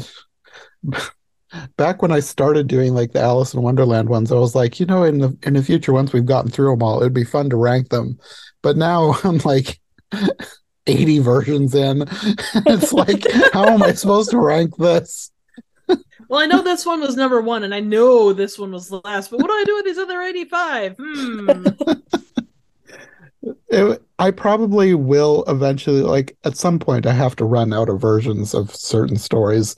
back 1.77 2.03
when 2.03 2.13
I 2.13 2.21
started 2.21 2.67
doing 2.67 2.95
like 2.95 3.13
the 3.13 3.21
Alice 3.21 3.55
in 3.55 3.63
Wonderland 3.63 4.09
ones, 4.09 4.31
I 4.31 4.37
was 4.37 4.55
like, 4.55 4.79
you 4.81 4.87
know, 4.87 5.05
in 5.05 5.19
the 5.19 5.37
in 5.43 5.55
the 5.55 5.63
future, 5.63 5.93
once 5.93 6.13
we've 6.13 6.27
gotten 6.27 6.51
through 6.51 6.71
them 6.71 6.83
all, 6.83 7.01
it'd 7.01 7.15
be 7.15 7.25
fun 7.25 7.51
to 7.51 7.57
rank 7.57 7.89
them. 7.89 8.19
But 8.63 8.77
now 8.77 9.15
I'm 9.25 9.39
like 9.39 9.81
80 10.87 11.19
versions 11.21 11.75
in. 11.75 12.05
it's 12.67 12.93
like, 12.93 13.25
how 13.53 13.67
am 13.67 13.83
I 13.83 13.93
supposed 13.93 14.31
to 14.31 14.39
rank 14.39 14.77
this? 14.77 15.31
Well, 16.29 16.41
I 16.41 16.47
know 16.47 16.63
this 16.63 16.85
one 16.85 17.01
was 17.01 17.17
number 17.17 17.41
one, 17.41 17.65
and 17.65 17.75
I 17.75 17.81
know 17.81 18.35
this 18.35 18.59
one 18.59 18.71
was 18.73 18.89
the 18.89 19.01
last, 19.05 19.31
but 19.31 19.41
what 19.41 19.49
do 19.49 19.55
I 19.55 19.65
do 19.65 19.75
with 19.77 19.85
these 19.87 19.99
other 19.99 20.21
85? 20.21 20.97
Hmm. 20.99 21.59
It, 23.69 24.03
I 24.19 24.31
probably 24.31 24.95
will 24.95 25.45
eventually, 25.49 26.03
like 26.03 26.37
at 26.45 26.57
some 26.57 26.79
point, 26.79 27.07
I 27.07 27.13
have 27.13 27.37
to 27.37 27.45
run 27.45 27.73
out 27.73 27.89
of 27.89 28.01
versions 28.01 28.55
of 28.55 28.75
certain 28.75 29.17
stories. 29.17 29.77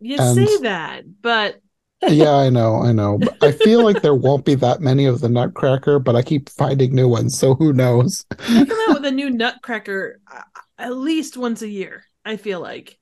You 0.00 0.16
And- 0.18 0.34
say 0.34 0.56
that, 0.62 1.04
but 1.22 1.60
yeah, 2.08 2.32
I 2.34 2.48
know, 2.48 2.76
I 2.76 2.92
know. 2.92 3.18
But 3.18 3.42
I 3.42 3.52
feel 3.52 3.84
like 3.84 4.00
there 4.00 4.14
won't 4.14 4.44
be 4.46 4.54
that 4.56 4.80
many 4.80 5.04
of 5.04 5.20
the 5.20 5.28
Nutcracker, 5.28 5.98
but 5.98 6.16
I 6.16 6.22
keep 6.22 6.48
finding 6.48 6.94
new 6.94 7.08
ones, 7.08 7.36
so 7.38 7.54
who 7.54 7.72
knows? 7.74 8.24
they 8.48 8.64
come 8.64 8.78
out 8.88 8.94
with 9.00 9.04
a 9.04 9.10
new 9.10 9.28
Nutcracker 9.30 10.20
uh, 10.32 10.40
at 10.78 10.96
least 10.96 11.36
once 11.36 11.60
a 11.62 11.68
year. 11.68 12.04
I 12.24 12.36
feel 12.36 12.60
like. 12.60 12.98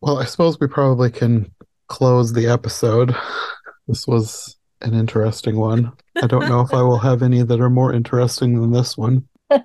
Well, 0.00 0.18
I 0.18 0.24
suppose 0.24 0.58
we 0.58 0.66
probably 0.66 1.10
can 1.10 1.52
close 1.88 2.32
the 2.32 2.46
episode. 2.48 3.14
This 3.88 4.06
was 4.06 4.56
an 4.82 4.94
interesting 4.94 5.56
one. 5.56 5.92
I 6.16 6.26
don't 6.26 6.48
know 6.48 6.60
if 6.60 6.72
I 6.74 6.82
will 6.82 6.98
have 6.98 7.22
any 7.22 7.42
that 7.42 7.60
are 7.60 7.70
more 7.70 7.92
interesting 7.92 8.60
than 8.60 8.72
this 8.72 8.96
one. 8.96 9.28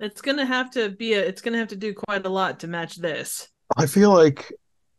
It's 0.00 0.20
gonna 0.20 0.46
have 0.46 0.70
to 0.72 0.90
be 0.90 1.14
a. 1.14 1.20
It's 1.20 1.42
gonna 1.42 1.58
have 1.58 1.68
to 1.68 1.76
do 1.76 1.92
quite 1.92 2.24
a 2.24 2.28
lot 2.28 2.60
to 2.60 2.68
match 2.68 2.96
this. 2.96 3.48
I 3.76 3.86
feel 3.86 4.14
like, 4.14 4.52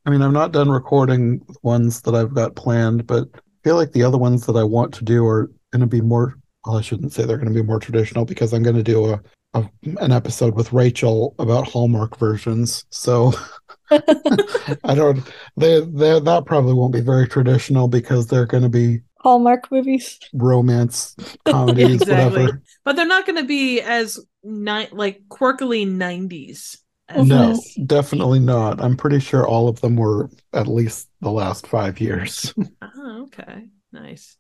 I 0.06 0.10
mean, 0.10 0.22
I'm 0.22 0.34
not 0.34 0.52
done 0.52 0.70
recording 0.70 1.42
ones 1.64 2.02
that 2.02 2.16
I've 2.16 2.34
got 2.34 2.56
planned, 2.56 3.08
but 3.08 3.30
I 3.34 3.40
feel 3.64 3.76
like 3.76 3.94
the 3.94 4.04
other 4.04 4.18
ones 4.18 4.46
that 4.46 4.58
I 4.58 4.64
want 4.64 4.94
to 4.96 5.06
do 5.06 5.26
are 5.26 5.50
going 5.72 5.80
to 5.82 5.88
be 5.88 6.02
more. 6.02 6.38
Well, 6.66 6.78
I 6.78 6.82
shouldn't 6.82 7.14
say 7.14 7.24
they're 7.24 7.38
going 7.38 7.54
to 7.54 7.62
be 7.62 7.66
more 7.66 7.80
traditional 7.80 8.26
because 8.26 8.52
I'm 8.54 8.64
going 8.64 8.76
to 8.76 8.84
do 8.84 9.14
a, 9.14 9.22
a 9.54 9.70
an 10.02 10.12
episode 10.12 10.54
with 10.54 10.74
Rachel 10.74 11.34
about 11.40 11.70
Hallmark 11.70 12.18
versions. 12.18 12.84
So 12.90 13.32
I 13.92 14.96
don't. 14.96 15.24
They 15.56 15.80
they 15.80 16.20
that 16.20 16.44
probably 16.46 16.74
won't 16.74 16.94
be 16.94 17.02
very 17.02 17.28
traditional 17.28 17.88
because 17.88 18.28
they're 18.28 18.46
going 18.46 18.64
to 18.64 18.70
be 18.70 19.00
Hallmark 19.20 19.72
movies. 19.72 20.20
romance 20.34 21.16
comedies, 21.46 22.02
exactly. 22.02 22.42
whatever. 22.44 22.62
But 22.86 22.96
they're 22.96 23.06
not 23.06 23.26
gonna 23.26 23.44
be 23.44 23.82
as 23.82 24.20
ni- 24.44 24.90
like 24.92 25.22
quirkily 25.30 25.86
'90s. 25.88 26.78
No, 27.16 27.54
this. 27.54 27.76
definitely 27.86 28.40
not. 28.40 28.80
I'm 28.82 28.96
pretty 28.96 29.20
sure 29.20 29.48
all 29.48 29.68
of 29.68 29.82
them 29.82 29.96
were 29.96 30.30
at 30.54 30.68
least 30.68 31.10
the 31.22 31.32
last 31.32 31.66
five 31.66 32.00
years. 32.00 32.54
Oh, 32.82 33.24
okay. 33.34 33.66
Nice. 33.92 34.38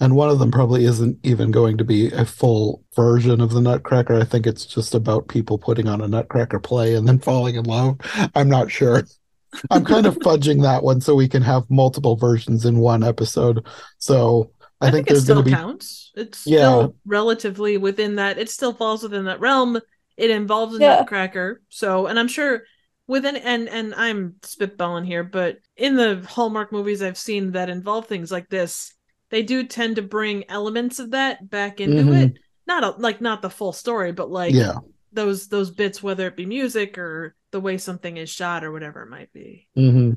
And 0.00 0.16
one 0.16 0.28
of 0.28 0.40
them 0.40 0.50
probably 0.50 0.84
isn't 0.84 1.18
even 1.22 1.52
going 1.52 1.78
to 1.78 1.84
be 1.84 2.10
a 2.10 2.24
full 2.24 2.82
version 2.96 3.40
of 3.40 3.50
the 3.52 3.60
Nutcracker. 3.60 4.18
I 4.18 4.24
think 4.24 4.48
it's 4.48 4.66
just 4.66 4.96
about 4.96 5.28
people 5.28 5.58
putting 5.58 5.86
on 5.86 6.00
a 6.00 6.08
Nutcracker 6.08 6.58
play 6.58 6.94
and 6.94 7.06
then 7.06 7.20
falling 7.20 7.54
in 7.54 7.64
love. 7.66 7.98
I'm 8.34 8.48
not 8.48 8.68
sure. 8.72 9.04
I'm 9.70 9.84
kind 9.84 10.06
of 10.06 10.16
fudging 10.18 10.62
that 10.62 10.82
one 10.82 11.00
so 11.00 11.14
we 11.14 11.28
can 11.28 11.42
have 11.42 11.68
multiple 11.70 12.16
versions 12.16 12.64
in 12.64 12.78
one 12.78 13.04
episode. 13.04 13.66
So 13.98 14.50
I, 14.80 14.88
I, 14.88 14.90
think, 14.90 15.06
think, 15.06 15.08
it 15.08 15.10
there's 15.12 15.22
still 15.24 15.34
going 15.36 15.44
to 15.44 15.50
be 15.50 15.56
counts. 15.56 16.12
It's 16.16 16.46
Yeah. 16.46 16.58
still 16.58 16.96
relatively 17.04 17.76
within 17.76 18.16
that. 18.16 18.38
It 18.38 18.50
still 18.50 18.72
falls 18.72 19.02
within 19.02 19.26
that 19.26 19.40
realm. 19.40 19.80
It 20.16 20.30
involves 20.30 20.76
a 20.76 20.80
Yeah. 20.80 20.96
nutcracker. 20.96 21.62
So, 21.68 22.06
and 22.06 22.18
I'm 22.18 22.28
sure 22.28 22.62
within 23.06 23.36
and 23.36 23.68
and 23.68 23.94
I'm 23.94 24.36
spitballing 24.42 25.06
here, 25.06 25.24
but 25.24 25.58
in 25.76 25.96
the 25.96 26.24
Hallmark 26.28 26.72
movies 26.72 27.02
I've 27.02 27.18
seen 27.18 27.52
that 27.52 27.68
involve 27.68 28.06
things 28.06 28.30
like 28.32 28.48
this, 28.48 28.94
they 29.30 29.42
do 29.42 29.64
tend 29.64 29.96
to 29.96 30.02
bring 30.02 30.48
elements 30.50 30.98
of 30.98 31.10
that 31.10 31.48
back 31.48 31.80
into 31.80 32.02
Mhm. 32.04 32.22
it. 32.26 32.38
Not 32.66 32.84
a, 32.84 32.90
like 33.00 33.20
not 33.20 33.42
the 33.42 33.50
full 33.50 33.72
story, 33.72 34.12
but 34.12 34.30
like 34.30 34.54
yeah, 34.54 34.76
those 35.12 35.48
those 35.48 35.70
bits, 35.70 36.02
whether 36.02 36.26
it 36.26 36.36
be 36.36 36.46
music 36.46 36.96
or 36.96 37.34
the 37.52 37.60
way 37.60 37.78
something 37.78 38.16
is 38.16 38.30
shot 38.30 38.64
or 38.64 38.72
whatever 38.72 39.02
it 39.02 39.10
might 39.10 39.32
be. 39.32 39.68
hmm 39.76 40.12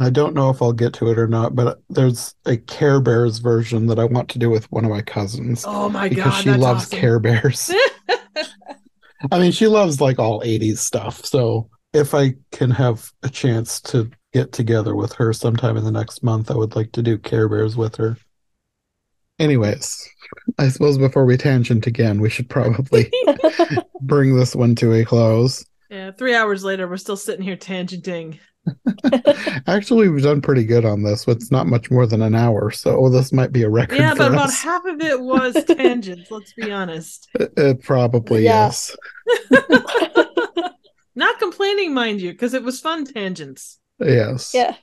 I 0.00 0.10
don't 0.10 0.34
know 0.34 0.50
if 0.50 0.62
I'll 0.62 0.72
get 0.72 0.94
to 0.94 1.10
it 1.10 1.18
or 1.18 1.28
not, 1.28 1.54
but 1.56 1.80
there's 1.88 2.34
a 2.46 2.56
Care 2.56 3.00
Bears 3.00 3.38
version 3.38 3.86
that 3.86 3.98
I 4.00 4.04
want 4.04 4.28
to 4.30 4.38
do 4.40 4.50
with 4.50 4.70
one 4.72 4.84
of 4.84 4.90
my 4.90 5.02
cousins 5.02 5.64
Oh 5.64 5.88
my 5.88 6.08
because 6.08 6.24
god, 6.24 6.42
she 6.42 6.54
loves 6.54 6.86
awesome. 6.86 6.98
Care 7.00 7.20
Bears. 7.20 7.70
I 9.30 9.38
mean, 9.38 9.52
she 9.52 9.66
loves 9.66 10.00
like 10.00 10.18
all 10.18 10.42
80s 10.44 10.80
stuff. 10.82 11.24
So 11.24 11.70
if 11.92 12.14
I 12.14 12.34
can 12.50 12.70
have 12.70 13.10
a 13.22 13.28
chance 13.28 13.80
to 13.82 14.10
get 14.32 14.52
together 14.52 14.94
with 14.96 15.12
her 15.14 15.32
sometime 15.32 15.76
in 15.76 15.84
the 15.84 15.90
next 15.92 16.22
month, 16.22 16.50
I 16.50 16.54
would 16.56 16.74
like 16.76 16.92
to 16.92 17.02
do 17.02 17.18
Care 17.18 17.48
Bears 17.48 17.76
with 17.76 17.96
her. 17.96 18.16
Anyways, 19.38 20.08
I 20.58 20.68
suppose 20.68 20.98
before 20.98 21.24
we 21.24 21.36
tangent 21.36 21.86
again, 21.86 22.20
we 22.20 22.30
should 22.30 22.48
probably 22.48 23.12
bring 24.00 24.36
this 24.36 24.54
one 24.54 24.74
to 24.76 24.92
a 24.92 25.04
close. 25.04 25.64
Yeah, 25.92 26.10
three 26.10 26.34
hours 26.34 26.64
later, 26.64 26.88
we're 26.88 26.96
still 26.96 27.18
sitting 27.18 27.44
here 27.44 27.54
tangenting. 27.56 28.38
Actually, 29.66 30.08
we've 30.08 30.22
done 30.22 30.40
pretty 30.40 30.64
good 30.64 30.86
on 30.86 31.02
this. 31.02 31.28
It's 31.28 31.50
not 31.50 31.66
much 31.66 31.90
more 31.90 32.06
than 32.06 32.22
an 32.22 32.34
hour, 32.34 32.70
so 32.70 32.96
oh, 32.96 33.10
this 33.10 33.30
might 33.30 33.52
be 33.52 33.62
a 33.62 33.68
record 33.68 33.98
Yeah, 33.98 34.12
for 34.12 34.20
but 34.20 34.32
about 34.32 34.46
us. 34.46 34.62
half 34.62 34.86
of 34.86 34.98
it 35.02 35.20
was 35.20 35.52
tangents. 35.68 36.30
let's 36.30 36.54
be 36.54 36.72
honest. 36.72 37.28
It, 37.38 37.52
it 37.58 37.82
probably 37.82 38.44
Yeah. 38.44 38.68
is. 38.70 38.96
Not 41.14 41.38
complaining, 41.38 41.92
mind 41.92 42.22
you, 42.22 42.32
because 42.32 42.54
it 42.54 42.62
was 42.62 42.80
fun 42.80 43.04
tangents. 43.04 43.78
Yes. 44.00 44.54
yeah. 44.54 44.76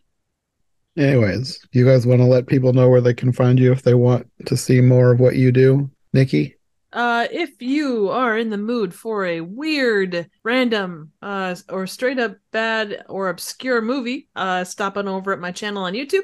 Anyways, 0.95 1.59
you 1.71 1.85
guys 1.85 2.05
want 2.05 2.19
to 2.21 2.25
let 2.25 2.45
people 2.45 2.71
know 2.73 2.87
where 2.87 3.01
they 3.01 3.15
can 3.15 3.31
find 3.33 3.57
you 3.57 3.71
if 3.71 3.81
they 3.81 3.95
want 3.95 4.29
to 4.45 4.55
see 4.55 4.79
more 4.79 5.11
of 5.11 5.19
what 5.19 5.37
you 5.37 5.51
do, 5.51 5.89
Nicki? 6.13 6.58
Uh, 6.91 7.27
if 7.31 7.61
you 7.61 8.09
are 8.09 8.37
in 8.37 8.49
the 8.49 8.57
mood 8.57 8.93
for 8.93 9.25
a 9.25 9.41
weird, 9.41 10.29
random, 10.43 11.11
uh, 11.21 11.55
or 11.69 11.85
straight 11.85 12.17
up 12.17 12.35
bad 12.51 13.05
or 13.07 13.29
obscure 13.29 13.81
movie, 13.81 14.27
uh, 14.35 14.63
stop 14.63 14.97
on 14.97 15.07
over 15.07 15.31
at 15.31 15.39
my 15.39 15.51
channel 15.51 15.83
on 15.83 15.93
YouTube. 15.93 16.23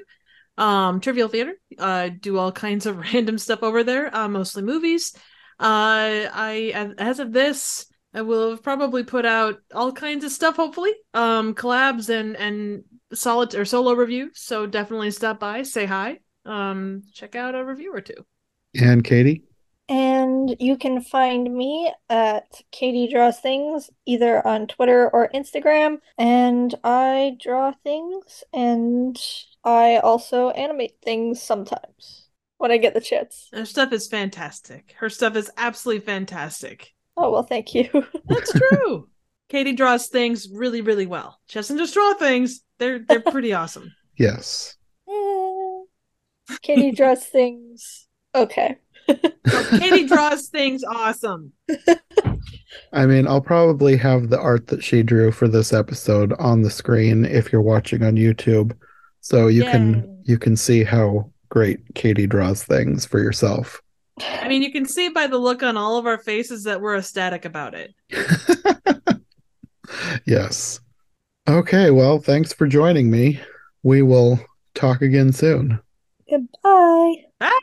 Um, 0.58 1.02
Trivial 1.02 1.28
Theater. 1.28 1.54
I 1.80 2.10
do 2.10 2.38
all 2.38 2.52
kinds 2.52 2.86
of 2.86 2.98
random 3.14 3.38
stuff 3.38 3.62
over 3.62 3.84
there, 3.84 4.16
uh, 4.16 4.28
mostly 4.28 4.64
movies. 4.64 5.14
Uh, 5.60 6.28
I 6.34 6.94
as- 6.98 7.20
of 7.20 7.32
this, 7.32 7.86
I 8.14 8.22
will 8.22 8.52
have 8.52 8.64
probably 8.64 9.04
put 9.04 9.26
out 9.26 9.60
all 9.74 9.92
kinds 9.92 10.24
of 10.26 10.32
stuff. 10.32 10.56
Hopefully, 10.56 10.94
um, 11.14 11.54
collabs 11.54 12.10
and 12.10 12.36
and 12.38 12.84
solid 13.14 13.54
or 13.56 13.66
solo 13.66 13.94
reviews. 13.94 14.40
So 14.40 14.66
definitely 14.66 15.12
stop 15.12 15.40
by, 15.40 15.64
say 15.64 15.86
hi, 15.86 16.20
um, 16.46 17.04
check 17.14 17.36
out 17.36 17.56
a 17.56 17.64
review 17.64 17.94
or 17.94 18.02
two. 18.02 18.26
And 18.80 19.04
Katie? 19.04 19.44
And 19.88 20.56
you 20.60 20.78
can 20.78 21.02
find 21.02 21.54
me 21.56 21.94
at 22.10 22.62
Katie 22.72 23.08
Draws 23.12 23.40
Things 23.40 23.90
either 24.06 24.46
on 24.46 24.68
Twitter 24.68 25.10
or 25.10 25.30
Instagram. 25.34 25.98
And 26.18 26.74
I 26.84 27.38
draw 27.40 27.72
things 27.84 28.44
and 28.52 29.18
I 29.64 29.98
also 29.98 30.50
animate 30.52 30.96
things 31.04 31.42
sometimes 31.42 32.30
when 32.58 32.72
I 32.72 32.78
get 32.78 32.94
the 32.94 33.02
chance. 33.02 33.50
Her 33.54 33.66
stuff 33.66 33.92
is 33.94 34.08
fantastic. 34.08 34.96
Her 34.98 35.10
stuff 35.10 35.36
is 35.36 35.52
absolutely 35.58 36.06
fantastic. 36.06 36.94
Oh, 37.18 37.32
well, 37.32 37.44
thank 37.44 37.74
you. 37.76 37.90
That's 38.26 38.52
true. 38.52 39.08
Katie 39.50 39.74
draws 39.74 40.08
things 40.08 40.50
really, 40.52 40.82
really 40.82 41.06
well. 41.06 41.40
She 41.46 41.60
doesn't 41.60 41.78
just 41.78 41.94
draw 41.94 42.14
things; 42.16 42.62
they're 42.80 43.00
they're 43.00 43.20
pretty 43.32 43.54
awesome. 43.54 43.94
Yes. 44.18 44.76
Eh. 45.08 45.82
Katie 46.62 46.92
Draws 46.92 47.24
Things. 47.26 48.08
Okay. 48.34 48.78
So 49.08 49.64
Katie 49.80 50.08
draws 50.08 50.48
things 50.48 50.84
awesome. 50.84 51.54
I 52.94 53.06
mean, 53.06 53.28
I'll 53.28 53.42
probably 53.42 53.98
have 53.98 54.30
the 54.30 54.40
art 54.40 54.68
that 54.68 54.84
she 54.84 55.04
drew 55.04 55.32
for 55.32 55.48
this 55.48 55.74
episode 55.74 56.34
on 56.34 56.62
the 56.62 56.70
screen 56.70 57.26
if 57.26 57.52
you're 57.52 57.62
watching 57.62 58.04
on 58.04 58.16
YouTube. 58.16 58.76
So 59.22 59.48
you 59.48 59.64
can 59.64 60.22
you 60.26 60.38
can 60.38 60.56
see 60.56 60.84
how 60.84 61.32
great 61.50 61.80
Katie 61.96 62.28
draws 62.28 62.64
things 62.64 63.06
for 63.06 63.20
yourself. 63.20 63.82
I 64.22 64.48
mean, 64.48 64.62
you 64.62 64.72
can 64.72 64.86
see 64.86 65.10
by 65.10 65.28
the 65.28 65.38
look 65.38 65.62
on 65.62 65.78
all 65.78 65.98
of 65.98 66.06
our 66.06 66.18
faces 66.18 66.64
that 66.64 66.80
we're 66.80 66.98
ecstatic 66.98 67.44
about 67.46 67.74
it. 67.74 67.94
yes. 70.26 70.80
Okay, 71.48 71.92
well, 71.92 72.20
thanks 72.20 72.54
for 72.54 72.68
joining 72.68 73.12
me. 73.12 73.40
We 73.84 74.02
will 74.02 74.40
talk 74.74 75.02
again 75.02 75.32
soon. 75.32 75.80
Goodbye. 76.30 77.16
Bye. 77.40 77.60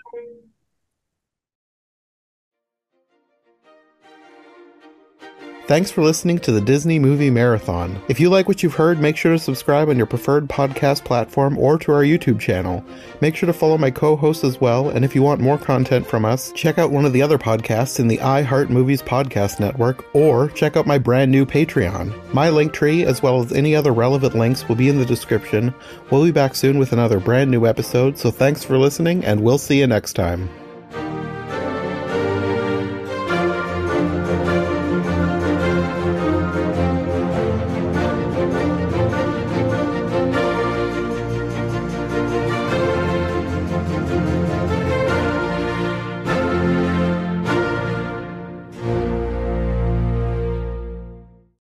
Thanks 5.73 5.91
for 5.91 6.03
listening 6.03 6.39
to 6.41 6.53
the 6.53 6.61
Disney 6.61 6.99
Movie 6.99 7.31
Marathon. 7.31 7.99
If 8.07 8.21
you 8.21 8.29
like 8.29 8.47
what 8.47 8.63
you've 8.63 8.75
heard, 8.75 9.01
make 9.01 9.17
sure 9.17 9.33
to 9.33 9.39
subscribe 9.39 9.89
on 9.89 9.97
your 9.97 10.05
preferred 10.05 10.47
podcast 10.47 11.03
platform 11.03 11.57
or 11.57 11.79
to 11.79 11.93
our 11.93 12.03
YouTube 12.03 12.39
channel. 12.39 12.85
Make 13.23 13.35
sure 13.35 13.47
to 13.47 13.55
follow 13.55 13.79
my 13.79 13.91
co 13.91 14.15
hosts 14.15 14.45
as 14.45 14.61
well, 14.61 14.91
and 14.91 15.03
if 15.03 15.15
you 15.15 15.23
want 15.23 15.41
more 15.41 15.57
content 15.57 16.07
from 16.07 16.27
us, 16.27 16.53
check 16.53 16.77
out 16.77 16.91
one 16.91 17.07
of 17.07 17.15
the 17.15 17.23
other 17.23 17.39
podcasts 17.39 17.99
in 17.99 18.07
the 18.07 18.19
iHeart 18.19 18.69
Movies 18.69 19.01
Podcast 19.01 19.61
Network 19.61 20.05
or 20.15 20.51
check 20.51 20.77
out 20.77 20.87
my 20.87 20.99
brand 20.99 21.33
new 21.33 21.47
Patreon. 21.47 22.35
My 22.35 22.51
link 22.51 22.75
tree, 22.75 23.07
as 23.07 23.23
well 23.23 23.41
as 23.41 23.51
any 23.51 23.75
other 23.75 23.95
relevant 23.95 24.35
links, 24.35 24.69
will 24.69 24.77
be 24.77 24.91
in 24.91 24.99
the 24.99 25.07
description. 25.07 25.73
We'll 26.11 26.25
be 26.25 26.33
back 26.33 26.55
soon 26.55 26.79
with 26.79 26.93
another 26.93 27.19
brand 27.19 27.51
new 27.51 27.65
episode, 27.65 28.19
so 28.19 28.31
thanks 28.31 28.63
for 28.63 28.77
listening, 28.77 29.25
and 29.25 29.43
we'll 29.43 29.57
see 29.57 29.79
you 29.79 29.87
next 29.87 30.13
time. 30.13 30.51